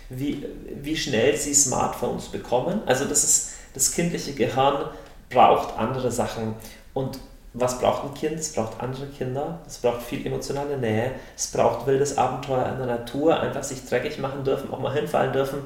wie, 0.09 0.45
wie 0.81 0.95
schnell 0.95 1.35
sie 1.35 1.53
Smartphones 1.53 2.29
bekommen. 2.29 2.81
Also 2.85 3.05
das 3.05 3.23
ist 3.23 3.49
das 3.73 3.91
kindliche 3.91 4.33
Gehirn 4.33 4.85
braucht 5.29 5.77
andere 5.77 6.11
Sachen 6.11 6.55
und 6.93 7.19
was 7.53 7.79
braucht 7.79 8.03
ein 8.03 8.13
Kind? 8.13 8.39
Es 8.39 8.53
braucht 8.53 8.79
andere 8.79 9.07
Kinder, 9.07 9.59
es 9.65 9.79
braucht 9.79 10.03
viel 10.03 10.25
emotionale 10.25 10.77
Nähe, 10.77 11.11
es 11.35 11.47
braucht 11.47 11.87
wildes 11.87 12.17
Abenteuer 12.17 12.67
in 12.71 12.77
der 12.77 12.85
Natur, 12.85 13.39
einfach 13.39 13.63
sich 13.63 13.85
dreckig 13.85 14.19
machen 14.19 14.43
dürfen, 14.43 14.71
auch 14.71 14.79
mal 14.79 14.93
hinfallen 14.93 15.33
dürfen. 15.33 15.59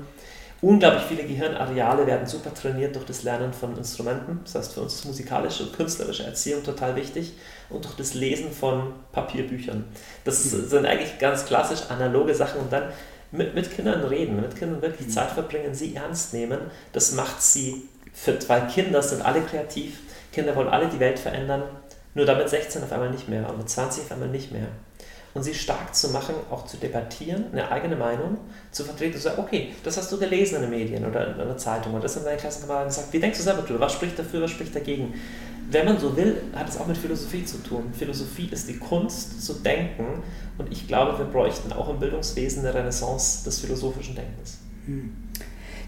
Unglaublich 0.61 1.03
viele 1.03 1.23
Gehirnareale 1.23 2.07
werden 2.07 2.25
super 2.25 2.53
trainiert 2.53 2.95
durch 2.95 3.03
das 3.03 3.23
Lernen 3.23 3.51
von 3.51 3.75
Instrumenten. 3.75 4.39
Das 4.45 4.55
heißt, 4.55 4.73
für 4.73 4.79
uns 4.79 4.93
ist 4.93 5.05
musikalische 5.05 5.63
und 5.63 5.73
künstlerische 5.73 6.23
Erziehung 6.23 6.63
total 6.63 6.95
wichtig 6.95 7.33
und 7.69 7.83
durch 7.83 7.95
das 7.95 8.13
Lesen 8.13 8.49
von 8.49 8.93
Papierbüchern. 9.11 9.83
Das 10.23 10.45
mhm. 10.45 10.69
sind 10.69 10.85
eigentlich 10.85 11.19
ganz 11.19 11.45
klassisch 11.45 11.81
analoge 11.89 12.33
Sachen 12.33 12.61
und 12.61 12.71
dann 12.71 12.93
mit, 13.33 13.53
mit 13.55 13.75
Kindern 13.75 14.05
reden, 14.05 14.37
mit 14.39 14.55
Kindern 14.55 14.81
wirklich 14.81 15.07
mhm. 15.07 15.11
Zeit 15.11 15.31
verbringen, 15.31 15.73
sie 15.73 15.95
ernst 15.95 16.33
nehmen. 16.33 16.59
Das 16.93 17.11
macht 17.11 17.41
sie 17.41 17.89
fit, 18.13 18.47
weil 18.47 18.67
Kinder 18.67 19.03
sind 19.03 19.21
alle 19.21 19.41
kreativ 19.41 19.99
Kinder 20.33 20.55
wollen 20.55 20.67
alle 20.67 20.89
die 20.89 20.99
Welt 20.99 21.19
verändern, 21.19 21.63
nur 22.15 22.25
damit 22.25 22.49
16 22.49 22.83
auf 22.83 22.91
einmal 22.91 23.11
nicht 23.11 23.29
mehr 23.29 23.49
und 23.49 23.59
mit 23.59 23.69
20 23.69 24.03
auf 24.03 24.11
einmal 24.11 24.29
nicht 24.29 24.51
mehr. 24.51 24.67
Und 25.33 25.41
sie 25.41 25.53
stark 25.55 25.95
zu 25.95 26.09
machen, 26.09 26.35
auch 26.51 26.65
zu 26.65 26.77
debattieren, 26.77 27.45
eine 27.51 27.71
eigene 27.71 27.95
Meinung 27.95 28.37
zu 28.71 28.83
vertreten, 28.83 29.13
zu 29.13 29.23
sagen, 29.23 29.41
okay, 29.41 29.73
das 29.83 29.97
hast 29.97 30.11
du 30.11 30.19
gelesen 30.19 30.55
in 30.55 30.61
den 30.61 30.69
Medien 30.69 31.05
oder 31.05 31.33
in 31.33 31.41
einer 31.41 31.57
Zeitung 31.57 31.95
und 31.95 32.03
das 32.03 32.13
sind 32.13 32.25
deine 32.25 32.37
Klassenkameraden 32.37 32.89
gesagt, 32.89 33.11
wie 33.13 33.19
denkst 33.19 33.39
du 33.39 33.43
selber 33.43 33.63
drüber, 33.63 33.79
was 33.79 33.93
spricht 33.93 34.17
dafür, 34.19 34.43
was 34.43 34.51
spricht 34.51 34.75
dagegen? 34.75 35.13
Wenn 35.71 35.85
man 35.85 35.99
so 35.99 36.15
will, 36.15 36.35
hat 36.53 36.69
es 36.69 36.77
auch 36.77 36.85
mit 36.85 36.97
Philosophie 36.97 37.45
zu 37.45 37.57
tun. 37.63 37.91
Philosophie 37.97 38.49
ist 38.51 38.67
die 38.67 38.77
Kunst 38.77 39.43
zu 39.43 39.53
denken 39.53 40.21
und 40.59 40.71
ich 40.71 40.87
glaube, 40.87 41.17
wir 41.17 41.25
bräuchten 41.25 41.73
auch 41.73 41.89
im 41.89 41.99
Bildungswesen 41.99 42.63
eine 42.63 42.75
Renaissance 42.75 43.43
des 43.43 43.59
philosophischen 43.59 44.13
Denkens. 44.13 44.59
Hm. 44.85 45.15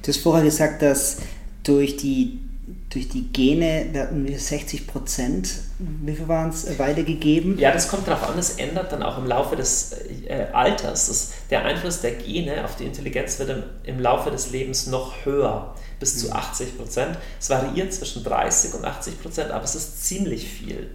Du 0.02 0.08
hast 0.08 0.22
vorher 0.22 0.44
gesagt, 0.44 0.82
dass 0.82 1.18
durch 1.62 1.98
die 1.98 2.45
durch 2.90 3.10
die 3.10 3.32
Gene 3.32 3.88
werden 3.92 4.28
60 4.28 4.88
Prozent, 4.88 5.50
wie 5.78 6.16
viel 6.16 6.28
waren 6.28 6.50
es, 6.50 6.80
weitergegeben? 6.80 7.60
Ja, 7.60 7.72
das 7.72 7.90
kommt 7.90 8.08
darauf 8.08 8.30
an, 8.30 8.40
es 8.40 8.58
ändert 8.58 8.92
dann 8.92 9.04
auch 9.04 9.18
im 9.18 9.28
Laufe 9.28 9.56
des 9.56 9.94
äh, 10.28 10.48
Alters. 10.52 11.08
Das, 11.08 11.34
der 11.50 11.66
Einfluss 11.66 12.02
der 12.02 12.14
Gene 12.14 12.64
auf 12.64 12.76
die 12.76 12.86
Intelligenz 12.86 13.38
wird 13.38 13.50
im, 13.50 13.64
im 13.84 14.00
Laufe 14.00 14.32
des 14.32 14.52
Lebens 14.52 14.88
noch 14.88 15.26
höher, 15.26 15.76
bis 16.00 16.18
zu 16.18 16.32
80 16.32 16.74
mhm. 16.74 16.78
Prozent. 16.78 17.18
Es 17.40 17.50
variiert 17.50 17.94
zwischen 17.94 18.24
30 18.24 18.74
und 18.74 18.86
80 18.86 19.22
Prozent, 19.22 19.52
aber 19.52 19.64
es 19.64 19.76
ist 19.76 20.06
ziemlich 20.06 20.48
viel. 20.48 20.90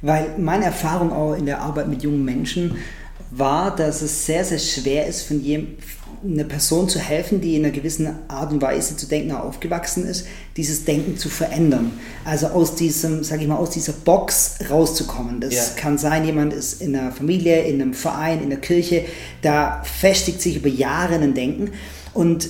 Weil 0.00 0.38
meine 0.38 0.66
Erfahrung 0.66 1.12
auch 1.12 1.34
in 1.34 1.46
der 1.46 1.60
Arbeit 1.60 1.88
mit 1.88 2.02
jungen 2.02 2.24
Menschen 2.24 2.78
war, 3.30 3.74
dass 3.74 4.02
es 4.02 4.26
sehr, 4.26 4.44
sehr 4.44 4.58
schwer 4.58 5.06
ist, 5.06 5.22
von 5.22 5.42
jedem, 5.42 5.76
einer 6.24 6.44
Person 6.44 6.88
zu 6.88 6.98
helfen, 6.98 7.40
die 7.40 7.54
in 7.54 7.64
einer 7.64 7.72
gewissen 7.72 8.08
Art 8.26 8.52
und 8.52 8.60
Weise 8.60 8.96
zu 8.96 9.06
denken 9.06 9.30
aufgewachsen 9.32 10.04
ist, 10.04 10.26
dieses 10.56 10.84
Denken 10.84 11.16
zu 11.16 11.28
verändern. 11.28 11.92
Also 12.24 12.48
aus 12.48 12.74
diesem, 12.74 13.22
sage 13.22 13.42
ich 13.42 13.48
mal, 13.48 13.56
aus 13.56 13.70
dieser 13.70 13.92
Box 13.92 14.56
rauszukommen. 14.68 15.40
Das 15.40 15.54
ja. 15.54 15.62
kann 15.76 15.96
sein, 15.96 16.24
jemand 16.24 16.52
ist 16.52 16.82
in 16.82 16.96
einer 16.96 17.12
Familie, 17.12 17.62
in 17.62 17.80
einem 17.80 17.94
Verein, 17.94 18.42
in 18.42 18.50
der 18.50 18.60
Kirche, 18.60 19.04
da 19.42 19.82
festigt 19.84 20.42
sich 20.42 20.56
über 20.56 20.68
Jahre 20.68 21.14
ein 21.14 21.34
Denken 21.34 21.70
und 22.14 22.48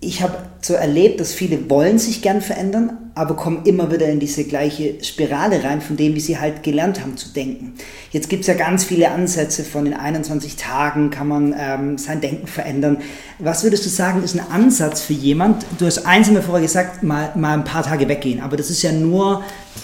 ich 0.00 0.22
habe 0.22 0.36
so 0.60 0.74
erlebt, 0.74 1.20
dass 1.20 1.32
viele 1.32 1.68
wollen 1.70 1.98
sich 1.98 2.22
gern 2.22 2.40
verändern, 2.40 3.07
aber 3.18 3.34
kommen 3.34 3.62
immer 3.64 3.90
wieder 3.90 4.06
in 4.06 4.20
diese 4.20 4.44
gleiche 4.44 5.02
Spirale 5.02 5.64
rein, 5.64 5.80
von 5.80 5.96
dem, 5.96 6.14
wie 6.14 6.20
sie 6.20 6.38
halt 6.38 6.62
gelernt 6.62 7.00
haben 7.00 7.16
zu 7.16 7.30
denken. 7.30 7.74
Jetzt 8.12 8.28
gibt 8.28 8.42
es 8.42 8.46
ja 8.46 8.54
ganz 8.54 8.84
viele 8.84 9.10
Ansätze 9.10 9.64
von 9.64 9.84
den 9.84 9.94
21 9.94 10.54
Tagen 10.54 11.10
kann 11.10 11.26
man 11.26 11.54
ähm, 11.58 11.98
sein 11.98 12.20
Denken 12.20 12.46
verändern. 12.46 12.98
Was 13.40 13.64
würdest 13.64 13.84
du 13.84 13.88
sagen, 13.90 14.22
ist 14.22 14.38
ein 14.38 14.50
Ansatz 14.52 15.00
für 15.00 15.14
jemand? 15.14 15.66
Du 15.78 15.86
hast 15.86 16.06
eins 16.06 16.28
immer 16.28 16.42
vorher 16.42 16.62
gesagt, 16.62 17.02
mal, 17.02 17.32
mal 17.34 17.54
ein 17.54 17.64
paar 17.64 17.82
Tage 17.82 18.08
weggehen, 18.08 18.40
aber 18.40 18.56
das 18.56 18.70
ist 18.70 18.82
ja 18.82 18.92
nur 18.92 19.42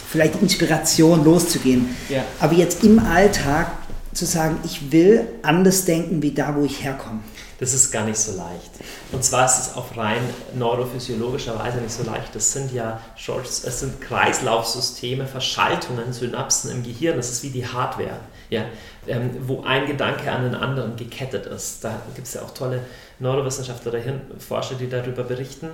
vielleicht 0.09 0.41
Inspiration, 0.41 1.25
loszugehen. 1.25 1.89
Ja. 2.09 2.25
Aber 2.39 2.55
jetzt 2.55 2.85
im 2.85 3.01
Alltag 3.01 3.73
zu 4.13 4.27
sagen, 4.27 4.59
ich 4.65 4.93
will 4.93 5.27
anders 5.43 5.85
denken 5.85 6.23
wie 6.23 6.31
da, 6.31 6.55
wo 6.57 6.65
ich 6.65 6.85
herkomme 6.85 7.21
das 7.65 7.73
ist 7.73 7.91
gar 7.91 8.05
nicht 8.05 8.19
so 8.19 8.37
leicht. 8.37 8.71
Und 9.11 9.25
zwar 9.25 9.47
ist 9.47 9.59
es 9.59 9.75
auf 9.75 9.97
rein 9.97 10.21
neurophysiologischer 10.55 11.59
Weise 11.59 11.79
nicht 11.79 11.95
so 11.95 12.03
leicht. 12.03 12.35
Das 12.35 12.53
sind 12.53 12.71
ja 12.75 13.01
es 13.17 13.81
sind 13.81 14.03
Kreislaufsysteme, 14.03 15.27
Verschaltungen, 15.27 16.13
Synapsen 16.13 16.71
im 16.71 16.83
Gehirn. 16.83 17.17
Das 17.17 17.31
ist 17.31 17.43
wie 17.43 17.49
die 17.49 17.67
Hardware, 17.67 18.19
ja, 18.51 18.67
ähm, 19.07 19.31
wo 19.47 19.63
ein 19.63 19.87
Gedanke 19.87 20.31
an 20.31 20.43
den 20.43 20.55
anderen 20.55 20.97
gekettet 20.97 21.47
ist. 21.47 21.83
Da 21.83 22.03
gibt 22.15 22.27
es 22.27 22.35
ja 22.35 22.43
auch 22.43 22.51
tolle 22.51 22.81
Neurowissenschaftler, 23.19 23.93
dahin, 23.93 24.21
Forscher, 24.39 24.75
die 24.75 24.91
darüber 24.91 25.23
berichten. 25.23 25.71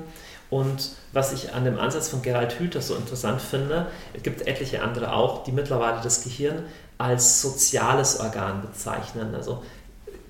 Und 0.49 0.93
was 1.13 1.33
ich 1.33 1.53
an 1.55 1.65
dem 1.65 1.77
Ansatz 1.77 2.09
von 2.09 2.23
Gerald 2.23 2.61
Hüther 2.61 2.83
so 2.83 2.95
interessant 2.95 3.43
finde, 3.43 3.87
es 4.15 4.23
gibt 4.23 4.47
etliche 4.47 4.83
andere 4.83 5.13
auch, 5.13 5.43
die 5.43 5.51
mittlerweile 5.51 6.01
das 6.03 6.23
Gehirn 6.23 6.67
als 6.99 7.43
soziales 7.43 8.21
Organ 8.21 8.63
bezeichnen. 8.63 9.35
Also 9.35 9.65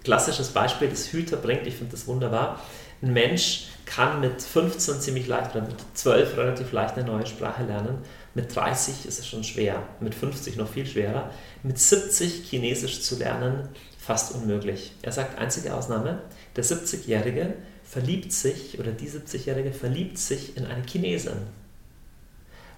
klassisches 0.03 0.49
Beispiel, 0.49 0.89
das 0.89 1.13
Hüter 1.13 1.37
bringt, 1.37 1.67
ich 1.67 1.75
finde 1.75 1.93
das 1.93 2.07
wunderbar. 2.07 2.61
Ein 3.03 3.13
Mensch 3.13 3.69
kann 3.87 4.21
mit 4.21 4.43
15 4.43 5.01
ziemlich 5.01 5.27
leicht 5.27 5.55
oder 5.55 5.65
mit 5.65 5.77
12 5.95 6.37
relativ 6.37 6.73
leicht 6.73 6.97
eine 6.97 7.07
neue 7.07 7.27
Sprache 7.27 7.65
lernen. 7.65 7.99
Mit 8.35 8.55
30 8.55 9.07
ist 9.07 9.19
es 9.19 9.27
schon 9.27 9.43
schwer, 9.43 9.83
mit 10.01 10.15
50 10.15 10.57
noch 10.57 10.69
viel 10.69 10.87
schwerer. 10.87 11.31
Mit 11.63 11.79
70 11.79 12.49
Chinesisch 12.49 13.01
zu 13.03 13.17
lernen, 13.17 13.69
fast 13.99 14.35
unmöglich. 14.35 14.93
Er 15.03 15.13
sagt, 15.13 15.39
einzige 15.39 15.75
Ausnahme, 15.75 16.23
der 16.57 16.65
70-Jährige 16.65 17.55
verliebt 17.83 18.33
sich 18.33 18.79
oder 18.79 18.93
die 18.93 19.09
70-Jährige 19.09 19.73
verliebt 19.73 20.19
sich 20.19 20.57
in 20.57 20.67
eine 20.67 20.85
Chinesin. 20.85 21.33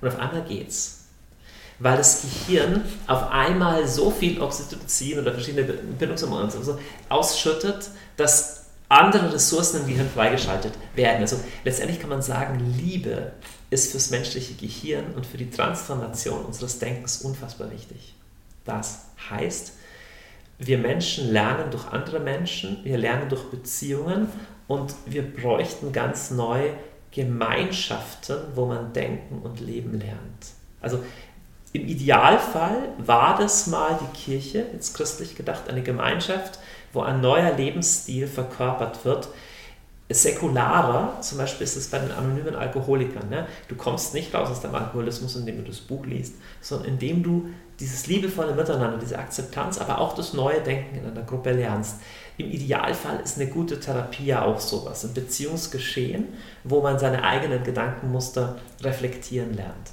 Und 0.01 0.09
auf 0.09 0.19
einmal 0.19 0.45
geht's 0.45 1.02
weil 1.83 1.97
das 1.97 2.23
Gehirn 2.23 2.83
auf 3.09 3.31
einmal 3.31 3.89
so 3.89 4.11
viel 4.11 4.41
Oxytocin 4.41 5.19
oder 5.19 5.33
verschiedene 5.33 5.65
Bindungshormone 5.65 6.51
so 6.51 6.79
ausschüttet, 7.09 7.91
dass 8.17 8.67
andere 8.89 9.33
Ressourcen 9.33 9.81
im 9.81 9.87
Gehirn 9.89 10.09
freigeschaltet 10.09 10.75
werden. 10.95 11.23
Also 11.23 11.41
letztendlich 11.65 11.99
kann 11.99 12.11
man 12.11 12.23
sagen, 12.23 12.61
Liebe 12.79 13.33
ist 13.71 13.91
fürs 13.91 14.11
menschliche 14.11 14.55
Gehirn 14.55 15.15
und 15.17 15.27
für 15.27 15.39
die 15.39 15.51
Transformation 15.51 16.45
unseres 16.45 16.79
Denkens 16.79 17.23
unfassbar 17.23 17.71
wichtig. 17.73 18.15
Das 18.65 19.07
heißt, 19.31 19.73
wir 20.59 20.79
Menschen 20.79 21.33
lernen 21.33 21.71
durch 21.71 21.89
andere 21.89 22.21
Menschen, 22.21 22.79
wir 22.85 22.99
lernen 22.99 23.29
durch 23.29 23.45
Beziehungen 23.51 24.29
und 24.69 24.95
wir 25.07 25.23
bräuchten 25.23 25.93
ganz 25.93 26.31
neu 26.31 26.71
Gemeinschaften, 27.11 28.37
wo 28.55 28.67
man 28.67 28.93
denken 28.93 29.41
und 29.43 29.61
leben 29.61 29.99
lernt. 29.99 30.53
Also 30.81 31.03
im 31.73 31.89
Idealfall 31.89 32.91
war 32.99 33.39
das 33.39 33.67
mal 33.67 33.99
die 34.01 34.19
Kirche, 34.19 34.67
jetzt 34.73 34.95
christlich 34.95 35.37
gedacht, 35.37 35.69
eine 35.69 35.83
Gemeinschaft, 35.83 36.59
wo 36.93 37.01
ein 37.01 37.21
neuer 37.21 37.57
Lebensstil 37.57 38.27
verkörpert 38.27 39.05
wird, 39.05 39.29
säkularer, 40.11 41.21
zum 41.23 41.39
Beispiel 41.39 41.65
ist 41.65 41.77
es 41.77 41.89
bei 41.89 41.99
den 41.99 42.13
anonymen 42.13 42.55
Alkoholikern. 42.55 43.31
Ne? 43.31 43.47
Du 43.69 43.77
kommst 43.77 44.13
nicht 44.13 44.35
raus 44.35 44.51
aus 44.51 44.61
dem 44.61 44.75
Alkoholismus, 44.75 45.37
indem 45.37 45.59
du 45.59 45.63
das 45.63 45.81
Buch 45.81 46.05
liest, 46.05 46.35
sondern 46.61 46.89
indem 46.89 47.23
du 47.23 47.49
dieses 47.81 48.07
liebevolle 48.07 48.55
Miteinander, 48.55 48.99
diese 48.99 49.19
Akzeptanz, 49.19 49.79
aber 49.79 49.99
auch 49.99 50.15
das 50.15 50.35
neue 50.35 50.61
Denken 50.61 50.99
in 50.99 51.07
einer 51.07 51.23
Gruppe 51.23 51.53
lernst. 51.53 51.97
Im 52.37 52.51
Idealfall 52.51 53.21
ist 53.25 53.41
eine 53.41 53.49
gute 53.49 53.81
Therapie 53.81 54.27
ja 54.27 54.45
auch 54.45 54.61
sowas, 54.61 55.05
ein 55.05 55.15
Beziehungsgeschehen, 55.15 56.29
wo 56.65 56.83
man 56.83 56.99
seine 56.99 57.25
eigenen 57.25 57.65
Gedankenmuster 57.65 58.57
reflektieren 58.83 59.55
lernt. 59.55 59.93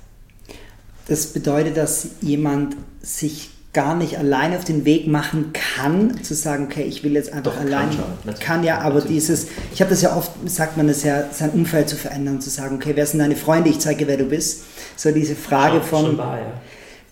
Das 1.07 1.27
bedeutet, 1.27 1.77
dass 1.77 2.09
jemand 2.21 2.75
sich 3.01 3.51
gar 3.71 3.95
nicht 3.95 4.17
alleine 4.17 4.57
auf 4.57 4.63
den 4.63 4.83
Weg 4.83 5.07
machen 5.07 5.53
kann, 5.53 6.23
zu 6.23 6.33
sagen, 6.33 6.65
okay, 6.65 6.83
ich 6.83 7.03
will 7.03 7.13
jetzt 7.13 7.31
einfach 7.31 7.53
Doch, 7.53 7.59
allein. 7.59 7.89
Kann, 8.25 8.35
kann 8.39 8.63
ja, 8.63 8.79
aber 8.79 8.95
natürlich. 8.95 9.17
dieses, 9.17 9.47
ich 9.73 9.79
habe 9.79 9.91
das 9.91 10.01
ja 10.01 10.15
oft, 10.15 10.31
sagt 10.45 10.75
man 10.75 10.87
das 10.87 11.03
ja, 11.03 11.25
sein 11.31 11.51
Umfeld 11.51 11.87
zu 11.87 11.95
verändern, 11.95 12.41
zu 12.41 12.49
sagen, 12.49 12.77
okay, 12.77 12.93
wer 12.95 13.05
sind 13.05 13.19
deine 13.19 13.35
Freunde, 13.35 13.69
ich 13.69 13.79
zeige, 13.79 14.07
wer 14.07 14.17
du 14.17 14.25
bist. 14.25 14.63
So 14.95 15.11
diese 15.11 15.35
Frage 15.35 15.77
schon, 15.77 15.83
von, 15.83 16.05
schon 16.05 16.17
wahr, 16.17 16.37
ja. 16.39 16.53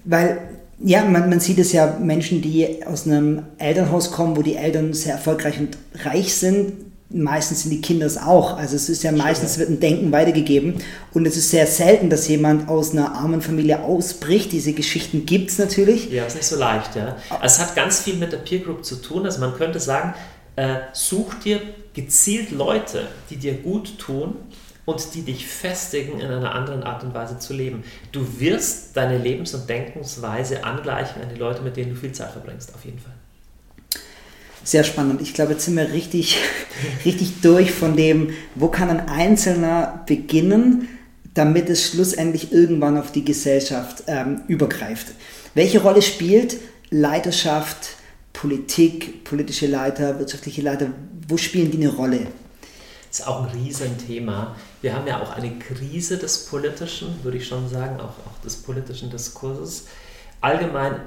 weil 0.06 0.40
ja, 0.80 1.04
man, 1.04 1.30
man 1.30 1.40
sieht 1.40 1.60
es 1.60 1.72
ja, 1.74 1.98
Menschen, 2.00 2.42
die 2.42 2.86
aus 2.86 3.06
einem 3.06 3.44
Elternhaus 3.58 4.12
kommen, 4.12 4.36
wo 4.36 4.42
die 4.42 4.56
Eltern 4.56 4.94
sehr 4.94 5.14
erfolgreich 5.14 5.60
und 5.60 5.78
reich 6.04 6.36
sind, 6.36 6.74
meistens 7.24 7.64
sind 7.64 7.72
die 7.72 7.82
Kinder 7.82 8.06
es 8.06 8.18
auch. 8.18 8.58
Also 8.58 8.76
es 8.76 8.90
ist 8.90 9.04
ja 9.04 9.12
meistens 9.12 9.58
wird 9.58 9.70
ein 9.70 9.80
Denken 9.80 10.12
weitergegeben 10.12 10.76
und 11.14 11.26
es 11.26 11.38
ist 11.38 11.50
sehr 11.50 11.68
selten, 11.68 12.10
dass 12.10 12.28
jemand 12.28 12.70
aus 12.70 12.92
einer 12.92 13.16
armen 13.16 13.42
Familie 13.42 13.82
ausbricht. 13.82 14.52
Diese 14.52 14.74
Geschichten 14.74 15.26
gibt 15.26 15.50
es 15.50 15.58
natürlich. 15.58 16.12
Ja, 16.12 16.26
ist 16.26 16.36
nicht 16.36 16.48
so 16.48 16.58
leicht, 16.58 16.96
ja. 16.96 17.18
Es 17.42 17.60
hat 17.60 17.76
ganz 17.76 18.02
viel 18.02 18.16
mit 18.16 18.32
der 18.32 18.38
Peer 18.38 18.60
Group 18.60 18.86
zu 18.86 18.96
tun. 18.96 19.26
Also 19.26 19.40
man 19.40 19.54
könnte 19.56 19.80
sagen, 19.80 20.14
äh, 20.56 20.78
such 20.94 21.34
dir 21.44 21.62
gezielt 21.94 22.52
Leute, 22.52 23.08
die 23.30 23.38
dir 23.38 23.54
gut 23.54 23.98
tun 24.00 24.36
und 24.86 25.14
die 25.16 25.22
dich 25.22 25.46
festigen, 25.46 26.20
in 26.20 26.32
einer 26.32 26.56
anderen 26.56 26.84
Art 26.84 27.04
und 27.04 27.14
Weise 27.14 27.40
zu 27.40 27.54
leben. 27.54 27.84
Du 28.14 28.40
wirst 28.40 28.96
deine 28.96 29.18
Lebens- 29.18 29.54
und 29.54 29.70
Denkensweise 29.70 30.64
angleichen 30.64 31.22
an 31.22 31.30
die 31.34 31.40
Leute, 31.40 31.62
mit 31.62 31.76
denen 31.76 31.94
du 31.94 32.00
viel 32.00 32.14
Zeit 32.14 32.32
verbringst, 32.32 32.74
auf 32.74 32.86
jeden 32.86 33.00
Fall. 33.00 33.17
Sehr 34.68 34.84
spannend. 34.84 35.22
Ich 35.22 35.34
glaube, 35.34 35.54
jetzt 35.54 35.64
sind 35.64 35.78
wir 35.78 35.94
richtig, 35.94 36.38
richtig 37.06 37.40
durch 37.40 37.72
von 37.72 37.96
dem, 37.96 38.32
wo 38.54 38.68
kann 38.68 38.90
ein 38.90 39.08
Einzelner 39.08 40.04
beginnen, 40.06 40.90
damit 41.34 41.70
es 41.70 41.88
schlussendlich 41.88 42.52
irgendwann 42.52 42.98
auf 42.98 43.14
die 43.14 43.24
Gesellschaft 43.24 44.04
ähm, 44.08 44.42
übergreift. 44.50 45.14
Welche 45.54 45.82
Rolle 45.82 46.02
spielt 46.02 46.58
Leiterschaft, 46.90 47.92
Politik, 48.34 49.24
politische 49.24 49.68
Leiter, 49.68 50.20
wirtschaftliche 50.20 50.62
Leiter? 50.62 50.90
Wo 51.30 51.38
spielen 51.38 51.72
die 51.72 51.78
eine 51.78 51.96
Rolle? 51.96 52.28
ist 53.10 53.26
auch 53.26 53.44
ein 53.44 53.58
Riesenthema. 53.58 54.54
Wir 54.82 54.94
haben 54.94 55.08
ja 55.08 55.22
auch 55.22 55.32
eine 55.32 55.58
Krise 55.60 56.18
des 56.18 56.46
Politischen, 56.46 57.24
würde 57.24 57.38
ich 57.38 57.48
schon 57.48 57.70
sagen, 57.70 58.02
auch, 58.02 58.20
auch 58.28 58.42
des 58.44 58.58
politischen 58.58 59.10
Diskurses. 59.12 59.86
Allgemein 60.42 61.00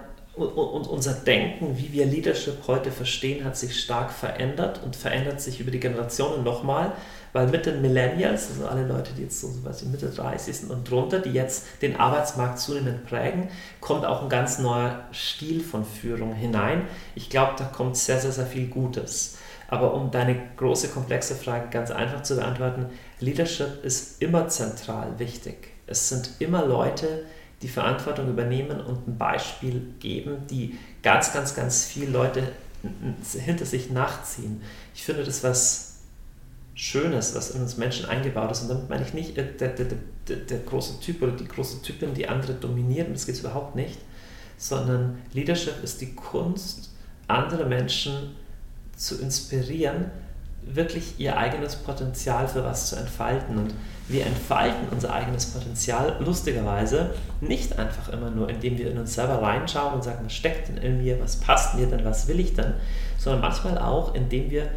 und 0.44 0.86
unser 0.88 1.12
Denken, 1.12 1.76
wie 1.78 1.92
wir 1.92 2.06
Leadership 2.06 2.66
heute 2.66 2.90
verstehen, 2.90 3.44
hat 3.44 3.56
sich 3.56 3.80
stark 3.80 4.12
verändert 4.12 4.80
und 4.84 4.96
verändert 4.96 5.40
sich 5.40 5.60
über 5.60 5.70
die 5.70 5.80
Generationen 5.80 6.44
nochmal, 6.44 6.92
weil 7.32 7.46
mit 7.48 7.66
den 7.66 7.82
Millennials, 7.82 8.48
also 8.50 8.66
alle 8.66 8.86
Leute, 8.86 9.12
die 9.16 9.22
jetzt 9.22 9.40
so 9.40 9.48
was 9.62 9.84
Mitte 9.84 10.08
30 10.08 10.56
sind 10.56 10.70
und 10.70 10.90
drunter, 10.90 11.18
die 11.18 11.32
jetzt 11.32 11.66
den 11.82 11.96
Arbeitsmarkt 11.96 12.58
zunehmend 12.58 13.06
prägen, 13.06 13.48
kommt 13.80 14.04
auch 14.04 14.22
ein 14.22 14.28
ganz 14.28 14.58
neuer 14.58 15.04
Stil 15.12 15.60
von 15.60 15.84
Führung 15.84 16.34
hinein. 16.34 16.82
Ich 17.14 17.30
glaube, 17.30 17.52
da 17.56 17.64
kommt 17.64 17.96
sehr, 17.96 18.18
sehr, 18.18 18.32
sehr 18.32 18.46
viel 18.46 18.68
Gutes. 18.68 19.38
Aber 19.68 19.94
um 19.94 20.10
deine 20.10 20.36
große, 20.56 20.88
komplexe 20.88 21.36
Frage 21.36 21.68
ganz 21.70 21.92
einfach 21.92 22.22
zu 22.22 22.34
beantworten, 22.34 22.86
Leadership 23.20 23.84
ist 23.84 24.20
immer 24.20 24.48
zentral 24.48 25.18
wichtig. 25.18 25.68
Es 25.86 26.08
sind 26.08 26.30
immer 26.40 26.66
Leute, 26.66 27.06
die 27.06 27.39
Verantwortung 27.68 28.28
übernehmen 28.28 28.80
und 28.80 29.06
ein 29.06 29.18
Beispiel 29.18 29.82
geben, 30.00 30.46
die 30.48 30.78
ganz, 31.02 31.32
ganz, 31.32 31.54
ganz 31.54 31.84
viele 31.84 32.10
Leute 32.10 32.52
hinter 33.38 33.66
sich 33.66 33.90
nachziehen. 33.90 34.62
Ich 34.94 35.02
finde 35.02 35.24
das 35.24 35.44
was 35.44 35.90
Schönes, 36.74 37.34
was 37.34 37.50
in 37.50 37.60
uns 37.60 37.76
Menschen 37.76 38.06
eingebaut 38.06 38.50
ist. 38.52 38.62
Und 38.62 38.68
damit 38.68 38.88
meine 38.88 39.04
ich 39.04 39.12
nicht 39.12 39.36
äh, 39.36 39.52
der, 39.52 39.68
der, 39.68 39.86
der, 40.28 40.36
der 40.36 40.58
große 40.60 40.98
Typ 41.00 41.20
oder 41.20 41.32
die 41.32 41.46
große 41.46 41.82
Typin, 41.82 42.14
die 42.14 42.26
andere 42.26 42.54
dominieren, 42.54 43.12
das 43.12 43.26
geht 43.26 43.34
es 43.34 43.42
überhaupt 43.42 43.76
nicht, 43.76 43.98
sondern 44.56 45.18
Leadership 45.34 45.82
ist 45.84 46.00
die 46.00 46.14
Kunst, 46.14 46.90
andere 47.28 47.66
Menschen 47.66 48.34
zu 48.96 49.20
inspirieren, 49.20 50.10
wirklich 50.62 51.18
ihr 51.18 51.36
eigenes 51.36 51.76
Potenzial 51.76 52.46
für 52.48 52.64
was 52.64 52.90
zu 52.90 52.96
entfalten. 52.96 53.58
Und 53.58 53.74
wir 54.08 54.26
entfalten 54.26 54.88
unser 54.90 55.12
eigenes 55.12 55.46
Potenzial 55.46 56.16
lustigerweise 56.20 57.14
nicht 57.40 57.78
einfach 57.78 58.08
immer 58.12 58.30
nur, 58.30 58.48
indem 58.48 58.78
wir 58.78 58.90
in 58.90 58.98
uns 58.98 59.14
selber 59.14 59.40
reinschauen 59.40 59.94
und 59.94 60.04
sagen, 60.04 60.24
was 60.24 60.32
steckt 60.32 60.68
denn 60.68 60.78
in 60.78 61.02
mir, 61.02 61.20
was 61.20 61.36
passt 61.36 61.76
mir 61.76 61.86
denn, 61.86 62.04
was 62.04 62.28
will 62.28 62.40
ich 62.40 62.54
denn, 62.54 62.74
sondern 63.18 63.40
manchmal 63.40 63.78
auch, 63.78 64.14
indem 64.14 64.50
wir 64.50 64.68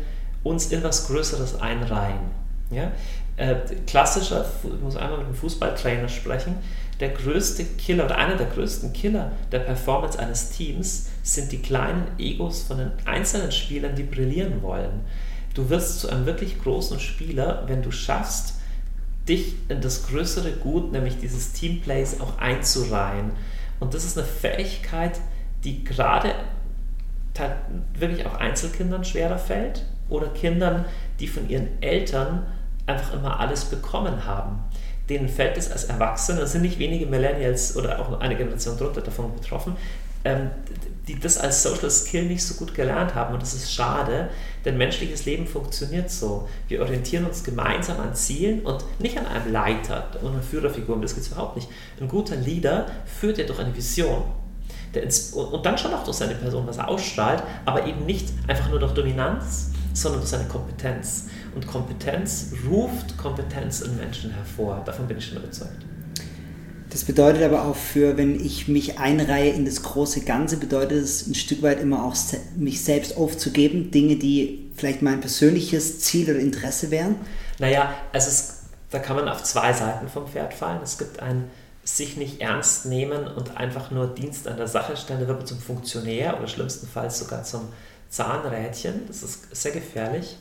uns 0.44 0.72
in 0.72 0.84
was 0.84 1.08
Größeres 1.08 1.62
einreihen. 1.62 2.32
Ja? 2.70 2.92
Äh, 3.38 3.56
klassischer, 3.88 4.46
ich 4.64 4.82
muss 4.82 4.96
einmal 4.96 5.18
mit 5.18 5.28
einem 5.28 5.36
Fußballtrainer 5.36 6.10
sprechen, 6.10 6.56
der 7.00 7.10
größte 7.10 7.66
Killer 7.66 8.06
oder 8.06 8.18
einer 8.18 8.36
der 8.36 8.46
größten 8.48 8.94
Killer 8.94 9.32
der 9.52 9.60
Performance 9.60 10.20
eines 10.20 10.52
Teams 10.52 11.10
sind 11.24 11.52
die 11.52 11.58
kleinen 11.58 12.06
Egos 12.20 12.64
von 12.64 12.78
den 12.78 12.92
einzelnen 13.06 13.52
Spielern, 13.52 13.96
die 13.96 14.04
brillieren 14.04 14.62
wollen. 14.62 15.02
Du 15.54 15.70
wirst 15.70 16.00
zu 16.00 16.10
einem 16.10 16.26
wirklich 16.26 16.62
großen 16.62 17.00
Spieler, 17.00 17.64
wenn 17.68 17.82
du 17.82 17.92
schaffst, 17.92 18.56
dich 19.28 19.56
in 19.70 19.82
das 19.82 20.08
größere 20.08 20.52
Gut, 20.54 20.92
nämlich 20.92 21.18
dieses 21.20 21.54
Teamplays, 21.54 22.20
auch 22.20 22.40
einzureihen. 22.40 23.32
Und 23.80 23.94
das 23.94 24.04
ist 24.04 24.18
eine 24.18 24.28
Fähigkeit, 24.28 25.20
die 25.64 25.84
gerade 25.84 26.34
wirklich 27.98 28.26
auch 28.26 28.36
Einzelkindern 28.36 29.06
schwerer 29.06 29.38
fällt 29.38 29.86
oder 30.10 30.28
Kindern, 30.28 30.86
die 31.20 31.28
von 31.28 31.50
ihren 31.50 31.82
Eltern 31.82 32.46
einfach 32.86 33.14
immer 33.14 33.40
alles 33.40 33.66
bekommen 33.66 34.26
haben 34.26 34.60
denen 35.10 35.28
fällt 35.28 35.58
es 35.58 35.72
als 35.72 35.86
Erwachsene, 35.86 36.42
es 36.42 36.54
sind 36.54 36.62
nicht 36.62 36.80
wenige 36.80 37.06
Millennials 37.06 37.76
oder 37.76 38.00
auch 38.00 38.20
eine 38.20 38.36
Generation 38.36 38.78
drunter 38.78 39.02
davon 39.02 39.34
betroffen, 39.36 39.76
ähm, 40.24 40.52
die 41.08 41.20
das 41.20 41.38
als 41.38 41.64
Social 41.64 41.92
Skill 41.92 42.26
nicht 42.26 42.46
so 42.46 42.56
gut 42.56 42.74
gelernt 42.74 43.14
haben. 43.14 43.34
Und 43.34 43.42
das 43.42 43.54
ist 43.54 43.74
schade, 43.74 44.30
denn 44.66 44.78
menschliches 44.78 45.26
Leben 45.26 45.46
funktioniert 45.48 46.10
so. 46.10 46.48
Wir 46.68 46.82
orientieren 46.82 47.26
uns 47.26 47.44
gemeinsam 47.44 48.00
an 48.00 48.16
Zielen 48.16 48.62
und 48.62 48.84
nicht 49.00 49.18
an 49.18 49.26
einem 49.26 49.52
Leiter 49.52 50.08
oder 50.22 50.32
einer 50.32 50.42
Führerfigur. 50.42 51.00
das 51.02 51.16
geht 51.16 51.24
es 51.24 51.32
überhaupt 51.32 51.56
nicht. 51.56 51.70
Ein 52.00 52.08
guter 52.08 52.36
Leader 52.36 52.88
führt 53.06 53.38
ja 53.38 53.46
durch 53.46 53.60
eine 53.60 53.76
Vision. 53.76 54.24
und 55.34 55.66
dann 55.66 55.78
schon 55.78 55.94
auch 55.94 56.04
durch 56.04 56.18
seine 56.18 56.36
Person 56.36 56.66
was 56.68 56.80
ausstrahlt, 56.80 57.44
aber 57.66 57.86
eben 57.86 58.06
nicht 58.06 58.30
einfach 58.48 58.70
nur 58.70 58.80
durch 58.80 58.94
Dominanz, 58.94 59.72
sondern 59.94 60.22
durch 60.22 60.32
seine 60.32 60.48
Kompetenz. 60.48 61.28
Und 61.56 61.68
Kompetenz 61.68 62.54
ruft 62.70 63.18
Kompetenz 63.18 63.82
in 63.82 63.98
Menschen 63.98 64.32
hervor. 64.32 64.82
Davon 64.86 65.08
bin 65.08 65.18
ich 65.18 65.26
schon 65.26 65.38
überzeugt. 65.38 65.86
Das 66.94 67.06
bedeutet 67.06 67.42
aber 67.42 67.66
auch 67.66 67.76
für, 67.76 68.18
wenn 68.18 68.40
ich 68.40 68.68
mich 68.68 69.00
einreihe 69.00 69.52
in 69.52 69.66
das 69.66 69.82
große 69.82 70.22
Ganze, 70.22 70.58
bedeutet 70.58 71.04
es 71.04 71.26
ein 71.26 71.34
Stück 71.34 71.64
weit 71.64 71.82
immer 71.82 72.06
auch, 72.06 72.16
mich 72.56 72.84
selbst 72.84 73.18
aufzugeben, 73.18 73.90
Dinge, 73.90 74.16
die 74.16 74.70
vielleicht 74.76 75.02
mein 75.02 75.20
persönliches 75.20 76.02
Ziel 76.02 76.30
oder 76.30 76.40
Interesse 76.40 76.92
wären? 76.92 77.16
Naja, 77.58 77.96
es 78.12 78.28
ist, 78.28 78.54
da 78.92 79.00
kann 79.00 79.16
man 79.16 79.28
auf 79.28 79.42
zwei 79.42 79.74
Seiten 79.74 80.08
vom 80.08 80.28
Pferd 80.28 80.54
fallen. 80.54 80.82
Es 80.84 81.00
gibt 81.00 81.20
ein 81.20 81.50
sich 81.84 82.16
nicht 82.16 82.42
ernst 82.42 82.86
nehmen 82.86 83.28
und 83.28 83.58
einfach 83.58 83.90
nur 83.90 84.06
Dienst 84.06 84.48
an 84.48 84.58
der 84.58 84.68
Sache 84.68 84.96
stellen, 84.96 85.20
da 85.20 85.28
wird 85.28 85.40
man 85.40 85.48
zum 85.48 85.60
Funktionär 85.60 86.38
oder 86.38 86.48
schlimmstenfalls 86.48 87.18
sogar 87.18 87.44
zum 87.44 87.70
Zahnrädchen. 88.10 89.08
Das 89.08 89.24
ist 89.24 89.54
sehr 89.54 89.72
gefährlich. 89.72 90.38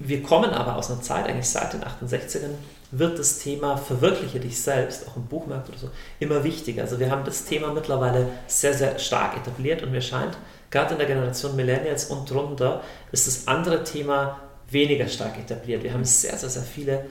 Wir 0.00 0.22
kommen 0.22 0.50
aber 0.50 0.76
aus 0.76 0.90
einer 0.90 1.00
Zeit, 1.00 1.26
eigentlich 1.26 1.48
seit 1.48 1.72
den 1.74 1.82
68ern, 1.82 2.50
wird 2.98 3.18
das 3.18 3.38
Thema 3.38 3.76
Verwirkliche 3.76 4.40
dich 4.40 4.60
selbst, 4.60 5.08
auch 5.08 5.16
im 5.16 5.26
Buchmarkt 5.26 5.68
oder 5.68 5.78
so, 5.78 5.90
immer 6.18 6.44
wichtiger. 6.44 6.82
Also 6.82 6.98
wir 6.98 7.10
haben 7.10 7.24
das 7.24 7.44
Thema 7.44 7.72
mittlerweile 7.72 8.28
sehr, 8.46 8.74
sehr 8.74 8.98
stark 8.98 9.36
etabliert 9.36 9.82
und 9.82 9.90
mir 9.90 10.00
scheint, 10.00 10.36
gerade 10.70 10.92
in 10.92 10.98
der 10.98 11.06
Generation 11.06 11.56
Millennials 11.56 12.06
und 12.06 12.30
drunter, 12.30 12.82
ist 13.12 13.26
das 13.26 13.48
andere 13.48 13.84
Thema 13.84 14.40
weniger 14.70 15.08
stark 15.08 15.38
etabliert. 15.38 15.82
Wir 15.82 15.92
haben 15.92 16.04
sehr, 16.04 16.36
sehr, 16.36 16.48
sehr 16.48 16.62
viele 16.62 17.06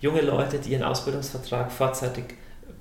junge 0.00 0.20
Leute, 0.20 0.58
die 0.58 0.70
ihren 0.70 0.82
Ausbildungsvertrag 0.82 1.72
vorzeitig 1.72 2.24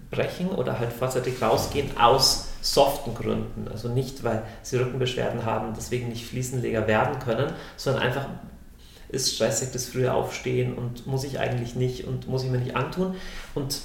brechen 0.10 0.49
oder 0.49 0.80
halt 0.80 0.93
vorzeitig 0.93 1.41
rausgehen 1.41 1.97
aus 1.97 2.47
soften 2.62 3.14
Gründen. 3.14 3.68
Also 3.70 3.89
nicht, 3.89 4.24
weil 4.24 4.43
sie 4.62 4.78
Rückenbeschwerden 4.78 5.45
haben 5.45 5.74
deswegen 5.76 6.10
nicht 6.10 6.26
Fliesenleger 6.26 6.88
werden 6.88 7.20
können, 7.20 7.53
sondern 7.76 8.03
einfach 8.03 8.26
ist 9.10 9.36
stressig 9.36 9.70
das 9.72 9.86
frühe 9.86 10.14
Aufstehen 10.14 10.78
und 10.78 11.08
muss 11.08 11.24
ich 11.24 11.39
eigentlich 11.39 11.76
nicht 11.76 12.05
und 12.05 12.28
muss 12.28 12.43
ich 12.43 12.49
mir 12.49 12.58
nicht 12.58 12.76
antun. 12.76 13.16
Und 13.55 13.82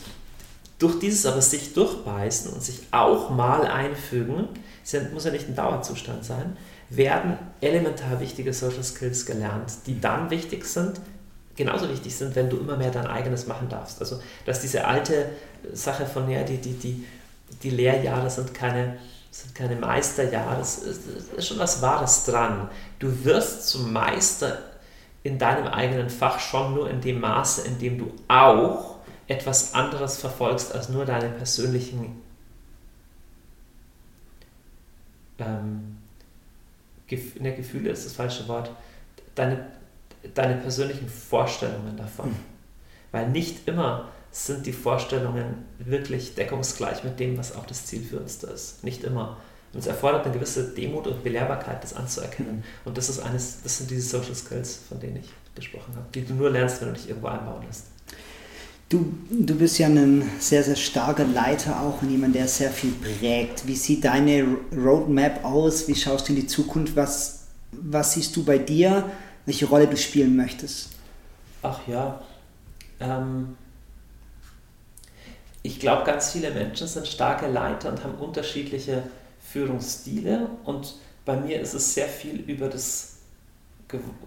durch 0.78 0.98
dieses 0.98 1.26
aber 1.26 1.40
sich 1.40 1.74
durchbeißen 1.74 2.52
und 2.52 2.62
sich 2.62 2.80
auch 2.90 3.30
mal 3.30 3.66
einfügen, 3.66 4.48
muss 5.12 5.24
ja 5.24 5.30
nicht 5.30 5.48
ein 5.48 5.54
Dauerzustand 5.54 6.24
sein, 6.24 6.56
werden 6.90 7.38
elementar 7.60 8.20
wichtige 8.20 8.52
Social 8.52 8.82
Skills 8.82 9.24
gelernt, 9.24 9.72
die 9.86 10.00
dann 10.00 10.30
wichtig 10.30 10.64
sind, 10.64 11.00
genauso 11.56 11.88
wichtig 11.88 12.14
sind, 12.14 12.34
wenn 12.34 12.50
du 12.50 12.58
immer 12.58 12.76
mehr 12.76 12.90
dein 12.90 13.06
eigenes 13.06 13.46
machen 13.46 13.68
darfst. 13.68 14.00
Also, 14.00 14.20
dass 14.44 14.60
diese 14.60 14.84
alte 14.84 15.30
Sache 15.72 16.04
von, 16.04 16.28
ja, 16.28 16.42
die, 16.42 16.58
die, 16.58 16.72
die, 16.72 17.06
die 17.62 17.70
Lehrjahre 17.70 18.28
sind 18.28 18.52
keine, 18.52 18.98
sind 19.30 19.54
keine 19.54 19.76
Meisterjahre, 19.76 20.60
es 20.60 20.78
ist, 20.78 21.00
ist 21.36 21.46
schon 21.46 21.58
was 21.60 21.80
Wahres 21.80 22.24
dran. 22.24 22.68
Du 22.98 23.24
wirst 23.24 23.68
zum 23.68 23.92
Meister 23.92 24.58
in 25.22 25.38
deinem 25.38 25.66
eigenen 25.66 26.10
Fach 26.10 26.40
schon 26.40 26.74
nur 26.74 26.90
in 26.90 27.00
dem 27.00 27.20
Maße, 27.20 27.66
in 27.66 27.78
dem 27.78 27.98
du 27.98 28.12
auch 28.28 28.96
etwas 29.28 29.74
anderes 29.74 30.18
verfolgst 30.18 30.74
als 30.74 30.88
nur 30.88 31.04
deine 31.04 31.28
persönlichen 31.28 32.22
ähm, 35.38 35.98
Gef 37.06 37.38
ne, 37.40 37.54
Gefühle 37.54 37.90
ist 37.90 38.06
das 38.06 38.14
falsche 38.14 38.46
Wort, 38.48 38.70
deine, 39.34 39.66
deine 40.34 40.56
persönlichen 40.56 41.08
Vorstellungen 41.08 41.96
davon. 41.96 42.30
Mhm. 42.30 42.36
Weil 43.10 43.28
nicht 43.30 43.68
immer 43.68 44.08
sind 44.30 44.64
die 44.64 44.72
Vorstellungen 44.72 45.66
wirklich 45.78 46.34
deckungsgleich 46.34 47.04
mit 47.04 47.20
dem, 47.20 47.36
was 47.36 47.54
auch 47.54 47.66
das 47.66 47.84
Zielführendste 47.84 48.46
ist. 48.46 48.82
Nicht 48.82 49.04
immer. 49.04 49.36
Und 49.72 49.80
es 49.80 49.86
erfordert 49.86 50.24
eine 50.24 50.34
gewisse 50.34 50.68
Demut 50.68 51.06
und 51.06 51.24
Belehrbarkeit, 51.24 51.82
das 51.82 51.94
anzuerkennen. 51.94 52.62
Und 52.84 52.98
das 52.98 53.08
ist 53.08 53.20
eines, 53.20 53.62
das 53.62 53.78
sind 53.78 53.90
diese 53.90 54.02
Social 54.02 54.34
Skills, 54.34 54.80
von 54.88 55.00
denen 55.00 55.16
ich 55.16 55.30
gesprochen 55.54 55.94
habe, 55.94 56.06
die 56.14 56.24
du 56.24 56.34
nur 56.34 56.50
lernst, 56.50 56.80
wenn 56.80 56.88
du 56.88 56.94
dich 56.94 57.08
irgendwo 57.08 57.28
einbauen 57.28 57.64
lässt. 57.66 57.86
Du, 58.88 59.14
du 59.30 59.54
bist 59.54 59.78
ja 59.78 59.86
ein 59.86 60.30
sehr, 60.38 60.62
sehr 60.62 60.76
starker 60.76 61.24
Leiter 61.24 61.80
auch 61.80 62.02
und 62.02 62.10
jemand, 62.10 62.34
der 62.34 62.46
sehr 62.46 62.70
viel 62.70 62.92
prägt. 62.92 63.66
Wie 63.66 63.74
sieht 63.74 64.04
deine 64.04 64.58
Roadmap 64.76 65.42
aus? 65.44 65.88
Wie 65.88 65.94
schaust 65.94 66.28
du 66.28 66.34
in 66.34 66.40
die 66.40 66.46
Zukunft? 66.46 66.94
Was, 66.94 67.46
was 67.72 68.12
siehst 68.12 68.36
du 68.36 68.44
bei 68.44 68.58
dir? 68.58 69.10
Welche 69.46 69.64
Rolle 69.64 69.86
du 69.86 69.96
spielen 69.96 70.36
möchtest? 70.36 70.90
Ach 71.62 71.80
ja, 71.88 72.20
ähm, 73.00 73.56
ich 75.62 75.80
glaube, 75.80 76.04
ganz 76.04 76.32
viele 76.32 76.50
Menschen 76.50 76.86
sind 76.86 77.06
starke 77.06 77.46
Leiter 77.46 77.88
und 77.88 78.02
haben 78.04 78.14
unterschiedliche 78.14 79.04
Führungsstile 79.52 80.48
und 80.64 80.94
bei 81.24 81.36
mir 81.36 81.60
ist 81.60 81.74
es 81.74 81.94
sehr 81.94 82.08
viel 82.08 82.40
über 82.40 82.68
das 82.68 83.18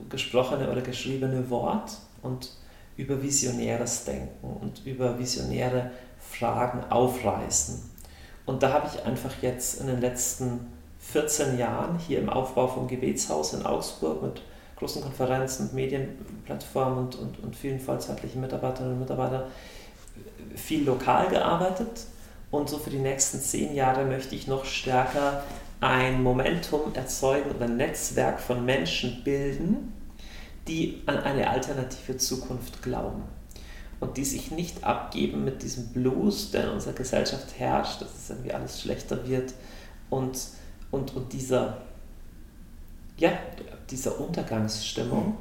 gesprochene 0.10 0.72
oder 0.72 0.82
geschriebene 0.82 1.50
Wort 1.50 1.98
und 2.22 2.52
über 2.98 3.22
visionäres 3.22 4.06
Denken 4.06 4.58
und 4.62 4.86
über 4.86 5.18
visionäre 5.18 5.92
Fragen 6.20 6.84
aufreißen. 6.90 7.82
Und 8.46 8.62
da 8.62 8.72
habe 8.72 8.90
ich 8.94 9.04
einfach 9.04 9.34
jetzt 9.42 9.82
in 9.82 9.88
den 9.88 10.00
letzten 10.00 10.68
14 11.00 11.58
Jahren 11.58 11.98
hier 11.98 12.20
im 12.20 12.30
Aufbau 12.30 12.68
vom 12.68 12.88
Gebetshaus 12.88 13.54
in 13.54 13.66
Augsburg 13.66 14.22
mit 14.22 14.42
großen 14.78 15.02
Konferenzen, 15.02 15.70
Medienplattformen 15.74 17.06
und, 17.06 17.16
und, 17.16 17.40
und 17.40 17.56
vielen 17.56 17.80
vollzeitlichen 17.80 18.42
Mitarbeiterinnen 18.42 18.94
und 18.94 19.00
Mitarbeitern 19.00 19.44
viel 20.56 20.86
lokal 20.86 21.28
gearbeitet. 21.30 22.06
Und 22.56 22.70
so 22.70 22.78
für 22.78 22.90
die 22.90 23.00
nächsten 23.00 23.42
zehn 23.42 23.76
Jahre 23.76 24.06
möchte 24.06 24.34
ich 24.34 24.48
noch 24.48 24.64
stärker 24.64 25.44
ein 25.82 26.24
Momentum 26.24 26.94
erzeugen 26.94 27.52
und 27.52 27.62
ein 27.62 27.76
Netzwerk 27.76 28.40
von 28.40 28.64
Menschen 28.64 29.26
bilden, 29.26 29.92
die 30.66 31.02
an 31.06 31.18
eine 31.18 31.50
alternative 31.50 32.16
Zukunft 32.16 32.82
glauben 32.82 33.24
und 34.00 34.16
die 34.16 34.24
sich 34.24 34.52
nicht 34.52 34.86
abgeben 34.86 35.44
mit 35.44 35.64
diesem 35.64 35.90
Blues, 35.90 36.52
der 36.52 36.64
in 36.64 36.70
unserer 36.70 36.94
Gesellschaft 36.94 37.60
herrscht, 37.60 38.02
dass 38.02 38.16
es 38.16 38.30
irgendwie 38.30 38.54
alles 38.54 38.82
schlechter 38.82 39.28
wird 39.28 39.54
und, 40.10 40.40
und, 40.92 41.14
und 41.14 41.34
dieser, 41.34 41.82
ja, 43.18 43.32
dieser 43.90 44.18
Untergangsstimmung. 44.18 45.36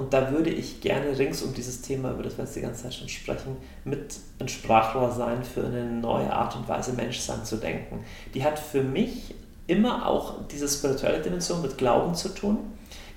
Und 0.00 0.14
da 0.14 0.32
würde 0.32 0.48
ich 0.48 0.80
gerne 0.80 1.18
rings 1.18 1.42
um 1.42 1.52
dieses 1.52 1.82
Thema, 1.82 2.12
über 2.12 2.22
das 2.22 2.38
wir 2.38 2.44
jetzt 2.44 2.56
die 2.56 2.62
ganze 2.62 2.84
Zeit 2.84 2.94
schon 2.94 3.08
sprechen, 3.08 3.56
mit 3.84 4.16
ein 4.38 4.48
Sprachrohr 4.48 5.10
sein 5.10 5.44
für 5.44 5.64
eine 5.64 5.84
neue 5.84 6.32
Art 6.32 6.56
und 6.56 6.66
Weise, 6.68 6.94
Menschsein 6.94 7.44
zu 7.44 7.56
denken. 7.56 8.02
Die 8.32 8.42
hat 8.42 8.58
für 8.58 8.82
mich 8.82 9.34
immer 9.66 10.06
auch 10.06 10.46
diese 10.48 10.68
spirituelle 10.68 11.20
Dimension 11.20 11.60
mit 11.60 11.76
Glauben 11.76 12.14
zu 12.14 12.30
tun 12.30 12.58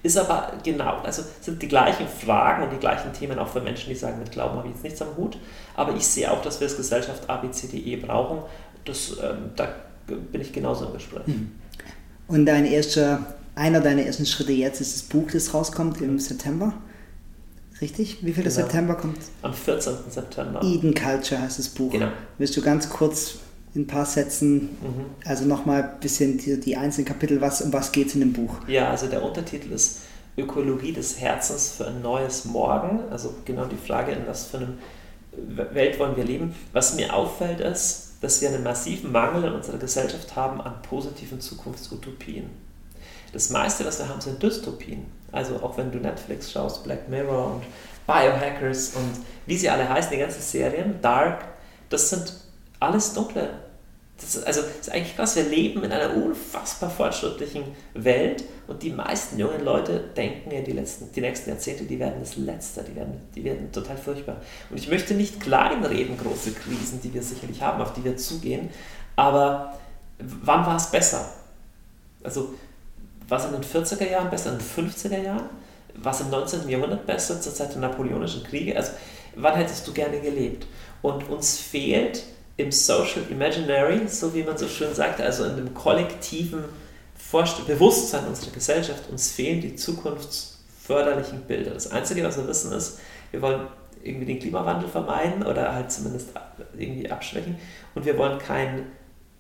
ist 0.04 0.18
aber 0.18 0.52
genau, 0.66 0.98
also 1.04 1.24
sind 1.40 1.62
die 1.62 1.70
gleichen 1.70 2.06
Fragen 2.10 2.64
und 2.64 2.74
die 2.74 2.78
gleichen 2.78 3.14
Themen 3.14 3.40
auch 3.40 3.48
für 3.48 3.62
Menschen, 3.62 3.88
die 3.88 3.96
sagen, 3.96 4.20
mit 4.20 4.34
Glauben 4.34 4.58
habe 4.58 4.68
ich 4.68 4.74
jetzt 4.74 4.84
nichts 4.84 5.02
am 5.02 5.16
Hut. 5.16 5.38
Aber 5.78 5.96
ich 5.96 6.06
sehe 6.06 6.30
auch, 6.30 6.42
dass 6.42 6.60
wir 6.60 6.68
als 6.68 6.76
Gesellschaft 6.76 7.30
ABCDE 7.30 7.96
brauchen. 8.06 8.40
Das, 8.84 9.18
ähm, 9.24 9.52
da 9.56 9.70
bin 10.06 10.42
ich 10.42 10.52
genauso 10.52 10.88
im 10.88 10.94
Gespräch. 10.94 11.26
Hm. 11.26 11.52
Und 12.28 12.46
dein 12.46 12.66
erster, 12.66 13.36
einer 13.56 13.82
deiner 13.82 14.04
ersten 14.04 14.26
Schritte 14.26 14.52
jetzt 14.52 14.82
ist 14.82 14.96
das 14.96 15.04
Buch, 15.04 15.30
das 15.32 15.54
rauskommt 15.54 16.02
im 16.02 16.20
September. 16.20 16.74
Richtig? 17.82 18.20
Wie 18.22 18.34
viel 18.34 18.44
genau. 18.44 18.56
September 18.56 18.96
kommt? 18.96 19.18
Am 19.42 19.54
14. 19.54 19.94
September. 20.10 20.62
Eden 20.64 20.94
Culture 20.94 21.42
heißt 21.42 21.60
das 21.60 21.70
Buch. 21.70 21.92
Genau. 21.92 22.10
Willst 22.38 22.56
du 22.56 22.62
ganz 22.62 22.90
kurz 22.90 23.36
in 23.76 23.82
ein 23.82 23.88
paar 23.88 24.06
Sätzen, 24.06 24.62
mhm. 24.62 25.06
also 25.26 25.46
nochmal 25.46 25.84
ein 25.84 26.00
bisschen 26.00 26.38
die, 26.38 26.60
die, 26.60 26.78
einzelnen 26.78 27.06
Kapitel, 27.06 27.42
was, 27.42 27.62
um 27.62 27.74
was 27.74 27.92
geht 27.92 28.08
es 28.08 28.14
in 28.14 28.20
dem 28.22 28.34
Buch? 28.34 28.56
Ja, 28.68 28.90
also 28.90 29.08
der 29.08 29.24
Untertitel 29.24 29.72
ist 29.72 30.02
Ökologie 30.38 30.94
des 30.94 31.20
Herzens 31.20 31.70
für 31.70 31.88
ein 31.88 32.02
neues 32.02 32.46
Morgen. 32.46 33.02
Also 33.10 33.34
genau 33.46 33.66
die 33.66 33.76
Frage, 33.76 34.12
in 34.12 34.28
was 34.28 34.46
für 34.46 34.58
einer 34.58 34.74
Welt 35.74 36.00
wollen 36.00 36.16
wir 36.16 36.24
leben. 36.24 36.56
Was 36.72 36.96
mir 36.96 37.14
auffällt 37.14 37.60
ist, 37.60 38.14
dass 38.22 38.42
wir 38.42 38.50
einen 38.50 38.64
massiven 38.64 39.12
Mangel 39.12 39.44
in 39.46 39.54
unserer 39.54 39.78
Gesellschaft 39.78 40.36
haben 40.36 40.62
an 40.62 40.82
positiven 40.84 41.42
Zukunftsutopien. 41.42 42.46
Das 43.34 43.50
meiste, 43.50 43.84
was 43.84 44.00
wir 44.00 44.08
haben, 44.08 44.22
sind 44.22 44.42
Dystopien. 44.42 45.06
Also 45.32 45.56
auch 45.56 45.76
wenn 45.78 45.92
du 45.92 45.98
Netflix 45.98 46.52
schaust, 46.52 46.84
Black 46.84 47.10
Mirror 47.10 47.56
und 47.56 47.64
Biohackers 48.06 48.94
und 48.96 49.26
wie 49.46 49.58
sie 49.58 49.70
alle 49.70 49.90
heißen, 49.90 50.12
die 50.12 50.20
ganzen 50.20 50.42
Serien, 50.42 51.02
Dark, 51.02 51.46
das 51.90 52.10
sind 52.12 52.34
alles 52.80 53.14
dunkle. 53.14 53.50
Das 54.18 54.36
ist, 54.36 54.46
also 54.46 54.62
das 54.62 54.72
ist 54.82 54.92
eigentlich 54.92 55.16
krass, 55.16 55.36
wir 55.36 55.44
leben 55.44 55.84
in 55.84 55.92
einer 55.92 56.16
unfassbar 56.16 56.90
fortschrittlichen 56.90 57.64
Welt 57.96 58.44
und 58.68 58.84
die 58.84 58.92
meisten 58.92 59.40
jungen 59.40 59.64
Leute 59.66 60.00
denken 60.16 60.52
ja, 60.52 60.62
die, 60.62 60.72
letzten, 60.72 61.12
die 61.12 61.22
nächsten 61.22 61.50
Jahrzehnte, 61.50 61.86
die 61.86 62.00
werden 62.00 62.20
das 62.20 62.38
Letzte, 62.38 62.84
die 62.84 62.96
werden, 62.96 63.20
die 63.36 63.44
werden 63.44 63.72
total 63.72 63.98
furchtbar. 63.98 64.38
Und 64.70 64.78
ich 64.78 64.88
möchte 64.88 65.16
nicht 65.16 65.40
kleinreden, 65.40 66.18
große 66.18 66.52
Krisen, 66.52 67.02
die 67.02 67.14
wir 67.14 67.24
sicherlich 67.24 67.62
haben, 67.62 67.82
auf 67.82 67.94
die 67.94 68.04
wir 68.04 68.16
zugehen, 68.16 68.70
aber 69.16 69.80
wann 70.20 70.66
war 70.66 70.76
es 70.76 70.92
besser? 70.92 71.30
Also 72.24 72.54
war 73.34 73.40
es 73.40 73.46
in 73.46 73.54
den 73.54 73.64
40er 73.64 74.12
Jahren 74.12 74.30
besser, 74.30 74.52
in 74.52 74.60
den 74.60 74.92
50er 74.92 75.18
Jahren? 75.18 75.50
War 75.96 76.12
es 76.12 76.22
im 76.22 76.30
19. 76.30 76.70
Jahrhundert 76.70 77.08
besser, 77.08 77.42
zur 77.42 77.52
Zeit 77.52 77.74
der 77.74 77.82
Napoleonischen 77.82 78.44
Kriege? 78.44 78.78
Also 78.78 78.92
wann 79.36 79.56
hättest 79.56 79.88
du 79.88 79.92
gerne 79.92 80.20
gelebt? 80.20 80.68
Und 81.02 81.28
uns 81.30 81.58
fehlt 81.58 82.22
im 82.58 82.72
Social 82.72 83.24
Imaginary, 83.32 84.08
so 84.08 84.36
wie 84.36 84.44
man 84.44 84.56
so 84.56 84.68
schön 84.68 84.94
sagt, 84.94 85.20
also 85.20 85.46
in 85.46 85.56
dem 85.56 85.74
kollektiven 85.74 86.64
Vorst 87.16 87.66
Bewusstsein 87.66 88.28
unserer 88.28 88.52
Gesellschaft, 88.52 89.10
uns 89.10 89.32
fehlen 89.32 89.62
die 89.62 89.76
zukunftsförderlichen 89.76 91.42
Bilder. 91.48 91.72
Das 91.72 91.92
Einzige, 91.92 92.24
was 92.24 92.38
wir 92.38 92.48
wissen, 92.48 92.72
ist, 92.72 93.00
wir 93.32 93.42
wollen 93.42 93.62
irgendwie 94.04 94.26
den 94.26 94.40
Klimawandel 94.40 94.88
vermeiden 94.88 95.44
oder 95.44 95.74
halt 95.74 95.92
zumindest 95.92 96.30
irgendwie 96.78 97.10
abschwächen 97.10 97.58
und 97.96 98.06
wir 98.06 98.16
wollen 98.16 98.38
kein, 98.38 98.92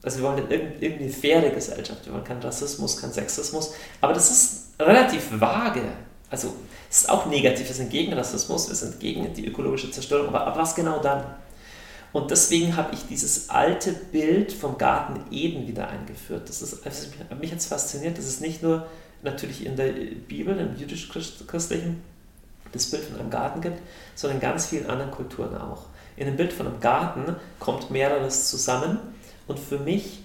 also 0.03 0.19
wir 0.19 0.25
wollen 0.25 0.43
irgendwie 0.49 1.05
eine 1.05 1.13
faire 1.13 1.49
Gesellschaft, 1.49 2.05
wir 2.05 2.13
wollen 2.13 2.25
keinen 2.25 2.41
Rassismus, 2.41 2.99
keinen 2.99 3.13
Sexismus, 3.13 3.73
aber 4.01 4.13
das 4.13 4.29
ist 4.29 4.65
relativ 4.79 5.39
vage. 5.39 5.83
Also 6.29 6.53
es 6.89 7.01
ist 7.01 7.09
auch 7.09 7.25
negativ, 7.27 7.67
wir 7.69 7.75
sind 7.75 7.89
gegen 7.89 8.13
Rassismus, 8.13 8.67
wir 8.67 8.75
sind 8.75 8.99
gegen 8.99 9.33
die 9.33 9.47
ökologische 9.47 9.91
Zerstörung, 9.91 10.33
aber, 10.35 10.57
was 10.59 10.75
genau 10.75 10.99
dann? 11.01 11.23
Und 12.11 12.29
deswegen 12.29 12.75
habe 12.75 12.93
ich 12.93 13.07
dieses 13.07 13.49
alte 13.49 13.93
Bild 13.93 14.51
vom 14.51 14.77
Garten 14.77 15.21
Eden 15.31 15.67
wieder 15.67 15.87
eingeführt. 15.87 16.47
Das 16.47 16.61
ist, 16.61 16.85
also 16.85 17.07
mich 17.39 17.49
jetzt 17.49 17.65
fasziniert, 17.65 18.17
dass 18.17 18.25
es 18.25 18.39
nicht 18.39 18.61
nur 18.61 18.85
natürlich 19.23 19.65
in 19.65 19.75
der 19.75 19.91
Bibel, 20.27 20.59
im 20.59 20.77
jüdisch-christlichen, 20.77 22.03
das 22.71 22.91
Bild 22.91 23.03
von 23.03 23.19
einem 23.19 23.29
Garten 23.29 23.61
gibt, 23.61 23.79
sondern 24.15 24.37
in 24.37 24.41
ganz 24.41 24.67
vielen 24.67 24.89
anderen 24.89 25.11
Kulturen 25.11 25.57
auch. 25.57 25.85
In 26.15 26.25
dem 26.25 26.35
Bild 26.35 26.53
von 26.53 26.67
einem 26.67 26.79
Garten 26.79 27.35
kommt 27.59 27.89
mehreres 27.89 28.49
zusammen 28.49 28.99
und 29.47 29.59
für 29.59 29.79
mich 29.79 30.23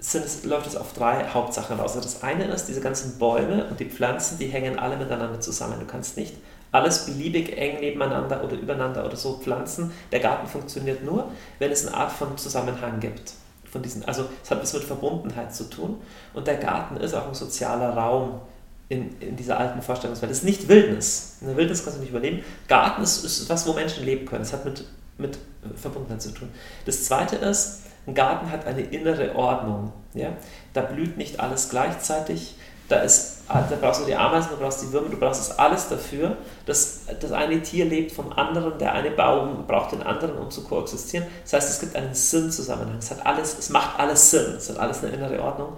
es, 0.00 0.44
läuft 0.44 0.66
es 0.66 0.76
auf 0.76 0.92
drei 0.92 1.26
Hauptsachen 1.28 1.78
raus. 1.78 1.96
Also 1.96 2.00
das 2.00 2.22
eine 2.22 2.44
ist, 2.44 2.66
diese 2.66 2.80
ganzen 2.80 3.18
Bäume 3.18 3.66
und 3.66 3.80
die 3.80 3.86
Pflanzen, 3.86 4.38
die 4.38 4.46
hängen 4.46 4.78
alle 4.78 4.96
miteinander 4.96 5.40
zusammen. 5.40 5.80
Du 5.80 5.86
kannst 5.86 6.16
nicht 6.16 6.34
alles 6.70 7.06
beliebig 7.06 7.56
eng 7.56 7.80
nebeneinander 7.80 8.44
oder 8.44 8.54
übereinander 8.54 9.04
oder 9.04 9.16
so 9.16 9.38
pflanzen. 9.38 9.90
Der 10.12 10.20
Garten 10.20 10.46
funktioniert 10.46 11.02
nur, 11.02 11.30
wenn 11.58 11.72
es 11.72 11.86
eine 11.86 11.96
Art 11.96 12.12
von 12.12 12.36
Zusammenhang 12.36 13.00
gibt. 13.00 13.32
Von 13.64 13.82
diesen, 13.82 14.04
also 14.04 14.26
es 14.42 14.50
hat 14.50 14.62
was 14.62 14.72
mit 14.72 14.84
Verbundenheit 14.84 15.54
zu 15.54 15.64
tun. 15.64 16.00
Und 16.32 16.46
der 16.46 16.56
Garten 16.56 16.96
ist 16.98 17.14
auch 17.14 17.26
ein 17.26 17.34
sozialer 17.34 17.90
Raum 17.90 18.40
in, 18.88 19.18
in 19.20 19.36
dieser 19.36 19.58
alten 19.58 19.82
Vorstellungswelt. 19.82 20.30
Es 20.30 20.38
ist 20.38 20.44
nicht 20.44 20.68
Wildnis. 20.68 21.38
In 21.40 21.48
der 21.48 21.56
Wildnis 21.56 21.82
kannst 21.82 21.98
du 21.98 22.00
nicht 22.00 22.10
überleben. 22.10 22.44
Garten 22.68 23.02
ist, 23.02 23.24
ist 23.24 23.48
was, 23.48 23.66
wo 23.66 23.72
Menschen 23.72 24.04
leben 24.04 24.26
können. 24.26 24.42
Es 24.42 24.52
hat 24.52 24.64
mit, 24.64 24.84
mit 25.18 25.38
Verbundenheit 25.74 26.22
zu 26.22 26.30
tun. 26.30 26.48
Das 26.86 27.04
zweite 27.04 27.36
ist, 27.36 27.80
ein 28.08 28.14
Garten 28.14 28.50
hat 28.50 28.66
eine 28.66 28.80
innere 28.80 29.36
Ordnung. 29.36 29.92
Ja? 30.14 30.30
Da 30.72 30.80
blüht 30.80 31.16
nicht 31.18 31.38
alles 31.38 31.68
gleichzeitig. 31.68 32.56
Da, 32.88 33.00
ist, 33.00 33.42
da 33.46 33.76
brauchst 33.78 34.00
du 34.00 34.06
die 34.06 34.16
Ameisen, 34.16 34.48
du 34.50 34.56
brauchst 34.56 34.82
die 34.82 34.90
Würmer, 34.90 35.10
du 35.10 35.18
brauchst 35.18 35.50
das 35.50 35.58
alles 35.58 35.90
dafür, 35.90 36.38
dass 36.64 37.02
das 37.20 37.32
eine 37.32 37.60
Tier 37.60 37.84
lebt 37.84 38.12
vom 38.12 38.32
anderen, 38.32 38.78
der 38.78 38.94
eine 38.94 39.10
Baum 39.10 39.66
braucht 39.66 39.92
den 39.92 40.02
anderen, 40.02 40.38
um 40.38 40.50
zu 40.50 40.64
koexistieren. 40.64 41.26
Das 41.42 41.52
heißt, 41.52 41.68
es 41.68 41.80
gibt 41.80 41.94
einen 41.94 42.14
Sinnzusammenhang. 42.14 42.96
Es, 42.98 43.10
hat 43.10 43.26
alles, 43.26 43.58
es 43.58 43.68
macht 43.68 44.00
alles 44.00 44.30
Sinn. 44.30 44.54
Es 44.56 44.70
hat 44.70 44.78
alles 44.78 45.04
eine 45.04 45.12
innere 45.12 45.38
Ordnung. 45.42 45.74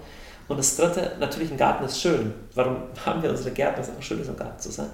Und 0.47 0.57
das 0.57 0.77
dritte, 0.77 1.17
natürlich 1.19 1.51
ein 1.51 1.57
Garten 1.57 1.83
ist 1.83 1.99
schön. 1.99 2.33
Warum 2.55 2.77
haben 3.05 3.21
wir 3.21 3.29
unsere 3.29 3.51
Gärten? 3.51 3.81
Es 3.81 3.87
ist 3.87 3.91
einfach 3.91 4.03
schön, 4.03 4.25
im 4.25 4.37
Garten 4.37 4.59
zu 4.59 4.71
sein. 4.71 4.89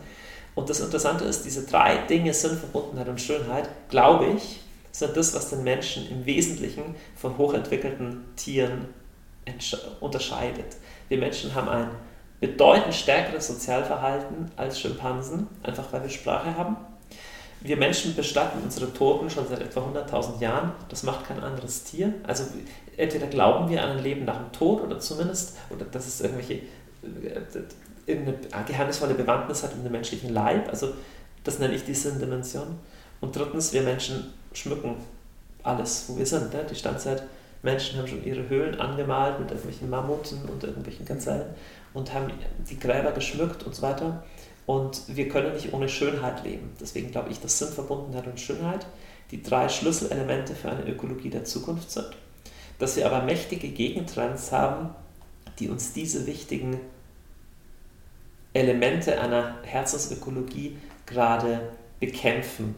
Und 0.55 0.67
das 0.71 0.79
Interessante 0.79 1.23
ist, 1.25 1.45
diese 1.45 1.67
drei 1.67 1.97
Dinge, 1.97 2.33
Sinn, 2.33 2.57
Verbundenheit 2.57 3.07
und 3.07 3.21
Schönheit, 3.21 3.69
glaube 3.89 4.25
ich, 4.25 4.61
sind 4.99 5.15
das, 5.15 5.35
was 5.35 5.49
den 5.49 5.63
Menschen 5.63 6.09
im 6.09 6.25
Wesentlichen 6.25 6.95
von 7.15 7.37
hochentwickelten 7.37 8.25
Tieren 8.35 8.85
unterscheidet. 9.99 10.77
Wir 11.07 11.17
Menschen 11.17 11.53
haben 11.55 11.69
ein 11.69 11.89
bedeutend 12.39 12.93
stärkeres 12.93 13.47
Sozialverhalten 13.47 14.51
als 14.55 14.79
Schimpansen, 14.79 15.47
einfach 15.63 15.91
weil 15.91 16.03
wir 16.03 16.09
Sprache 16.09 16.55
haben. 16.55 16.77
Wir 17.61 17.77
Menschen 17.77 18.15
bestatten 18.15 18.59
unsere 18.63 18.93
Toten 18.93 19.29
schon 19.29 19.47
seit 19.47 19.61
etwa 19.61 19.81
100.000 19.81 20.41
Jahren. 20.41 20.71
Das 20.89 21.03
macht 21.03 21.25
kein 21.27 21.41
anderes 21.41 21.83
Tier. 21.83 22.13
Also 22.23 22.43
entweder 22.97 23.27
glauben 23.27 23.69
wir 23.69 23.83
an 23.83 23.97
ein 23.97 24.03
Leben 24.03 24.25
nach 24.25 24.37
dem 24.37 24.51
Tod 24.51 24.81
oder 24.81 24.99
zumindest, 24.99 25.57
oder 25.71 25.85
dass 25.85 26.07
es 26.07 26.21
irgendwelche 26.21 26.53
äh, 26.53 28.11
eine 28.11 28.37
geheimnisvolle 28.65 29.15
Bewandtnis 29.15 29.63
hat 29.63 29.73
in 29.73 29.83
dem 29.83 29.91
menschlichen 29.91 30.33
Leib. 30.33 30.69
Also 30.69 30.93
das 31.43 31.59
nenne 31.59 31.73
ich 31.73 31.83
die 31.83 31.95
Sinndimension. 31.95 32.79
Und 33.21 33.35
drittens, 33.35 33.73
wir 33.73 33.81
Menschen 33.81 34.33
schmücken 34.57 34.95
alles, 35.63 36.05
wo 36.07 36.17
wir 36.17 36.25
sind. 36.25 36.53
Ne? 36.53 36.65
Die 36.69 36.75
Steinzeitmenschen 36.75 37.97
haben 37.97 38.07
schon 38.07 38.23
ihre 38.23 38.47
Höhlen 38.49 38.79
angemalt 38.79 39.39
mit 39.39 39.49
irgendwelchen 39.49 39.89
Mammuten 39.89 40.39
und 40.49 40.63
irgendwelchen 40.63 41.05
Gazellen 41.05 41.53
und 41.93 42.13
haben 42.13 42.31
die 42.69 42.79
Gräber 42.79 43.11
geschmückt 43.11 43.63
und 43.63 43.75
so 43.75 43.81
weiter. 43.81 44.23
Und 44.65 45.03
wir 45.07 45.29
können 45.29 45.53
nicht 45.53 45.73
ohne 45.73 45.87
Schönheit 45.87 46.43
leben. 46.43 46.71
Deswegen 46.79 47.11
glaube 47.11 47.29
ich, 47.29 47.39
dass 47.39 47.57
Sinnverbundenheit 47.57 48.27
und 48.27 48.39
Schönheit 48.39 48.85
die 49.31 49.41
drei 49.41 49.69
Schlüsselelemente 49.69 50.55
für 50.55 50.69
eine 50.69 50.87
Ökologie 50.87 51.29
der 51.29 51.45
Zukunft 51.45 51.91
sind. 51.91 52.09
Dass 52.79 52.95
wir 52.95 53.05
aber 53.05 53.23
mächtige 53.23 53.69
Gegentrends 53.69 54.51
haben, 54.51 54.89
die 55.59 55.69
uns 55.69 55.93
diese 55.93 56.27
wichtigen 56.27 56.79
Elemente 58.53 59.19
einer 59.19 59.57
Herzensökologie 59.63 60.77
gerade 61.05 61.61
bekämpfen. 61.99 62.75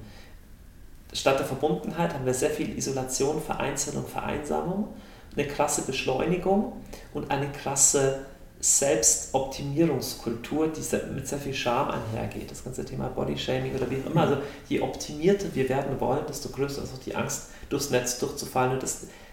Statt 1.12 1.40
der 1.40 1.46
Verbundenheit 1.46 2.14
haben 2.14 2.26
wir 2.26 2.34
sehr 2.34 2.52
viel 2.52 2.78
Isolation, 2.78 3.42
Vereinzelung, 3.42 4.08
Vereinsamung, 4.08 4.94
eine 5.36 5.48
krasse 5.48 5.82
Beschleunigung 5.84 6.74
und 7.14 7.32
eine 7.32 7.52
krasse 7.52 8.26
Selbstoptimierungskultur, 8.60 10.68
die 10.68 10.82
mit 11.14 11.28
sehr 11.28 11.40
viel 11.40 11.54
Scham 11.54 11.92
einhergeht. 11.92 12.52
Das 12.52 12.64
ganze 12.64 12.84
Thema 12.84 13.08
Bodyshaming 13.08 13.76
oder 13.76 13.90
wie 13.90 14.02
auch 14.06 14.12
immer. 14.12 14.22
Also 14.22 14.38
je 14.68 14.82
optimierter 14.82 15.48
wir 15.54 15.70
werden 15.70 16.00
wollen, 16.00 16.26
desto 16.28 16.50
größer 16.50 16.84
ist 16.84 16.94
auch 16.94 17.00
die 17.00 17.16
Angst, 17.16 17.48
durchs 17.70 17.90
Netz 17.90 18.20
durchzufallen 18.20 18.74
und 18.74 18.84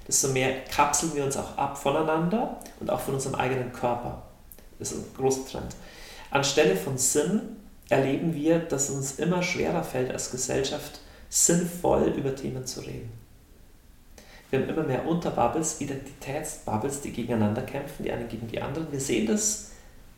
desto 0.06 0.28
mehr 0.28 0.62
kapseln 0.64 1.14
wir 1.14 1.24
uns 1.24 1.36
auch 1.36 1.58
ab 1.58 1.76
voneinander 1.76 2.60
und 2.78 2.90
auch 2.90 3.00
von 3.00 3.14
unserem 3.14 3.34
eigenen 3.34 3.72
Körper. 3.72 4.22
Das 4.78 4.92
ist 4.92 4.98
ein 4.98 5.04
großer 5.16 5.46
Trend. 5.50 5.74
Anstelle 6.30 6.76
von 6.76 6.96
Sinn 6.96 7.56
erleben 7.88 8.34
wir, 8.34 8.60
dass 8.60 8.88
es 8.88 8.94
uns 8.94 9.18
immer 9.18 9.42
schwerer 9.42 9.82
fällt, 9.82 10.12
als 10.12 10.30
Gesellschaft 10.30 11.00
sinnvoll 11.44 12.14
über 12.16 12.34
Themen 12.34 12.64
zu 12.64 12.80
reden. 12.80 13.12
Wir 14.48 14.60
haben 14.60 14.68
immer 14.68 14.84
mehr 14.84 15.06
Unterbubbles, 15.06 15.80
Identitätsbubbles, 15.80 17.02
die 17.02 17.12
gegeneinander 17.12 17.62
kämpfen, 17.62 18.04
die 18.04 18.12
einen 18.12 18.28
gegen 18.28 18.46
die 18.46 18.62
anderen. 18.62 18.90
Wir 18.90 19.00
sehen 19.00 19.26
das 19.26 19.72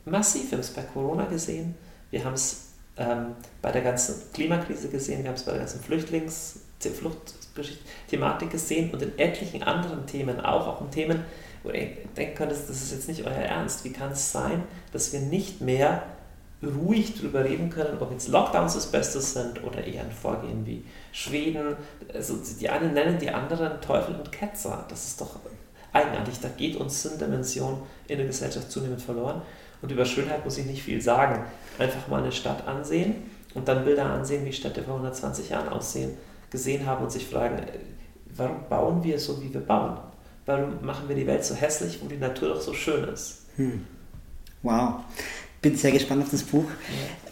massiv. 0.04 0.50
Wir 0.50 0.58
haben 0.58 0.60
es 0.60 0.70
bei 0.70 0.82
Corona 0.82 1.24
gesehen, 1.24 1.74
wir 2.10 2.24
haben 2.24 2.34
es 2.34 2.68
ähm, 2.96 3.34
bei 3.62 3.72
der 3.72 3.82
ganzen 3.82 4.32
Klimakrise 4.32 4.88
gesehen, 4.88 5.22
wir 5.22 5.30
haben 5.30 5.36
es 5.36 5.44
bei 5.44 5.52
der 5.52 5.60
ganzen 5.60 5.80
Flüchtlings- 5.80 6.60
Fluchtthematik 6.78 8.50
gesehen 8.50 8.92
und 8.92 9.02
in 9.02 9.18
etlichen 9.18 9.64
anderen 9.64 10.06
Themen 10.06 10.40
auch, 10.40 10.68
auch 10.68 10.80
in 10.80 10.92
Themen, 10.92 11.24
wo 11.64 11.70
ihr 11.70 11.96
denken 12.16 12.36
könnt, 12.36 12.52
das 12.52 12.70
ist 12.70 12.92
jetzt 12.92 13.08
nicht 13.08 13.24
euer 13.24 13.32
Ernst. 13.32 13.84
Wie 13.84 13.92
kann 13.92 14.12
es 14.12 14.30
sein, 14.30 14.62
dass 14.92 15.12
wir 15.12 15.18
nicht 15.18 15.60
mehr 15.60 16.04
ruhig 16.62 17.14
darüber 17.16 17.44
reden 17.44 17.70
können, 17.70 17.98
ob 18.00 18.10
jetzt 18.10 18.28
Lockdowns 18.28 18.74
das 18.74 18.90
Beste 18.90 19.20
sind 19.20 19.62
oder 19.62 19.84
eher 19.84 20.02
ein 20.02 20.10
Vorgehen 20.10 20.66
wie 20.66 20.84
Schweden. 21.12 21.76
Also 22.12 22.36
die 22.60 22.68
einen 22.68 22.94
nennen 22.94 23.18
die 23.18 23.30
anderen 23.30 23.80
Teufel 23.80 24.14
und 24.16 24.32
Ketzer. 24.32 24.84
Das 24.88 25.06
ist 25.06 25.20
doch 25.20 25.36
eigenartig. 25.92 26.40
Da 26.40 26.48
geht 26.48 26.76
uns 26.76 27.02
Sinndimension 27.02 27.82
in 28.08 28.18
der 28.18 28.26
Gesellschaft 28.26 28.70
zunehmend 28.70 29.00
verloren. 29.00 29.42
Und 29.80 29.92
über 29.92 30.04
Schönheit 30.04 30.44
muss 30.44 30.58
ich 30.58 30.66
nicht 30.66 30.82
viel 30.82 31.00
sagen. 31.00 31.44
Einfach 31.78 32.08
mal 32.08 32.22
eine 32.22 32.32
Stadt 32.32 32.66
ansehen 32.66 33.14
und 33.54 33.68
dann 33.68 33.84
Bilder 33.84 34.06
ansehen, 34.06 34.44
wie 34.44 34.52
Städte 34.52 34.82
vor 34.82 34.94
120 34.94 35.50
Jahren 35.50 35.68
aussehen, 35.68 36.16
gesehen 36.50 36.84
haben 36.84 37.04
und 37.04 37.12
sich 37.12 37.26
fragen, 37.26 37.62
warum 38.34 38.68
bauen 38.68 39.04
wir 39.04 39.20
so, 39.20 39.40
wie 39.40 39.54
wir 39.54 39.60
bauen? 39.60 39.98
Warum 40.46 40.84
machen 40.84 41.08
wir 41.08 41.14
die 41.14 41.26
Welt 41.26 41.44
so 41.44 41.54
hässlich, 41.54 42.00
wo 42.02 42.08
die 42.08 42.16
Natur 42.16 42.48
doch 42.48 42.60
so 42.60 42.72
schön 42.72 43.04
ist? 43.04 43.44
Hm. 43.56 43.86
Wow 44.62 45.04
bin 45.60 45.76
sehr 45.76 45.92
gespannt 45.92 46.22
auf 46.22 46.30
das 46.30 46.42
Buch. 46.42 46.64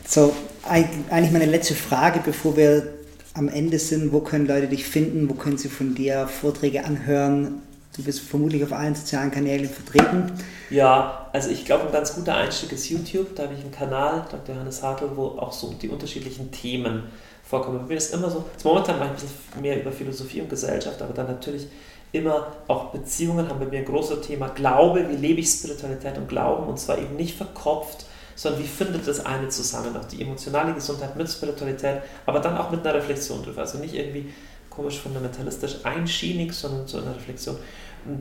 So, 0.07 0.35
eigentlich 0.69 1.33
meine 1.33 1.47
letzte 1.47 1.75
Frage, 1.75 2.21
bevor 2.25 2.57
wir 2.57 2.95
am 3.35 3.49
Ende 3.49 3.79
sind. 3.79 4.13
Wo 4.13 4.21
können 4.21 4.47
Leute 4.47 4.69
dich 4.69 4.87
finden? 4.87 5.29
Wo 5.29 5.35
können 5.35 5.59
sie 5.59 5.69
von 5.69 5.95
dir 5.95 6.27
Vorträge 6.27 6.85
anhören? 6.85 7.63
Du 7.95 8.03
bist 8.03 8.21
vermutlich 8.21 8.63
auf 8.63 8.73
allen 8.73 8.95
sozialen 8.95 9.31
Kanälen 9.31 9.69
vertreten. 9.69 10.33
Ja, 10.71 11.29
also 11.33 11.51
ich 11.51 11.65
glaube, 11.65 11.87
ein 11.87 11.93
ganz 11.93 12.15
guter 12.15 12.35
Einstieg 12.37 12.73
ist 12.73 12.89
YouTube. 12.89 13.35
Da 13.35 13.45
habe 13.45 13.55
ich 13.55 13.61
einen 13.61 13.71
Kanal, 13.71 14.27
Dr. 14.31 14.55
Johannes 14.55 14.83
Hartl, 14.83 15.11
wo 15.15 15.39
auch 15.39 15.53
so 15.53 15.73
die 15.81 15.89
unterschiedlichen 15.89 16.51
Themen 16.51 17.05
vorkommen. 17.43 17.79
Bei 17.79 17.87
mir 17.87 17.97
ist 17.97 18.13
immer 18.13 18.31
so, 18.31 18.45
momentan 18.65 18.99
mache 18.99 19.13
ich 19.17 19.23
ein 19.23 19.29
bisschen 19.29 19.63
mehr 19.63 19.81
über 19.81 19.93
Philosophie 19.93 20.41
und 20.43 20.51
Gesellschaft, 20.51 21.01
aber 21.01 21.15
dann 21.15 21.27
natürlich 21.27 21.69
immer 22.13 22.53
auch 22.69 22.87
Beziehungen 22.91 23.49
haben 23.49 23.61
bei 23.61 23.67
mir 23.67 23.79
ein 23.79 23.85
großes 23.85 24.27
Thema. 24.27 24.49
Glaube, 24.49 25.09
wie 25.09 25.17
lebe 25.17 25.41
ich 25.41 25.49
Spiritualität 25.49 26.19
und 26.19 26.29
Glauben 26.29 26.67
und 26.67 26.79
zwar 26.79 26.99
eben 26.99 27.17
nicht 27.17 27.37
verkopft, 27.37 28.07
sondern 28.37 28.63
wie 28.63 28.67
findet 28.69 29.09
das 29.09 29.27
eine 29.27 29.49
zusammen, 29.49 29.97
auch 29.97 30.05
die 30.05 30.23
emotionale 30.23 30.73
Gesundheit 30.75 31.17
mit 31.17 31.29
Spiritualität, 31.29 32.03
aber 32.27 32.39
dann 32.39 32.57
auch 32.57 32.71
mit 32.71 32.87
einer 32.87 32.95
Reflexion 32.95 33.43
drüber. 33.43 33.63
Also 33.63 33.79
nicht 33.79 33.95
irgendwie 33.95 34.33
komisch 34.77 35.01
fundamentalistisch 35.01 35.79
einschienig, 35.85 36.53
sondern 36.53 36.87
so 36.87 36.99
eine 36.99 37.17
Reflexion. 37.17 37.57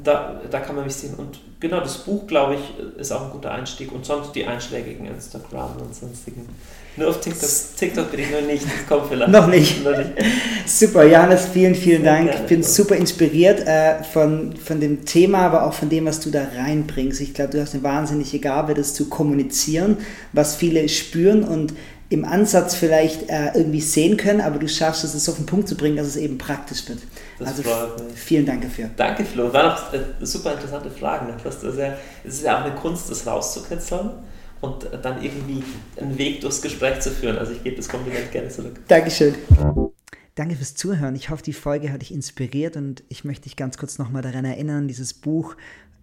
Da, 0.03 0.41
da 0.49 0.62
kann 0.62 0.76
man 0.76 0.86
mich 0.86 0.95
sehen. 0.95 1.14
Und 1.14 1.39
genau 1.60 1.80
das 1.80 1.99
Buch, 1.99 2.26
glaube 2.26 2.56
ich, 2.56 2.99
ist 2.99 3.12
auch 3.12 3.26
ein 3.26 3.32
guter 3.32 3.51
Einstieg. 3.51 3.91
Und 3.91 4.03
sonst 4.03 4.34
die 4.34 4.45
einschlägigen 4.45 5.06
Instagram 5.06 5.78
und 5.78 5.93
sonstigen 5.93 6.47
nur 6.97 7.10
auf 7.10 7.20
TikTok. 7.20 7.49
TikTok 7.78 8.12
bin 8.12 8.22
ich 8.22 8.32
noch 8.32 8.41
nicht, 8.41 8.64
das 8.64 8.88
kommt 8.88 9.10
vielleicht. 9.10 9.30
noch, 9.30 9.47
nicht. 9.47 9.84
noch 9.84 9.97
nicht. 9.97 10.12
Super, 10.66 11.03
Janis, 11.03 11.45
vielen, 11.51 11.76
vielen 11.76 12.06
Dank. 12.06 12.32
Ich 12.34 12.45
bin 12.45 12.64
super 12.64 12.95
inspiriert 12.95 13.68
äh, 13.68 14.01
von, 14.03 14.56
von 14.56 14.80
dem 14.80 15.03
Thema, 15.03 15.39
aber 15.39 15.66
auch 15.66 15.74
von 15.74 15.89
dem, 15.89 16.06
was 16.06 16.22
du 16.22 16.32
da 16.32 16.47
reinbringst. 16.58 17.20
Ich 17.20 17.34
glaube, 17.34 17.51
du 17.51 17.62
hast 17.62 17.74
eine 17.74 17.84
wahnsinnige 17.84 18.39
Gabe, 18.39 18.76
das 18.76 18.93
zu 18.93 19.10
kommunizieren, 19.10 19.97
was 20.32 20.56
viele 20.56 20.88
spüren 20.88 21.43
und 21.43 21.74
im 22.10 22.24
Ansatz 22.24 22.76
vielleicht 22.76 23.30
äh, 23.30 23.51
irgendwie 23.56 23.82
sehen 23.82 24.18
können, 24.18 24.41
aber 24.41 24.60
du 24.60 24.68
schaffst 24.68 25.03
es, 25.03 25.14
es 25.14 25.28
auf 25.28 25.38
den 25.38 25.45
Punkt 25.45 25.68
zu 25.68 25.76
bringen, 25.76 25.97
dass 25.97 26.08
es 26.08 26.16
eben 26.18 26.38
praktisch 26.38 26.88
wird. 26.88 26.99
Das 27.39 27.49
also 27.49 27.64
vielen 28.14 28.45
Dank 28.45 28.62
dafür. 28.62 28.89
Danke, 28.95 29.26
Flo. 29.26 29.51
Waren 29.51 29.72
auch 29.72 29.93
äh, 29.93 29.99
super 30.22 30.53
interessante 30.53 30.91
Fragen. 30.91 31.34
Es 31.43 31.64
ist 31.64 32.43
ja 32.43 32.60
auch 32.60 32.66
eine 32.66 32.76
Kunst, 32.76 33.10
das 33.10 33.26
rauszukitzeln 33.26 34.12
und 34.62 34.88
dann 35.01 35.22
irgendwie 35.24 35.64
einen 35.99 36.18
Weg 36.18 36.41
durchs 36.41 36.62
Gespräch 36.62 36.99
zu 36.99 37.12
führen. 37.12 37.38
Also 37.38 37.53
ich 37.53 37.64
gebe 37.64 37.76
das 37.76 37.89
Kompliment 37.89 38.32
gerne 38.32 38.49
zurück. 38.49 38.80
Dankeschön. 38.88 39.36
Danke 40.36 40.56
fürs 40.56 40.76
Zuhören. 40.76 41.16
Ich 41.16 41.30
hoffe, 41.30 41.43
die 41.43 41.53
Folge 41.53 41.93
hat 41.93 42.01
dich 42.01 42.14
inspiriert 42.14 42.76
und 42.76 43.03
ich 43.08 43.24
möchte 43.24 43.43
dich 43.43 43.56
ganz 43.56 43.78
kurz 43.78 43.97
nochmal 43.97 44.22
daran 44.22 44.43
erinnern, 44.43 44.88
dieses 44.88 45.14
Buch 45.14 45.56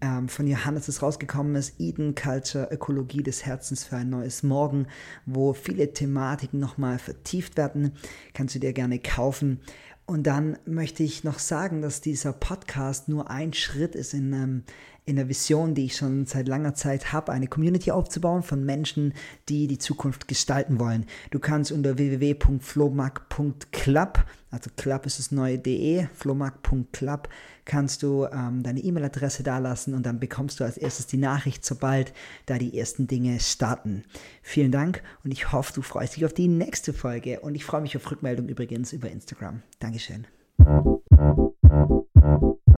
ähm, 0.03 0.28
von 0.28 0.46
Johannes, 0.46 0.86
das 0.86 1.00
rausgekommen 1.00 1.55
ist, 1.55 1.80
Eden 1.80 2.14
Culture, 2.14 2.68
Ökologie 2.70 3.22
des 3.22 3.46
Herzens 3.46 3.84
für 3.84 3.96
ein 3.96 4.11
neues 4.11 4.42
Morgen, 4.42 4.86
wo 5.24 5.55
viele 5.55 5.94
Thematiken 5.94 6.61
nochmal 6.61 6.98
vertieft 6.98 7.57
werden. 7.57 7.92
Kannst 8.34 8.55
du 8.55 8.59
dir 8.59 8.74
gerne 8.74 8.98
kaufen. 8.98 9.61
Und 10.05 10.26
dann 10.26 10.59
möchte 10.66 11.05
ich 11.05 11.24
noch 11.24 11.38
sagen, 11.38 11.80
dass 11.80 12.00
dieser 12.00 12.32
Podcast 12.32 13.09
nur 13.09 13.30
ein 13.30 13.53
Schritt 13.53 13.94
ist 13.94 14.12
in 14.12 14.34
einem 14.34 14.64
in 15.05 15.16
der 15.16 15.28
Vision, 15.28 15.74
die 15.74 15.86
ich 15.86 15.96
schon 15.96 16.26
seit 16.26 16.46
langer 16.46 16.74
Zeit 16.74 17.12
habe, 17.12 17.32
eine 17.32 17.48
Community 17.48 17.90
aufzubauen 17.90 18.44
von 18.44 18.64
Menschen, 18.64 19.14
die 19.48 19.66
die 19.66 19.78
Zukunft 19.78 20.28
gestalten 20.28 20.78
wollen. 20.78 21.07
Du 21.32 21.40
kannst 21.40 21.72
unter 21.72 21.98
www.flowmark.club, 21.98 24.24
also 24.50 24.70
Club 24.76 25.07
ist 25.07 25.18
das 25.18 25.32
neue 25.32 25.59
DE, 25.59 26.09
flowmark.club, 26.14 27.28
kannst 27.64 28.02
du 28.02 28.26
ähm, 28.26 28.62
deine 28.62 28.80
E-Mail-Adresse 28.80 29.42
dalassen 29.42 29.94
und 29.94 30.04
dann 30.04 30.20
bekommst 30.20 30.60
du 30.60 30.64
als 30.64 30.76
erstes 30.76 31.06
die 31.06 31.16
Nachricht, 31.16 31.64
sobald 31.64 32.12
da 32.46 32.58
die 32.58 32.78
ersten 32.78 33.06
Dinge 33.06 33.38
starten. 33.40 34.04
Vielen 34.42 34.72
Dank 34.72 35.02
und 35.24 35.30
ich 35.30 35.52
hoffe, 35.52 35.72
du 35.72 35.82
freust 35.82 36.16
dich 36.16 36.24
auf 36.24 36.34
die 36.34 36.48
nächste 36.48 36.92
Folge 36.92 37.40
und 37.40 37.54
ich 37.54 37.64
freue 37.64 37.82
mich 37.82 37.96
auf 37.96 38.10
Rückmeldung 38.10 38.48
übrigens 38.48 38.92
über 38.92 39.10
Instagram. 39.10 39.62
Dankeschön. 39.80 40.26